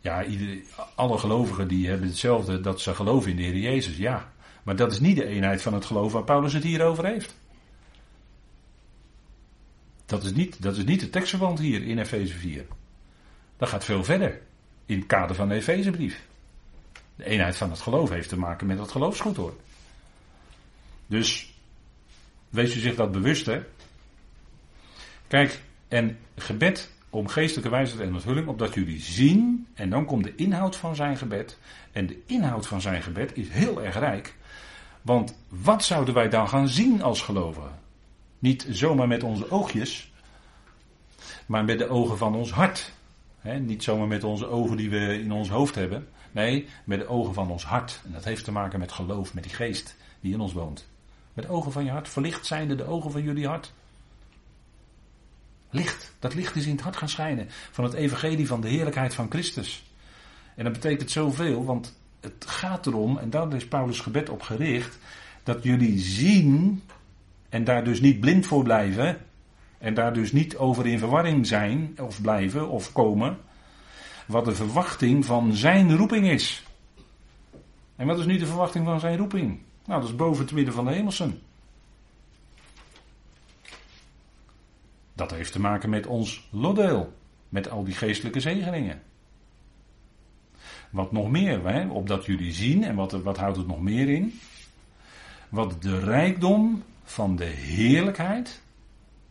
Ja, 0.00 0.24
alle 0.94 1.18
gelovigen 1.18 1.68
die 1.68 1.88
hebben 1.88 2.08
hetzelfde, 2.08 2.60
dat 2.60 2.80
ze 2.80 2.94
geloven 2.94 3.30
in 3.30 3.36
de 3.36 3.42
Heer 3.42 3.56
Jezus, 3.56 3.96
ja. 3.96 4.32
Maar 4.62 4.76
dat 4.76 4.92
is 4.92 5.00
niet 5.00 5.16
de 5.16 5.26
eenheid 5.26 5.62
van 5.62 5.74
het 5.74 5.84
geloof 5.84 6.12
waar 6.12 6.24
Paulus 6.24 6.52
het 6.52 6.62
hier 6.62 6.84
over 6.84 7.06
heeft. 7.06 7.36
Dat 10.06 10.24
is 10.24 10.32
niet, 10.32 10.62
dat 10.62 10.76
is 10.76 10.84
niet 10.84 11.00
de 11.00 11.10
tekstverband 11.10 11.58
hier 11.58 11.82
in 11.82 11.98
Efeze 11.98 12.34
4. 12.34 12.66
Dat 13.56 13.68
gaat 13.68 13.84
veel 13.84 14.04
verder 14.04 14.40
in 14.86 14.98
het 14.98 15.06
kader 15.06 15.36
van 15.36 15.48
de 15.48 15.54
Efezebrief. 15.54 16.26
De 17.16 17.24
eenheid 17.24 17.56
van 17.56 17.70
het 17.70 17.80
geloof 17.80 18.10
heeft 18.10 18.28
te 18.28 18.38
maken 18.38 18.66
met 18.66 18.78
het 18.78 18.90
geloofsgoed 18.90 19.36
hoor. 19.36 19.56
Dus 21.06 21.54
wees 22.48 22.76
u 22.76 22.78
zich 22.78 22.94
dat 22.94 23.12
bewust 23.12 23.46
hè. 23.46 23.62
Kijk, 25.26 25.60
en 25.88 26.18
gebed 26.36 26.90
om 27.10 27.28
geestelijke 27.28 27.70
wijsheid 27.70 28.00
en 28.00 28.14
onthulling, 28.14 28.48
opdat 28.48 28.74
jullie 28.74 29.00
zien, 29.00 29.66
en 29.74 29.90
dan 29.90 30.04
komt 30.04 30.24
de 30.24 30.34
inhoud 30.34 30.76
van 30.76 30.96
zijn 30.96 31.16
gebed. 31.16 31.58
En 31.92 32.06
de 32.06 32.22
inhoud 32.26 32.66
van 32.66 32.80
zijn 32.80 33.02
gebed 33.02 33.36
is 33.36 33.48
heel 33.48 33.82
erg 33.82 33.98
rijk. 33.98 34.34
Want 35.02 35.36
wat 35.48 35.84
zouden 35.84 36.14
wij 36.14 36.28
dan 36.28 36.48
gaan 36.48 36.68
zien 36.68 37.02
als 37.02 37.22
gelovigen? 37.22 37.78
Niet 38.38 38.66
zomaar 38.70 39.08
met 39.08 39.22
onze 39.22 39.50
oogjes, 39.50 40.12
maar 41.46 41.64
met 41.64 41.78
de 41.78 41.88
ogen 41.88 42.18
van 42.18 42.34
ons 42.34 42.52
hart. 42.52 42.92
niet 43.60 43.82
zomaar 43.82 44.06
met 44.06 44.24
onze 44.24 44.46
ogen 44.46 44.76
die 44.76 44.90
we 44.90 45.20
in 45.20 45.32
ons 45.32 45.48
hoofd 45.48 45.74
hebben. 45.74 46.08
Nee, 46.32 46.68
met 46.84 46.98
de 46.98 47.08
ogen 47.08 47.34
van 47.34 47.50
ons 47.50 47.64
hart. 47.64 48.00
En 48.04 48.12
dat 48.12 48.24
heeft 48.24 48.44
te 48.44 48.52
maken 48.52 48.78
met 48.78 48.92
geloof, 48.92 49.34
met 49.34 49.42
die 49.42 49.52
geest 49.52 49.96
die 50.20 50.32
in 50.32 50.40
ons 50.40 50.52
woont. 50.52 50.88
Met 51.32 51.44
de 51.44 51.50
ogen 51.50 51.72
van 51.72 51.84
je 51.84 51.90
hart. 51.90 52.08
Verlicht 52.08 52.46
zijnde 52.46 52.74
de 52.74 52.84
ogen 52.84 53.10
van 53.10 53.22
jullie 53.22 53.46
hart. 53.46 53.72
Licht. 55.70 56.12
Dat 56.18 56.34
licht 56.34 56.56
is 56.56 56.66
in 56.66 56.72
het 56.72 56.80
hart 56.80 56.96
gaan 56.96 57.08
schijnen. 57.08 57.46
Van 57.70 57.84
het 57.84 57.92
evangelie 57.92 58.46
van 58.46 58.60
de 58.60 58.68
heerlijkheid 58.68 59.14
van 59.14 59.30
Christus. 59.30 59.84
En 60.54 60.64
dat 60.64 60.72
betekent 60.72 61.10
zoveel, 61.10 61.64
want 61.64 61.98
het 62.20 62.44
gaat 62.46 62.86
erom, 62.86 63.18
en 63.18 63.30
daar 63.30 63.54
is 63.54 63.68
Paulus 63.68 64.00
gebed 64.00 64.28
op 64.28 64.42
gericht, 64.42 64.98
dat 65.42 65.62
jullie 65.62 65.98
zien 65.98 66.82
en 67.48 67.64
daar 67.64 67.84
dus 67.84 68.00
niet 68.00 68.20
blind 68.20 68.46
voor 68.46 68.62
blijven. 68.62 69.18
En 69.78 69.94
daar 69.94 70.12
dus 70.12 70.32
niet 70.32 70.56
over 70.56 70.86
in 70.86 70.98
verwarring 70.98 71.46
zijn, 71.46 71.94
of 71.98 72.20
blijven, 72.20 72.68
of 72.68 72.92
komen. 72.92 73.38
Wat 74.26 74.44
de 74.44 74.54
verwachting 74.54 75.24
van 75.24 75.52
zijn 75.54 75.96
roeping 75.96 76.30
is. 76.30 76.64
En 77.96 78.06
wat 78.06 78.18
is 78.18 78.26
nu 78.26 78.38
de 78.38 78.46
verwachting 78.46 78.84
van 78.84 79.00
zijn 79.00 79.16
roeping? 79.16 79.58
Nou, 79.86 80.00
dat 80.00 80.10
is 80.10 80.16
boven 80.16 80.44
het 80.44 80.52
midden 80.52 80.74
van 80.74 80.84
de 80.84 80.92
hemelsen. 80.92 81.40
Dat 85.20 85.30
heeft 85.30 85.52
te 85.52 85.60
maken 85.60 85.90
met 85.90 86.06
ons 86.06 86.48
lotdeel. 86.50 87.12
Met 87.48 87.70
al 87.70 87.84
die 87.84 87.94
geestelijke 87.94 88.40
zegeningen. 88.40 89.02
Wat 90.90 91.12
nog 91.12 91.30
meer, 91.30 91.68
hè, 91.68 91.88
opdat 91.88 92.26
jullie 92.26 92.52
zien, 92.52 92.84
en 92.84 92.94
wat, 92.94 93.12
wat 93.12 93.36
houdt 93.36 93.56
het 93.56 93.66
nog 93.66 93.80
meer 93.80 94.08
in? 94.08 94.40
Wat 95.48 95.82
de 95.82 95.98
rijkdom 95.98 96.82
van 97.04 97.36
de 97.36 97.44
heerlijkheid 97.44 98.62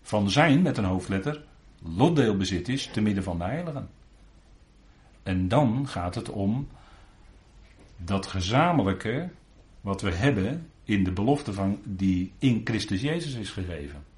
van 0.01 0.29
zijn, 0.29 0.61
met 0.61 0.77
een 0.77 0.83
hoofdletter, 0.83 1.43
lotdeelbezit 1.95 2.67
is 2.67 2.87
te 2.87 3.01
midden 3.01 3.23
van 3.23 3.37
de 3.37 3.43
heiligen. 3.43 3.89
En 5.23 5.47
dan 5.47 5.87
gaat 5.87 6.15
het 6.15 6.29
om 6.29 6.67
dat 7.97 8.27
gezamenlijke 8.27 9.29
wat 9.81 10.01
we 10.01 10.11
hebben 10.11 10.69
in 10.83 11.03
de 11.03 11.11
belofte 11.11 11.53
van 11.53 11.79
die 11.83 12.31
in 12.37 12.61
Christus 12.63 13.01
Jezus 13.01 13.33
is 13.33 13.49
gegeven. 13.49 14.08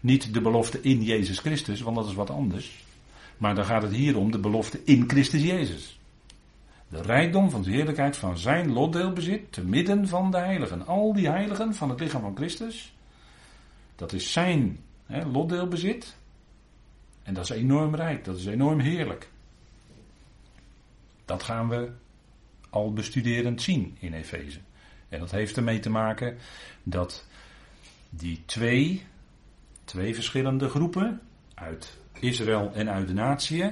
Niet 0.00 0.34
de 0.34 0.40
belofte 0.40 0.80
in 0.80 1.02
Jezus 1.02 1.38
Christus, 1.38 1.80
want 1.80 1.96
dat 1.96 2.06
is 2.06 2.14
wat 2.14 2.30
anders. 2.30 2.84
Maar 3.36 3.54
dan 3.54 3.64
gaat 3.64 3.82
het 3.82 3.92
hier 3.92 4.16
om 4.16 4.30
de 4.30 4.38
belofte 4.38 4.80
in 4.84 5.08
Christus 5.08 5.42
Jezus. 5.42 5.98
De 6.88 7.02
rijkdom 7.02 7.50
van 7.50 7.62
de 7.62 7.70
heerlijkheid 7.70 8.16
van 8.16 8.38
zijn 8.38 8.72
lotdeelbezit 8.72 9.52
te 9.52 9.64
midden 9.64 10.08
van 10.08 10.30
de 10.30 10.38
heiligen. 10.38 10.86
Al 10.86 11.12
die 11.12 11.28
heiligen 11.28 11.74
van 11.74 11.90
het 11.90 12.00
lichaam 12.00 12.20
van 12.20 12.36
Christus. 12.36 12.94
Dat 13.96 14.12
is 14.12 14.32
zijn 14.32 14.78
hè, 15.06 15.24
lotdeelbezit. 15.24 16.16
En 17.22 17.34
dat 17.34 17.44
is 17.44 17.50
enorm 17.50 17.94
rijk, 17.94 18.24
dat 18.24 18.36
is 18.36 18.46
enorm 18.46 18.78
heerlijk. 18.78 19.30
Dat 21.24 21.42
gaan 21.42 21.68
we 21.68 21.90
al 22.70 22.92
bestuderend 22.92 23.62
zien 23.62 23.96
in 23.98 24.12
Efeze. 24.12 24.58
En 25.08 25.18
dat 25.18 25.30
heeft 25.30 25.56
ermee 25.56 25.80
te 25.80 25.90
maken 25.90 26.38
dat 26.82 27.26
die 28.10 28.42
twee, 28.44 29.06
twee 29.90 30.14
verschillende 30.14 30.68
groepen 30.68 31.20
uit 31.54 31.98
Israël 32.20 32.70
en 32.74 32.90
uit 32.90 33.06
de 33.06 33.14
natie, 33.14 33.64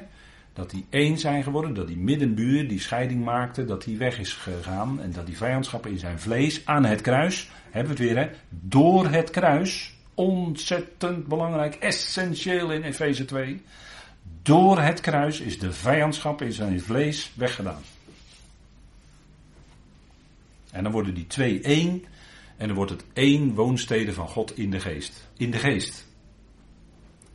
dat 0.52 0.70
die 0.70 0.86
één 0.90 1.18
zijn 1.18 1.42
geworden, 1.42 1.74
dat 1.74 1.86
die 1.86 1.96
middenbuur 1.96 2.68
die 2.68 2.80
scheiding 2.80 3.24
maakte, 3.24 3.64
dat 3.64 3.84
die 3.84 3.96
weg 3.96 4.18
is 4.18 4.32
gegaan 4.32 5.00
en 5.00 5.12
dat 5.12 5.26
die 5.26 5.36
vijandschap 5.36 5.86
in 5.86 5.98
zijn 5.98 6.20
vlees 6.20 6.66
aan 6.66 6.84
het 6.84 7.00
kruis, 7.00 7.50
hebben 7.70 7.96
we 7.96 8.02
het 8.02 8.12
weer, 8.12 8.22
hè, 8.22 8.30
door 8.48 9.06
het 9.06 9.30
kruis, 9.30 9.94
ontzettend 10.14 11.26
belangrijk, 11.26 11.74
essentieel 11.74 12.72
in 12.72 12.82
Efeze 12.82 13.24
2, 13.24 13.62
door 14.42 14.80
het 14.80 15.00
kruis 15.00 15.40
is 15.40 15.58
de 15.58 15.72
vijandschap 15.72 16.42
in 16.42 16.52
zijn 16.52 16.80
vlees 16.80 17.32
weggedaan. 17.34 17.82
En 20.70 20.82
dan 20.82 20.92
worden 20.92 21.14
die 21.14 21.26
twee 21.26 21.60
één. 21.60 22.04
En 22.56 22.66
dan 22.66 22.76
wordt 22.76 22.90
het 22.90 23.04
één 23.12 23.54
woonstede 23.54 24.12
van 24.12 24.28
God 24.28 24.58
in 24.58 24.70
de 24.70 24.80
geest. 24.80 25.28
In 25.36 25.50
de 25.50 25.58
geest. 25.58 26.07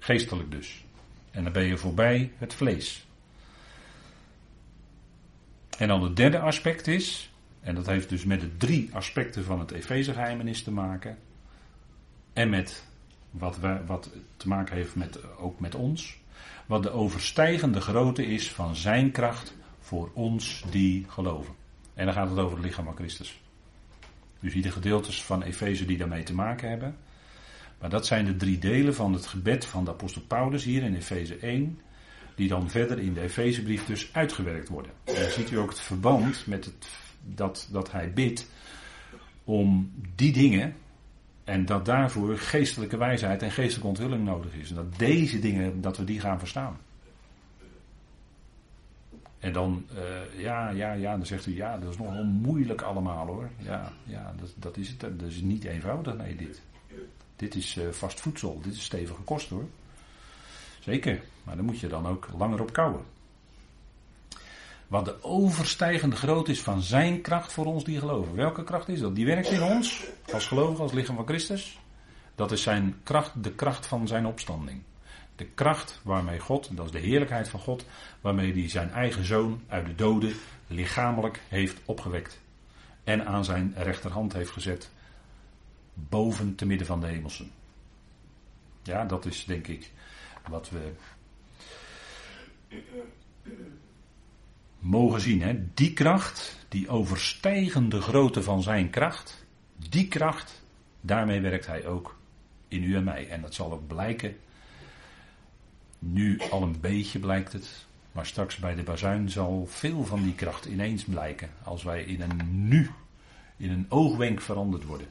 Geestelijk 0.04 0.52
dus. 0.52 0.86
En 1.32 1.44
dan 1.44 1.54
ben 1.54 1.64
je 1.64 1.78
voorbij 1.78 2.32
het 2.38 2.54
vlees. 2.54 3.06
En 5.78 5.88
dan 5.88 6.04
het 6.04 6.16
derde 6.16 6.40
aspect 6.40 6.88
is, 6.88 7.32
en 7.60 7.76
dat 7.76 7.86
heeft 7.86 8.10
dus 8.10 8.26
met 8.26 8.42
de 8.42 8.58
drie 8.58 8.90
aspecten 8.94 9.44
van 9.44 9.60
het 9.60 9.72
Efezegeheimenis 9.72 10.64
te 10.64 10.72
maken. 10.72 11.18
En 12.34 12.50
met 12.50 12.86
wat, 13.32 13.60
wij, 13.60 13.86
wat 13.86 14.10
te 14.38 14.48
maken 14.48 14.76
heeft 14.76 14.96
met, 14.96 15.38
ook 15.38 15.60
met 15.60 15.76
ons. 15.76 16.18
Wat 16.66 16.84
de 16.84 16.92
overstijgende 16.92 17.82
grootte 17.82 18.26
is 18.26 18.52
van 18.52 18.76
zijn 18.76 19.12
kracht 19.12 19.56
voor 19.80 20.12
ons 20.14 20.64
die 20.70 21.06
geloven. 21.10 21.54
En 21.94 22.06
dan 22.06 22.14
gaat 22.14 22.30
het 22.30 22.40
over 22.40 22.58
het 22.58 22.66
lichaam 22.66 22.86
van 22.86 22.96
Christus. 22.96 23.42
U 24.40 24.50
ziet 24.50 24.64
de 24.64 24.72
gedeeltes 24.72 25.24
van 25.24 25.44
Efeze 25.44 25.86
die 25.86 25.98
daarmee 25.98 26.24
te 26.24 26.34
maken 26.34 26.70
hebben. 26.70 26.98
Maar 27.84 27.92
dat 27.92 28.06
zijn 28.06 28.26
de 28.26 28.36
drie 28.36 28.58
delen 28.58 28.96
van 28.96 29.14
het 29.14 29.26
gebed 29.26 29.66
van 29.66 29.86
de 29.86 29.92
apostel 29.92 30.22
Paulus 30.22 30.64
hier 30.64 30.84
in 30.84 30.96
Efeze 30.96 31.36
1. 31.36 31.80
Die 32.36 32.48
dan 32.48 32.70
verder 32.70 33.00
in 33.00 33.14
de 33.14 33.22
Efezebrief 33.22 33.86
dus 33.86 34.14
uitgewerkt 34.14 34.70
worden. 34.70 34.92
En 35.04 35.16
dan 35.16 35.30
ziet 35.30 35.52
u 35.52 35.58
ook 35.58 35.70
het 35.70 35.80
verband 35.80 36.48
met 36.48 36.66
het, 36.66 36.88
dat, 37.24 37.70
dat 37.72 37.92
hij 37.92 38.14
bidt 38.14 38.50
om 39.44 39.92
die 40.16 40.34
dingen. 40.34 40.76
En 41.44 41.66
dat 41.66 41.86
daarvoor 41.86 42.38
geestelijke 42.38 42.98
wijsheid 42.98 43.42
en 43.42 43.52
geestelijke 43.52 43.88
onthulling 43.88 44.26
nodig 44.26 44.54
is. 44.54 44.70
En 44.70 44.76
dat 44.76 44.98
deze 44.98 45.40
dingen, 45.40 45.82
dat 45.82 45.98
we 45.98 46.04
die 46.04 46.20
gaan 46.20 46.40
verstaan. 46.40 46.78
En 49.40 49.54
dan, 49.54 49.86
uh, 49.94 50.42
ja, 50.42 50.70
ja, 50.70 50.94
ja, 50.94 51.18
dan 51.18 51.26
zegt 51.26 51.46
u, 51.46 51.56
ja, 51.56 51.78
dat 51.78 51.92
is 51.92 51.98
nogal 51.98 52.24
moeilijk 52.24 52.82
allemaal 52.82 53.26
hoor. 53.26 53.50
Ja, 53.58 53.92
ja 54.04 54.34
dat, 54.40 54.54
dat 54.56 54.78
is 54.78 54.90
het. 54.90 55.00
Dat 55.00 55.22
is 55.22 55.42
niet 55.42 55.64
eenvoudig, 55.64 56.18
nee, 56.18 56.36
dit. 56.36 56.62
Dit 57.36 57.56
is 57.56 57.76
uh, 57.76 57.90
vast 57.92 58.20
voedsel, 58.20 58.62
dit 58.64 58.74
is 58.74 58.84
stevige 58.84 59.22
kost 59.22 59.50
hoor. 59.50 59.66
Zeker, 60.80 61.22
maar 61.44 61.56
dan 61.56 61.66
moet 61.66 61.80
je 61.80 61.88
dan 61.88 62.08
ook 62.08 62.28
langer 62.38 62.62
op 62.62 62.74
kouwen. 62.74 63.06
Wat 64.88 65.06
de 65.06 65.24
overstijgende 65.24 66.16
groot 66.16 66.48
is 66.48 66.62
van 66.62 66.82
zijn 66.82 67.22
kracht 67.22 67.54
voor 67.54 67.66
ons 67.66 67.84
die 67.84 68.00
geloven. 68.00 68.36
Welke 68.36 68.64
kracht 68.64 68.90
is 68.90 69.00
dat? 69.00 69.16
Die 69.16 69.26
werkt 69.26 69.50
in 69.50 69.62
ons, 69.62 70.06
als 70.34 70.48
gelovigen, 70.48 70.84
als 70.84 70.92
lichaam 70.92 71.16
van 71.16 71.26
Christus. 71.28 71.80
Dat 72.36 72.52
is 72.52 72.62
zijn 72.62 72.96
kracht, 73.04 73.44
de 73.44 73.52
kracht 73.52 73.86
van 73.86 74.08
zijn 74.08 74.26
opstanding. 74.26 74.82
De 75.36 75.46
kracht 75.46 76.00
waarmee 76.04 76.40
God, 76.40 76.70
dat 76.78 76.86
is 76.86 76.92
de 76.92 77.00
heerlijkheid 77.00 77.50
van 77.50 77.60
God, 77.60 77.86
waarmee 78.22 78.54
hij 78.54 78.70
zijn 78.70 78.92
eigen 78.92 79.26
zoon 79.26 79.62
uit 79.68 79.86
de 79.86 79.96
doden 79.96 80.34
lichamelijk 80.68 81.42
heeft 81.48 81.82
opgewekt. 81.86 82.40
En 83.04 83.26
aan 83.26 83.46
zijn 83.46 83.74
rechterhand 83.78 84.34
heeft 84.34 84.52
gezet, 84.52 84.90
boven 85.94 86.56
te 86.56 86.66
midden 86.66 86.88
van 86.88 87.00
de 87.00 87.08
hemelsen. 87.08 87.52
Ja, 88.84 89.06
dat 89.06 89.26
is 89.26 89.46
denk 89.46 89.68
ik 89.68 89.92
wat 90.50 90.70
we 90.70 90.92
mogen 94.80 95.22
zien. 95.22 95.42
Hè? 95.42 95.60
Die 95.74 95.94
kracht, 95.94 96.66
die 96.68 96.90
overstijgende 96.90 98.02
grootte 98.02 98.44
van 98.44 98.62
zijn 98.62 98.90
kracht, 98.90 99.46
die 99.90 100.08
kracht, 100.08 100.64
daarmee 101.02 101.42
werkt 101.42 101.68
hij 101.68 101.86
ook 101.86 102.18
in 102.68 102.84
u 102.84 102.96
en 102.96 103.04
mij. 103.04 103.30
En 103.30 103.42
dat 103.42 103.54
zal 103.54 103.72
ook 103.72 103.88
blijken 103.88 104.36
nu 106.04 106.40
al 106.50 106.62
een 106.62 106.80
beetje 106.80 107.20
blijkt 107.20 107.54
het. 107.54 107.86
Maar 108.12 108.26
straks 108.26 108.58
bij 108.58 108.76
de 108.76 108.84
bazuin 108.84 109.30
zal 109.30 109.66
veel 109.70 110.06
van 110.06 110.24
die 110.24 110.36
kracht 110.36 110.66
ineens 110.66 111.04
blijken. 111.04 111.50
Als 111.64 111.84
wij 111.84 112.04
in 112.04 112.22
een 112.22 112.68
nu, 112.68 112.90
in 113.58 113.72
een 113.72 113.86
oogwenk 113.90 114.42
veranderd 114.42 114.84
worden. 114.84 115.08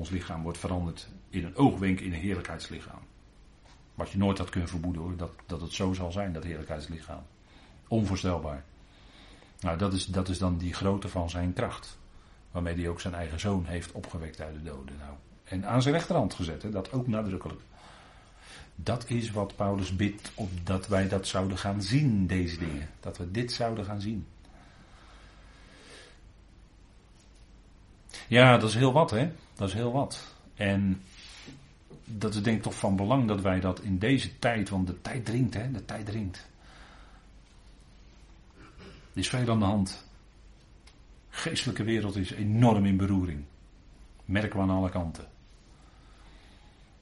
Ons 0.00 0.10
lichaam 0.10 0.42
wordt 0.42 0.58
veranderd 0.58 1.08
in 1.28 1.44
een 1.44 1.56
oogwenk 1.56 2.00
in 2.00 2.12
een 2.12 2.18
heerlijkheidslichaam. 2.18 3.00
Wat 3.94 4.10
je 4.10 4.18
nooit 4.18 4.38
had 4.38 4.50
kunnen 4.50 4.68
vermoeden 4.68 5.02
hoor, 5.02 5.16
dat, 5.16 5.30
dat 5.46 5.60
het 5.60 5.72
zo 5.72 5.92
zal 5.92 6.12
zijn, 6.12 6.32
dat 6.32 6.44
heerlijkheidslichaam. 6.44 7.22
Onvoorstelbaar. 7.88 8.64
Nou, 9.60 9.78
dat 9.78 9.92
is, 9.92 10.06
dat 10.06 10.28
is 10.28 10.38
dan 10.38 10.58
die 10.58 10.74
grootte 10.74 11.08
van 11.08 11.30
zijn 11.30 11.52
kracht. 11.52 11.98
Waarmee 12.50 12.74
hij 12.74 12.88
ook 12.88 13.00
zijn 13.00 13.14
eigen 13.14 13.40
zoon 13.40 13.64
heeft 13.64 13.92
opgewekt 13.92 14.40
uit 14.40 14.54
de 14.54 14.62
doden. 14.62 14.96
Nou, 14.98 15.12
en 15.44 15.66
aan 15.66 15.82
zijn 15.82 15.94
rechterhand 15.94 16.34
gezet, 16.34 16.62
hè, 16.62 16.70
dat 16.70 16.92
ook 16.92 17.06
nadrukkelijk. 17.06 17.60
Dat 18.74 19.10
is 19.10 19.30
wat 19.30 19.56
Paulus 19.56 19.96
bidt, 19.96 20.32
opdat 20.34 20.86
wij 20.86 21.08
dat 21.08 21.26
zouden 21.26 21.58
gaan 21.58 21.82
zien, 21.82 22.26
deze 22.26 22.58
dingen. 22.58 22.88
Dat 23.00 23.18
we 23.18 23.30
dit 23.30 23.52
zouden 23.52 23.84
gaan 23.84 24.00
zien. 24.00 24.26
Ja, 28.30 28.58
dat 28.58 28.68
is 28.68 28.74
heel 28.74 28.92
wat, 28.92 29.10
hè? 29.10 29.32
Dat 29.54 29.68
is 29.68 29.74
heel 29.74 29.92
wat. 29.92 30.34
En 30.54 31.02
dat 32.04 32.34
is 32.34 32.42
denk 32.42 32.56
ik 32.56 32.62
toch 32.62 32.78
van 32.78 32.96
belang 32.96 33.28
dat 33.28 33.40
wij 33.40 33.60
dat 33.60 33.80
in 33.80 33.98
deze 33.98 34.38
tijd, 34.38 34.68
want 34.68 34.86
de 34.86 35.00
tijd 35.00 35.24
dringt, 35.24 35.54
hè? 35.54 35.70
De 35.70 35.84
tijd 35.84 36.06
dringt. 36.06 36.48
Er 39.12 39.18
is 39.18 39.28
veel 39.28 39.50
aan 39.50 39.58
de 39.58 39.64
hand. 39.64 40.04
De 41.30 41.36
geestelijke 41.36 41.82
wereld 41.82 42.16
is 42.16 42.30
enorm 42.30 42.86
in 42.86 42.96
beroering. 42.96 43.44
Merken 44.24 44.56
we 44.56 44.62
aan 44.62 44.70
alle 44.70 44.90
kanten. 44.90 45.26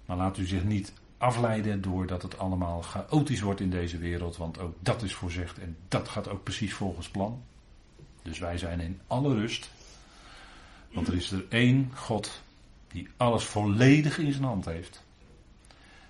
Maar 0.07 0.17
laat 0.17 0.39
u 0.39 0.47
zich 0.47 0.65
niet 0.65 0.93
afleiden 1.19 1.81
doordat 1.81 2.23
het 2.23 2.39
allemaal 2.39 2.83
chaotisch 2.83 3.41
wordt 3.41 3.61
in 3.61 3.71
deze 3.71 3.99
wereld, 3.99 4.37
want 4.37 4.59
ook 4.59 4.77
dat 4.81 5.03
is 5.03 5.15
voorzegd 5.15 5.59
en 5.59 5.77
dat 5.89 6.09
gaat 6.09 6.29
ook 6.29 6.43
precies 6.43 6.75
volgens 6.75 7.09
plan. 7.09 7.43
Dus 8.23 8.39
wij 8.39 8.59
zijn 8.59 8.81
in 8.81 9.01
alle 9.07 9.35
rust, 9.35 9.71
want 10.93 11.09
er 11.09 11.15
is 11.15 11.31
er 11.31 11.47
één 11.49 11.91
God 11.95 12.43
die 12.89 13.09
alles 13.17 13.45
volledig 13.45 14.19
in 14.19 14.33
zijn 14.33 14.45
hand 14.45 14.65
heeft 14.65 15.07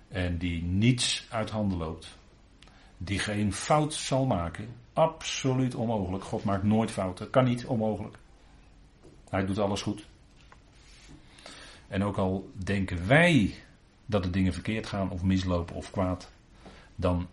en 0.08 0.38
die 0.38 0.62
niets 0.62 1.26
uit 1.30 1.50
handen 1.50 1.78
loopt, 1.78 2.18
die 2.96 3.18
geen 3.18 3.52
fout 3.52 3.94
zal 3.94 4.26
maken, 4.26 4.68
absoluut 4.92 5.74
onmogelijk. 5.74 6.24
God 6.24 6.44
maakt 6.44 6.62
nooit 6.62 6.90
fouten, 6.90 7.30
kan 7.30 7.44
niet 7.44 7.66
onmogelijk. 7.66 8.18
Hij 9.28 9.46
doet 9.46 9.58
alles 9.58 9.82
goed. 9.82 10.06
En 11.88 12.04
ook 12.04 12.16
al 12.16 12.50
denken 12.64 13.06
wij 13.06 13.54
dat 14.06 14.22
de 14.22 14.30
dingen 14.30 14.52
verkeerd 14.52 14.86
gaan 14.86 15.10
of 15.10 15.22
mislopen 15.22 15.76
of 15.76 15.90
kwaad, 15.90 16.30
dan 16.94 17.28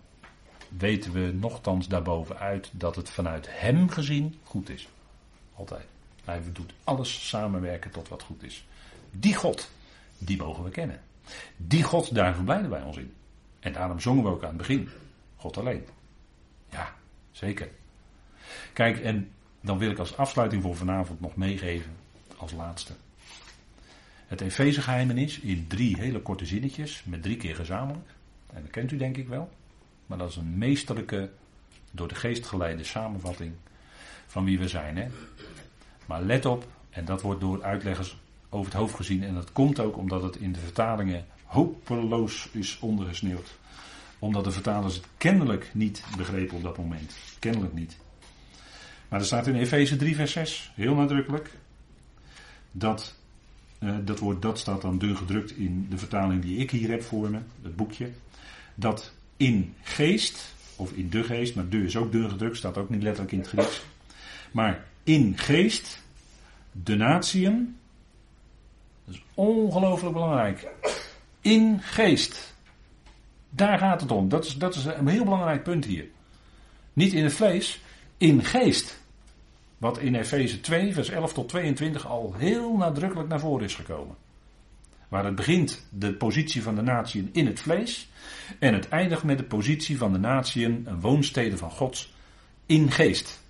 weten 0.77 1.11
we 1.11 1.31
nogthans 1.33 1.87
daarbovenuit 1.87 2.69
dat 2.73 2.95
het 2.95 3.09
vanuit 3.09 3.47
Hem 3.49 3.89
gezien 3.89 4.35
goed 4.43 4.69
is. 4.69 4.87
Altijd. 5.55 5.94
Hij 6.25 6.41
doet 6.51 6.73
alles 6.83 7.27
samenwerken 7.27 7.91
tot 7.91 8.07
wat 8.07 8.21
goed 8.23 8.43
is. 8.43 8.65
Die 9.11 9.35
God, 9.35 9.69
die 10.17 10.37
mogen 10.37 10.63
we 10.63 10.69
kennen. 10.69 10.99
Die 11.57 11.83
God, 11.83 12.15
daar 12.15 12.35
verblijden 12.35 12.69
wij 12.69 12.81
ons 12.81 12.97
in. 12.97 13.13
En 13.59 13.73
daarom 13.73 13.99
zongen 13.99 14.23
we 14.23 14.29
ook 14.29 14.43
aan 14.43 14.47
het 14.47 14.57
begin. 14.57 14.89
God 15.35 15.57
alleen. 15.57 15.85
Ja, 16.69 16.93
zeker. 17.31 17.69
Kijk, 18.73 18.99
en 18.99 19.31
dan 19.61 19.77
wil 19.77 19.91
ik 19.91 19.99
als 19.99 20.17
afsluiting 20.17 20.61
voor 20.61 20.75
vanavond 20.75 21.21
nog 21.21 21.35
meegeven, 21.35 21.91
als 22.37 22.51
laatste. 22.51 22.93
Het 24.27 24.41
Efezegeheimenis 24.41 25.39
in 25.39 25.67
drie 25.67 25.97
hele 25.99 26.21
korte 26.21 26.45
zinnetjes, 26.45 27.03
met 27.03 27.23
drie 27.23 27.37
keer 27.37 27.55
gezamenlijk. 27.55 28.09
En 28.53 28.61
dat 28.61 28.71
kent 28.71 28.91
u 28.91 28.97
denk 28.97 29.17
ik 29.17 29.27
wel. 29.27 29.49
Maar 30.05 30.17
dat 30.17 30.29
is 30.29 30.35
een 30.35 30.57
meesterlijke, 30.57 31.29
door 31.91 32.07
de 32.07 32.15
geest 32.15 32.45
geleide 32.45 32.83
samenvatting 32.83 33.53
van 34.27 34.45
wie 34.45 34.59
we 34.59 34.67
zijn. 34.67 34.97
Hè? 34.97 35.07
Maar 36.05 36.21
let 36.21 36.45
op, 36.45 36.67
en 36.89 37.05
dat 37.05 37.21
wordt 37.21 37.41
door 37.41 37.63
uitleggers 37.63 38.17
over 38.49 38.71
het 38.71 38.81
hoofd 38.81 38.95
gezien. 38.95 39.23
En 39.23 39.33
dat 39.33 39.51
komt 39.51 39.79
ook 39.79 39.97
omdat 39.97 40.23
het 40.23 40.35
in 40.35 40.51
de 40.51 40.59
vertalingen 40.59 41.25
hopeloos 41.43 42.49
is 42.51 42.79
ondergesneeuwd. 42.79 43.57
Omdat 44.19 44.43
de 44.43 44.51
vertalers 44.51 44.95
het 44.95 45.07
kennelijk 45.17 45.69
niet 45.73 46.03
begrepen 46.17 46.57
op 46.57 46.63
dat 46.63 46.77
moment. 46.77 47.15
Kennelijk 47.39 47.73
niet. 47.73 47.97
Maar 49.09 49.19
er 49.19 49.25
staat 49.25 49.47
in 49.47 49.55
Efeze 49.55 49.95
3, 49.95 50.15
vers 50.15 50.31
6, 50.31 50.71
heel 50.75 50.95
nadrukkelijk, 50.95 51.57
dat 52.71 53.15
uh, 53.79 53.95
dat 54.03 54.19
woord 54.19 54.41
dat 54.41 54.59
staat 54.59 54.81
dan 54.81 54.97
dun 54.97 55.17
gedrukt 55.17 55.51
in 55.51 55.87
de 55.89 55.97
vertaling 55.97 56.41
die 56.41 56.57
ik 56.57 56.71
hier 56.71 56.89
heb 56.89 57.03
voor 57.03 57.29
me, 57.29 57.39
het 57.61 57.75
boekje. 57.75 58.09
Dat 58.75 59.13
in 59.37 59.73
geest, 59.81 60.53
of 60.75 60.91
in 60.91 61.09
de 61.09 61.23
geest, 61.23 61.55
maar 61.55 61.69
de 61.69 61.83
is 61.83 61.97
ook 61.97 62.11
dun 62.11 62.29
gedrukt, 62.29 62.57
staat 62.57 62.77
ook 62.77 62.89
niet 62.89 63.03
letterlijk 63.03 63.33
in 63.33 63.39
het 63.39 63.47
Grieks. 63.47 63.85
Maar 64.51 64.85
in 65.05 65.37
geest, 65.37 66.01
de 66.71 66.95
natieën, 66.95 67.77
dat 69.05 69.15
is 69.15 69.23
ongelooflijk 69.33 70.13
belangrijk. 70.13 70.67
In 71.41 71.79
geest. 71.81 72.55
Daar 73.49 73.77
gaat 73.77 74.01
het 74.01 74.11
om. 74.11 74.29
Dat 74.29 74.45
is, 74.45 74.57
dat 74.57 74.75
is 74.75 74.85
een 74.85 75.07
heel 75.07 75.23
belangrijk 75.23 75.63
punt 75.63 75.85
hier. 75.85 76.05
Niet 76.93 77.13
in 77.13 77.23
het 77.23 77.33
vlees, 77.33 77.81
in 78.17 78.43
geest. 78.43 79.03
Wat 79.77 79.97
in 79.97 80.15
Efeze 80.15 80.59
2, 80.61 80.93
vers 80.93 81.09
11 81.09 81.33
tot 81.33 81.49
22 81.49 82.07
al 82.07 82.33
heel 82.37 82.77
nadrukkelijk 82.77 83.29
naar 83.29 83.39
voren 83.39 83.65
is 83.65 83.75
gekomen. 83.75 84.15
Waar 85.07 85.25
het 85.25 85.35
begint 85.35 85.85
de 85.89 86.13
positie 86.13 86.63
van 86.63 86.75
de 86.75 86.81
natieën 86.81 87.29
in 87.31 87.45
het 87.45 87.59
vlees. 87.59 88.09
En 88.59 88.73
het 88.73 88.89
eindigt 88.89 89.23
met 89.23 89.37
de 89.37 89.43
positie 89.43 89.97
van 89.97 90.13
de 90.13 90.19
natieën, 90.19 90.83
een 90.85 90.99
woonstede 90.99 91.57
van 91.57 91.71
Gods, 91.71 92.13
in 92.65 92.91
geest. 92.91 93.43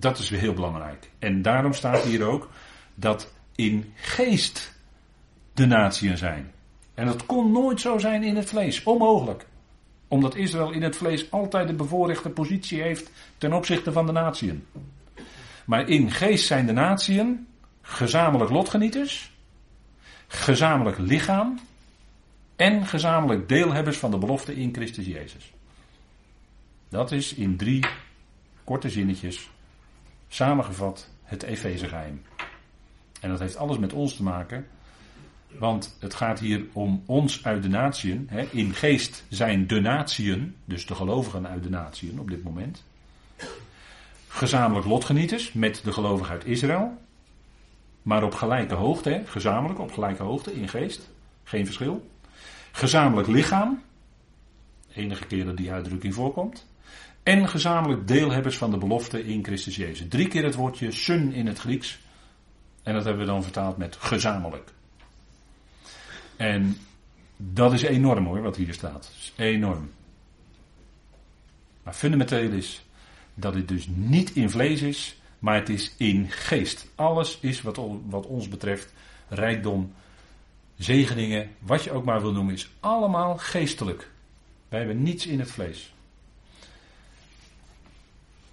Dat 0.00 0.18
is 0.18 0.30
weer 0.30 0.40
heel 0.40 0.54
belangrijk. 0.54 1.10
En 1.18 1.42
daarom 1.42 1.72
staat 1.72 2.02
hier 2.02 2.24
ook 2.24 2.50
dat 2.94 3.32
in 3.54 3.92
geest 3.94 4.74
de 5.54 5.66
natieën 5.66 6.18
zijn. 6.18 6.52
En 6.94 7.06
dat 7.06 7.26
kon 7.26 7.52
nooit 7.52 7.80
zo 7.80 7.98
zijn 7.98 8.22
in 8.22 8.36
het 8.36 8.48
vlees. 8.48 8.82
Onmogelijk 8.82 9.46
omdat 10.08 10.34
Israël 10.34 10.70
in 10.70 10.82
het 10.82 10.96
vlees 10.96 11.30
altijd 11.30 11.68
de 11.68 11.74
bevoorrechte 11.74 12.28
positie 12.28 12.82
heeft 12.82 13.10
ten 13.38 13.52
opzichte 13.52 13.92
van 13.92 14.06
de 14.06 14.12
natieën. 14.12 14.66
Maar 15.64 15.88
in 15.88 16.10
geest 16.10 16.46
zijn 16.46 16.66
de 16.66 16.72
natieën 16.72 17.46
gezamenlijk 17.82 18.50
lotgenieters, 18.50 19.32
gezamenlijk 20.26 20.98
lichaam 20.98 21.60
en 22.56 22.86
gezamenlijk 22.86 23.48
deelhebbers 23.48 23.98
van 23.98 24.10
de 24.10 24.18
belofte 24.18 24.56
in 24.56 24.74
Christus 24.74 25.06
Jezus. 25.06 25.52
Dat 26.88 27.12
is 27.12 27.34
in 27.34 27.56
drie 27.56 27.86
korte 28.64 28.90
zinnetjes 28.90 29.50
samengevat 30.28 31.08
het 31.22 31.42
Efezegeheim. 31.42 32.22
En 33.20 33.30
dat 33.30 33.38
heeft 33.38 33.56
alles 33.56 33.78
met 33.78 33.92
ons 33.92 34.16
te 34.16 34.22
maken 34.22 34.66
want 35.48 35.96
het 36.00 36.14
gaat 36.14 36.38
hier 36.38 36.64
om 36.72 37.02
ons 37.06 37.44
uit 37.44 37.62
de 37.62 37.68
natieën. 37.68 38.30
In 38.50 38.74
geest 38.74 39.24
zijn 39.28 39.66
de 39.66 39.80
natieën, 39.80 40.54
dus 40.64 40.86
de 40.86 40.94
gelovigen 40.94 41.48
uit 41.48 41.62
de 41.62 41.70
natieën 41.70 42.20
op 42.20 42.30
dit 42.30 42.44
moment. 42.44 42.84
Gezamenlijk 44.28 44.86
lotgenieters 44.86 45.52
met 45.52 45.80
de 45.84 45.92
gelovigen 45.92 46.32
uit 46.32 46.44
Israël. 46.44 46.98
Maar 48.02 48.24
op 48.24 48.34
gelijke 48.34 48.74
hoogte, 48.74 49.22
gezamenlijk 49.24 49.80
op 49.80 49.92
gelijke 49.92 50.22
hoogte 50.22 50.54
in 50.54 50.68
geest. 50.68 51.10
Geen 51.44 51.64
verschil. 51.64 52.10
Gezamenlijk 52.72 53.28
lichaam. 53.28 53.82
Enige 54.94 55.26
keer 55.26 55.44
dat 55.44 55.56
die 55.56 55.72
uitdrukking 55.72 56.14
voorkomt. 56.14 56.66
En 57.22 57.48
gezamenlijk 57.48 58.08
deelhebbers 58.08 58.56
van 58.56 58.70
de 58.70 58.78
belofte 58.78 59.24
in 59.24 59.44
Christus 59.44 59.76
Jezus. 59.76 60.08
Drie 60.08 60.28
keer 60.28 60.44
het 60.44 60.54
woordje 60.54 60.92
sun 60.92 61.32
in 61.32 61.46
het 61.46 61.58
Grieks. 61.58 61.98
En 62.82 62.94
dat 62.94 63.04
hebben 63.04 63.22
we 63.22 63.30
dan 63.30 63.42
vertaald 63.42 63.76
met 63.76 63.96
gezamenlijk. 63.96 64.72
En 66.36 66.76
dat 67.36 67.72
is 67.72 67.82
enorm 67.82 68.26
hoor, 68.26 68.42
wat 68.42 68.56
hier 68.56 68.74
staat. 68.74 69.12
is 69.18 69.32
enorm. 69.36 69.90
Maar 71.82 71.94
fundamenteel 71.94 72.50
is 72.50 72.84
dat 73.34 73.54
het 73.54 73.68
dus 73.68 73.86
niet 73.90 74.30
in 74.30 74.50
vlees 74.50 74.82
is, 74.82 75.20
maar 75.38 75.54
het 75.54 75.68
is 75.68 75.94
in 75.96 76.30
geest. 76.30 76.88
Alles 76.94 77.38
is 77.40 77.62
wat, 77.62 77.80
wat 78.08 78.26
ons 78.26 78.48
betreft 78.48 78.92
rijkdom, 79.28 79.92
zegeningen, 80.76 81.50
wat 81.58 81.84
je 81.84 81.92
ook 81.92 82.04
maar 82.04 82.20
wil 82.20 82.32
noemen, 82.32 82.54
is 82.54 82.70
allemaal 82.80 83.36
geestelijk. 83.36 84.10
Wij 84.68 84.78
hebben 84.78 85.02
niets 85.02 85.26
in 85.26 85.38
het 85.38 85.50
vlees. 85.50 85.92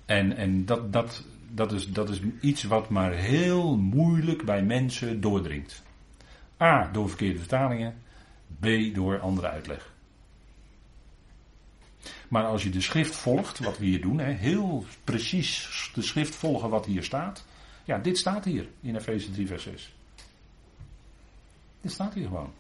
En, 0.05 0.35
en 0.35 0.65
dat, 0.65 0.93
dat, 0.93 1.23
dat, 1.51 1.71
is, 1.71 1.91
dat 1.91 2.09
is 2.09 2.19
iets 2.41 2.63
wat 2.63 2.89
maar 2.89 3.11
heel 3.11 3.77
moeilijk 3.77 4.45
bij 4.45 4.63
mensen 4.63 5.21
doordringt. 5.21 5.83
A. 6.61 6.89
Door 6.91 7.07
verkeerde 7.07 7.39
vertalingen. 7.39 7.95
B. 8.59 8.65
Door 8.93 9.19
andere 9.19 9.47
uitleg. 9.47 9.93
Maar 12.27 12.45
als 12.45 12.63
je 12.63 12.69
de 12.69 12.81
schrift 12.81 13.15
volgt, 13.15 13.59
wat 13.59 13.77
we 13.77 13.85
hier 13.85 14.01
doen, 14.01 14.19
heel 14.19 14.85
precies 15.03 15.91
de 15.93 16.01
schrift 16.01 16.35
volgen 16.35 16.69
wat 16.69 16.85
hier 16.85 17.03
staat. 17.03 17.45
Ja, 17.83 17.97
dit 17.97 18.17
staat 18.17 18.45
hier 18.45 18.67
in 18.81 18.95
Efeze 18.95 19.31
3, 19.31 19.47
vers 19.47 19.63
6. 19.63 19.93
Dit 21.81 21.91
staat 21.91 22.13
hier 22.13 22.27
gewoon. 22.27 22.53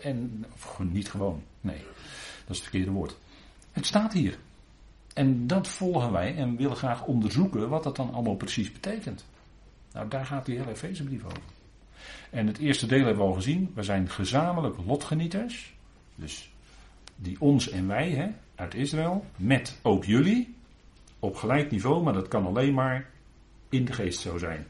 En, 0.00 0.44
niet 0.78 1.10
gewoon, 1.10 1.42
nee, 1.60 1.78
dat 2.44 2.56
is 2.56 2.56
het 2.56 2.68
verkeerde 2.68 2.90
woord. 2.90 3.16
Het 3.72 3.86
staat 3.86 4.12
hier. 4.12 4.38
En 5.16 5.46
dat 5.46 5.68
volgen 5.68 6.12
wij 6.12 6.36
en 6.36 6.56
willen 6.56 6.76
graag 6.76 7.04
onderzoeken 7.04 7.68
wat 7.68 7.82
dat 7.82 7.96
dan 7.96 8.12
allemaal 8.12 8.36
precies 8.36 8.72
betekent. 8.72 9.26
Nou, 9.92 10.08
daar 10.08 10.26
gaat 10.26 10.46
die 10.46 10.58
hele 10.58 10.70
Efezebrief 10.70 11.24
over. 11.24 11.38
En 12.30 12.46
het 12.46 12.58
eerste 12.58 12.86
deel 12.86 13.04
hebben 13.04 13.22
we 13.22 13.28
al 13.28 13.34
gezien. 13.34 13.72
We 13.74 13.82
zijn 13.82 14.08
gezamenlijk 14.10 14.76
lotgenieters. 14.86 15.74
Dus 16.14 16.52
die 17.16 17.40
ons 17.40 17.70
en 17.70 17.86
wij 17.86 18.10
hè, 18.10 18.28
uit 18.54 18.74
Israël. 18.74 19.24
Met 19.36 19.78
ook 19.82 20.04
jullie. 20.04 20.54
Op 21.18 21.36
gelijk 21.36 21.70
niveau, 21.70 22.02
maar 22.02 22.12
dat 22.12 22.28
kan 22.28 22.46
alleen 22.46 22.74
maar 22.74 23.10
in 23.68 23.84
de 23.84 23.92
geest 23.92 24.20
zo 24.20 24.38
zijn. 24.38 24.66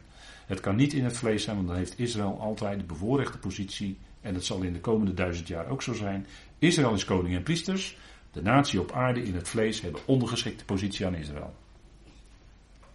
Het 0.47 0.61
kan 0.61 0.77
niet 0.77 0.93
in 0.93 1.05
het 1.05 1.17
vlees 1.17 1.43
zijn, 1.43 1.57
want 1.57 1.69
dan 1.69 1.77
heeft 1.77 1.99
Israël 1.99 2.41
altijd 2.41 2.79
de 2.79 2.85
bevoorrechte 2.87 3.39
positie 3.39 3.99
En 4.21 4.35
dat 4.35 4.45
zal 4.45 4.63
in 4.63 4.73
de 4.73 4.81
komende 4.81 5.15
duizend 5.15 5.49
jaar 5.49 5.69
ook 5.69 5.83
zo 5.83 5.95
zijn. 5.95 6.27
Israël 6.59 6.95
is 6.95 7.05
koning 7.05 7.35
en 7.35 7.43
priesters. 7.43 7.97
De 8.37 8.43
natie 8.43 8.81
op 8.81 8.93
aarde 8.93 9.23
in 9.23 9.35
het 9.35 9.49
vlees 9.49 9.81
hebben 9.81 10.01
ondergeschikte 10.05 10.65
positie 10.65 11.07
aan 11.07 11.15
Israël. 11.15 11.55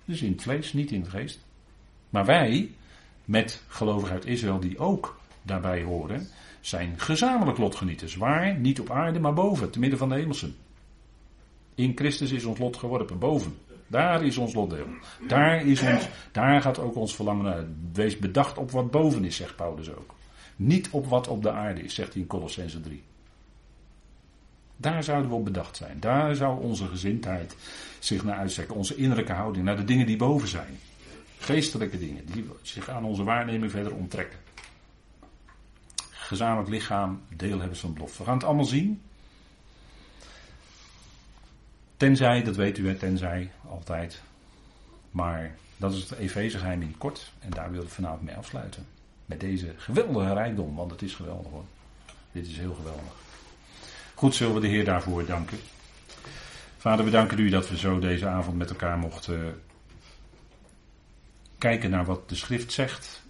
Dus 0.05 0.21
in 0.21 0.31
het 0.31 0.41
vlees, 0.41 0.73
niet 0.73 0.91
in 0.91 1.01
het 1.01 1.09
geest. 1.09 1.39
Maar 2.09 2.25
wij, 2.25 2.71
met 3.25 3.63
gelovigen 3.67 4.13
uit 4.13 4.25
Israël 4.25 4.59
die 4.59 4.79
ook 4.79 5.19
daarbij 5.41 5.83
horen, 5.83 6.27
zijn 6.59 6.99
gezamenlijk 6.99 7.57
lotgenieters. 7.57 8.15
Waar? 8.15 8.59
Niet 8.59 8.79
op 8.79 8.91
aarde, 8.91 9.19
maar 9.19 9.33
boven, 9.33 9.71
te 9.71 9.79
midden 9.79 9.99
van 9.99 10.09
de 10.09 10.15
hemelsen. 10.15 10.55
In 11.75 11.91
Christus 11.95 12.31
is 12.31 12.45
ons 12.45 12.59
lot 12.59 12.77
geworpen, 12.77 13.19
boven. 13.19 13.57
Daar 13.87 14.23
is 14.23 14.37
ons 14.37 14.53
lotdeel. 14.53 14.87
Daar, 15.27 15.65
is 15.65 15.81
ons, 15.81 16.07
daar 16.31 16.61
gaat 16.61 16.79
ook 16.79 16.95
ons 16.95 17.15
verlangen 17.15 17.43
naar. 17.43 17.65
Wees 17.93 18.17
bedacht 18.17 18.57
op 18.57 18.71
wat 18.71 18.91
boven 18.91 19.25
is, 19.25 19.35
zegt 19.35 19.55
Paulus 19.55 19.89
ook. 19.89 20.13
Niet 20.55 20.89
op 20.89 21.05
wat 21.05 21.27
op 21.27 21.41
de 21.41 21.51
aarde 21.51 21.81
is, 21.81 21.95
zegt 21.95 22.13
hij 22.13 22.21
in 22.21 22.27
Colossense 22.27 22.81
3. 22.81 23.03
Daar 24.81 25.03
zouden 25.03 25.29
we 25.29 25.35
op 25.35 25.43
bedacht 25.43 25.77
zijn. 25.77 25.99
Daar 25.99 26.35
zou 26.35 26.61
onze 26.61 26.87
gezindheid 26.87 27.55
zich 27.99 28.23
naar 28.23 28.37
uitstrekken. 28.37 28.75
Onze 28.75 28.95
innerlijke 28.95 29.33
houding, 29.33 29.65
naar 29.65 29.75
de 29.75 29.83
dingen 29.83 30.05
die 30.05 30.17
boven 30.17 30.47
zijn. 30.47 30.79
Geestelijke 31.39 31.97
dingen, 31.97 32.25
die 32.25 32.49
zich 32.61 32.89
aan 32.89 33.05
onze 33.05 33.23
waarneming 33.23 33.71
verder 33.71 33.95
onttrekken. 33.95 34.39
Gezamenlijk 36.09 36.69
lichaam, 36.69 37.21
deelhebbers 37.35 37.79
van 37.79 37.93
belofte. 37.93 38.17
We 38.17 38.23
gaan 38.23 38.33
het 38.37 38.43
allemaal 38.43 38.65
zien. 38.65 39.01
Tenzij, 41.97 42.43
dat 42.43 42.55
weet 42.55 42.77
u, 42.77 42.97
tenzij, 42.97 43.51
altijd. 43.69 44.21
Maar 45.11 45.55
dat 45.77 45.93
is 45.93 46.09
het 46.09 46.19
Efezegeheim 46.19 46.81
in 46.81 46.97
kort. 46.97 47.31
En 47.39 47.49
daar 47.49 47.71
wil 47.71 47.81
ik 47.81 47.89
vanavond 47.89 48.21
mee 48.21 48.35
afsluiten. 48.35 48.85
Met 49.25 49.39
deze 49.39 49.73
geweldige 49.77 50.33
rijkdom, 50.33 50.75
want 50.75 50.91
het 50.91 51.01
is 51.01 51.15
geweldig 51.15 51.51
hoor. 51.51 51.65
Dit 52.31 52.47
is 52.47 52.57
heel 52.57 52.73
geweldig. 52.73 53.30
Goed, 54.21 54.35
zullen 54.35 54.53
we 54.53 54.59
de 54.59 54.67
Heer 54.67 54.85
daarvoor 54.85 55.25
danken. 55.25 55.57
Vader, 56.77 57.05
we 57.05 57.11
danken 57.11 57.39
u 57.39 57.49
dat 57.49 57.69
we 57.69 57.77
zo 57.77 57.99
deze 57.99 58.27
avond 58.27 58.57
met 58.57 58.69
elkaar 58.69 58.97
mochten 58.97 59.61
kijken 61.57 61.89
naar 61.89 62.05
wat 62.05 62.29
de 62.29 62.35
schrift 62.35 62.71
zegt. 62.71 63.23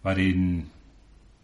Waarin 0.00 0.70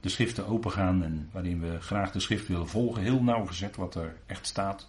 de 0.00 0.08
schriften 0.08 0.46
opengaan 0.46 1.02
en 1.02 1.28
waarin 1.32 1.60
we 1.60 1.80
graag 1.80 2.12
de 2.12 2.20
schrift 2.20 2.48
willen 2.48 2.68
volgen. 2.68 3.02
Heel 3.02 3.22
nauwgezet 3.22 3.76
wat 3.76 3.94
er 3.94 4.16
echt 4.26 4.46
staat. 4.46 4.88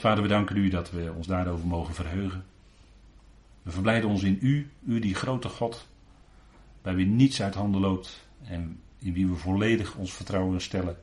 Vader, 0.00 0.22
we 0.22 0.28
danken 0.28 0.56
u 0.56 0.68
dat 0.68 0.90
we 0.90 1.12
ons 1.16 1.26
daarover 1.26 1.66
mogen 1.66 1.94
verheugen. 1.94 2.44
We 3.62 3.70
verblijden 3.70 4.10
ons 4.10 4.22
in 4.22 4.38
u, 4.40 4.70
u 4.86 4.98
die 4.98 5.14
grote 5.14 5.48
God, 5.48 5.86
bij 6.82 6.94
wie 6.94 7.06
niets 7.06 7.42
uit 7.42 7.54
handen 7.54 7.80
loopt 7.80 8.26
en 8.44 8.80
in 8.98 9.12
wie 9.12 9.26
we 9.26 9.34
volledig 9.36 9.94
ons 9.94 10.12
vertrouwen 10.12 10.60
stellen. 10.60 10.96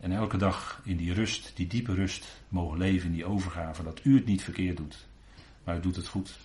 En 0.00 0.12
elke 0.12 0.36
dag 0.36 0.80
in 0.84 0.96
die 0.96 1.12
rust, 1.12 1.52
die 1.54 1.66
diepe 1.66 1.94
rust, 1.94 2.26
mogen 2.48 2.78
leven 2.78 3.06
in 3.06 3.14
die 3.14 3.24
overgave, 3.24 3.82
dat 3.82 4.00
u 4.04 4.14
het 4.14 4.26
niet 4.26 4.42
verkeerd 4.42 4.76
doet, 4.76 5.06
maar 5.64 5.76
u 5.76 5.80
doet 5.80 5.96
het 5.96 6.06
goed. 6.06 6.38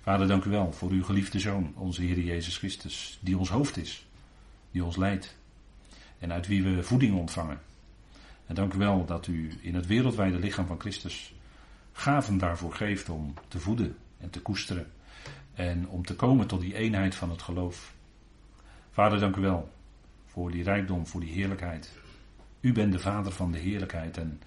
Vader, 0.00 0.26
dank 0.26 0.44
u 0.44 0.50
wel 0.50 0.72
voor 0.72 0.90
uw 0.90 1.04
geliefde 1.04 1.40
Zoon, 1.40 1.72
onze 1.76 2.02
Heer 2.02 2.18
Jezus 2.20 2.56
Christus, 2.56 3.18
die 3.20 3.38
ons 3.38 3.48
hoofd 3.48 3.76
is, 3.76 4.06
die 4.70 4.84
ons 4.84 4.96
leidt 4.96 5.36
en 6.18 6.32
uit 6.32 6.46
wie 6.46 6.62
we 6.62 6.82
voeding 6.82 7.18
ontvangen. 7.18 7.60
En 8.46 8.54
dank 8.54 8.74
u 8.74 8.78
wel 8.78 9.04
dat 9.04 9.26
u 9.26 9.52
in 9.60 9.74
het 9.74 9.86
wereldwijde 9.86 10.38
lichaam 10.38 10.66
van 10.66 10.80
Christus 10.80 11.34
gaven 11.92 12.38
daarvoor 12.38 12.74
geeft 12.74 13.08
om 13.08 13.34
te 13.48 13.58
voeden 13.58 13.96
en 14.18 14.30
te 14.30 14.40
koesteren 14.40 14.92
en 15.54 15.88
om 15.88 16.04
te 16.04 16.16
komen 16.16 16.46
tot 16.46 16.60
die 16.60 16.74
eenheid 16.74 17.14
van 17.14 17.30
het 17.30 17.42
geloof. 17.42 17.94
Vader, 18.90 19.20
dank 19.20 19.36
u 19.36 19.40
wel 19.40 19.70
voor 20.26 20.50
die 20.50 20.62
rijkdom, 20.62 21.06
voor 21.06 21.20
die 21.20 21.32
heerlijkheid. 21.32 22.01
U 22.62 22.72
bent 22.72 22.92
de 22.92 22.98
Vader 22.98 23.32
van 23.32 23.52
de 23.52 23.58
heerlijkheid 23.58 24.16
en 24.16 24.40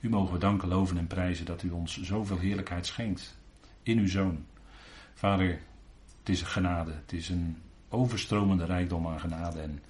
u 0.00 0.08
mogen 0.08 0.32
we 0.32 0.38
danken, 0.38 0.68
loven 0.68 0.98
en 0.98 1.06
prijzen 1.06 1.44
dat 1.44 1.62
u 1.62 1.70
ons 1.70 2.00
zoveel 2.00 2.38
heerlijkheid 2.38 2.86
schenkt 2.86 3.36
in 3.82 3.98
uw 3.98 4.08
Zoon. 4.08 4.46
Vader, 5.14 5.60
het 6.18 6.28
is 6.28 6.40
een 6.40 6.46
genade, 6.46 6.92
het 6.92 7.12
is 7.12 7.28
een 7.28 7.56
overstromende 7.88 8.64
rijkdom 8.64 9.06
aan 9.06 9.20
genade. 9.20 9.60
En 9.60 9.82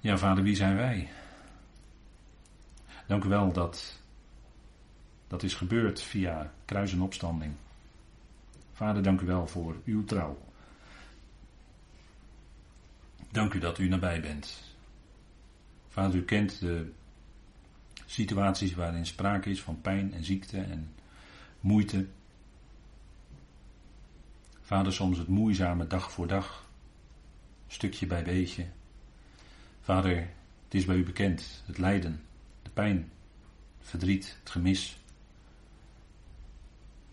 ja, 0.00 0.18
Vader, 0.18 0.42
wie 0.42 0.56
zijn 0.56 0.76
wij? 0.76 1.08
Dank 3.06 3.24
u 3.24 3.28
wel 3.28 3.52
dat 3.52 4.00
dat 5.26 5.42
is 5.42 5.54
gebeurd 5.54 6.02
via 6.02 6.52
kruis 6.64 6.92
en 6.92 7.00
opstanding. 7.00 7.54
Vader, 8.72 9.02
dank 9.02 9.20
u 9.20 9.26
wel 9.26 9.46
voor 9.46 9.76
uw 9.84 10.04
trouw. 10.04 10.38
Dank 13.30 13.54
u 13.54 13.58
dat 13.58 13.78
u 13.78 13.88
nabij 13.88 14.20
bent. 14.20 14.71
Vader, 15.92 16.16
u 16.16 16.24
kent 16.24 16.60
de 16.60 16.90
situaties 18.06 18.74
waarin 18.74 19.06
sprake 19.06 19.50
is 19.50 19.62
van 19.62 19.80
pijn 19.80 20.12
en 20.12 20.24
ziekte 20.24 20.60
en 20.60 20.92
moeite. 21.60 22.06
Vader, 24.60 24.92
soms 24.92 25.18
het 25.18 25.28
moeizame 25.28 25.86
dag 25.86 26.12
voor 26.12 26.26
dag, 26.26 26.68
stukje 27.66 28.06
bij 28.06 28.22
beetje. 28.22 28.66
Vader, 29.80 30.16
het 30.64 30.74
is 30.74 30.84
bij 30.84 30.96
u 30.96 31.04
bekend, 31.04 31.62
het 31.66 31.78
lijden, 31.78 32.20
de 32.62 32.70
pijn, 32.70 33.10
het 33.78 33.88
verdriet, 33.88 34.36
het 34.40 34.50
gemis. 34.50 35.00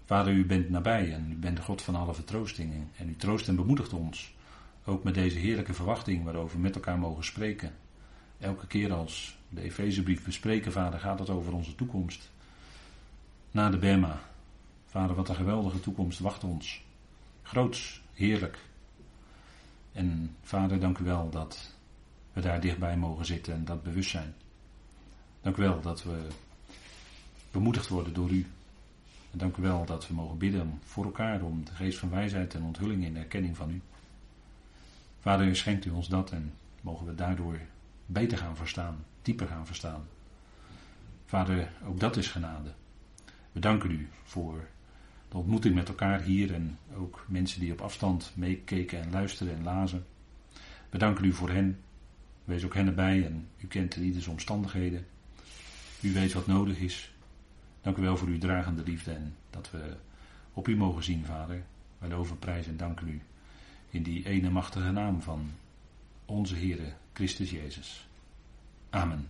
Vader, 0.05 0.33
u 0.33 0.45
bent 0.45 0.69
nabij 0.69 1.13
en 1.13 1.31
u 1.31 1.35
bent 1.35 1.57
de 1.57 1.63
God 1.63 1.81
van 1.81 1.95
alle 1.95 2.13
vertroostingen. 2.13 2.89
En 2.97 3.09
u 3.09 3.15
troost 3.15 3.47
en 3.47 3.55
bemoedigt 3.55 3.93
ons. 3.93 4.35
Ook 4.85 5.03
met 5.03 5.13
deze 5.13 5.37
heerlijke 5.37 5.73
verwachting 5.73 6.23
waarover 6.23 6.55
we 6.55 6.61
met 6.61 6.75
elkaar 6.75 6.99
mogen 6.99 7.23
spreken. 7.23 7.73
Elke 8.39 8.67
keer 8.67 8.93
als 8.93 9.37
de 9.49 9.61
Efezebrief 9.61 10.23
bespreken, 10.25 10.71
Vader, 10.71 10.99
gaat 10.99 11.19
het 11.19 11.29
over 11.29 11.53
onze 11.53 11.75
toekomst. 11.75 12.29
Na 13.51 13.69
de 13.69 13.77
Bema. 13.77 14.21
Vader, 14.85 15.15
wat 15.15 15.29
een 15.29 15.35
geweldige 15.35 15.79
toekomst 15.79 16.19
wacht 16.19 16.43
ons. 16.43 16.81
Groots, 17.41 18.01
heerlijk. 18.13 18.57
En 19.91 20.35
Vader, 20.41 20.79
dank 20.79 20.97
u 20.97 21.03
wel 21.03 21.29
dat 21.29 21.75
we 22.33 22.41
daar 22.41 22.61
dichtbij 22.61 22.97
mogen 22.97 23.25
zitten 23.25 23.53
en 23.53 23.65
dat 23.65 23.83
bewustzijn. 23.83 24.33
Dank 25.41 25.57
u 25.57 25.61
wel 25.61 25.81
dat 25.81 26.03
we 26.03 26.27
bemoedigd 27.51 27.87
worden 27.87 28.13
door 28.13 28.29
u. 28.29 28.47
En 29.31 29.37
dank 29.37 29.57
u 29.57 29.61
wel 29.61 29.85
dat 29.85 30.07
we 30.07 30.13
mogen 30.13 30.37
bidden 30.37 30.79
voor 30.83 31.05
elkaar 31.05 31.41
om 31.41 31.65
de 31.65 31.75
geest 31.75 31.99
van 31.99 32.09
wijsheid 32.09 32.53
en 32.53 32.63
onthulling 32.63 33.03
in 33.03 33.13
de 33.13 33.19
erkenning 33.19 33.57
van 33.57 33.69
u. 33.69 33.81
Vader, 35.19 35.55
schenkt 35.55 35.85
u 35.85 35.89
ons 35.89 36.07
dat 36.07 36.31
en 36.31 36.53
mogen 36.81 37.05
we 37.05 37.15
daardoor 37.15 37.59
beter 38.11 38.37
gaan 38.37 38.55
verstaan, 38.55 39.05
dieper 39.21 39.47
gaan 39.47 39.65
verstaan. 39.65 40.07
Vader, 41.25 41.71
ook 41.85 41.99
dat 41.99 42.17
is 42.17 42.27
genade. 42.27 42.73
We 43.51 43.59
danken 43.59 43.91
u 43.91 44.09
voor 44.23 44.67
de 45.29 45.37
ontmoeting 45.37 45.75
met 45.75 45.87
elkaar 45.87 46.21
hier 46.21 46.53
en 46.53 46.77
ook 46.95 47.25
mensen 47.27 47.59
die 47.59 47.71
op 47.71 47.81
afstand 47.81 48.31
meekeken 48.35 49.01
en 49.01 49.11
luisterden 49.11 49.55
en 49.55 49.63
lazen. 49.63 50.05
We 50.89 50.97
danken 50.97 51.25
u 51.25 51.33
voor 51.33 51.49
hen. 51.49 51.79
Wees 52.43 52.65
ook 52.65 52.73
hen 52.73 52.87
erbij 52.87 53.25
en 53.25 53.47
u 53.57 53.67
kent 53.67 53.95
ieders 53.95 54.27
omstandigheden. 54.27 55.05
U 56.01 56.13
weet 56.13 56.33
wat 56.33 56.47
nodig 56.47 56.79
is. 56.79 57.13
Dank 57.81 57.97
u 57.97 58.01
wel 58.01 58.17
voor 58.17 58.27
uw 58.27 58.37
dragende 58.37 58.83
liefde 58.83 59.11
en 59.11 59.35
dat 59.49 59.71
we 59.71 59.95
op 60.53 60.67
u 60.67 60.75
mogen 60.75 61.03
zien, 61.03 61.25
Vader. 61.25 61.63
Wij 61.97 62.09
loven 62.09 62.39
prijs 62.39 62.67
en 62.67 62.77
danken 62.77 63.07
u 63.07 63.21
in 63.89 64.03
die 64.03 64.25
ene 64.25 64.49
machtige 64.49 64.91
naam 64.91 65.21
van 65.21 65.51
onze 66.25 66.55
Heere 66.55 66.93
Christus 67.19 67.51
Jezus. 67.51 67.99
Amen. 68.93 69.29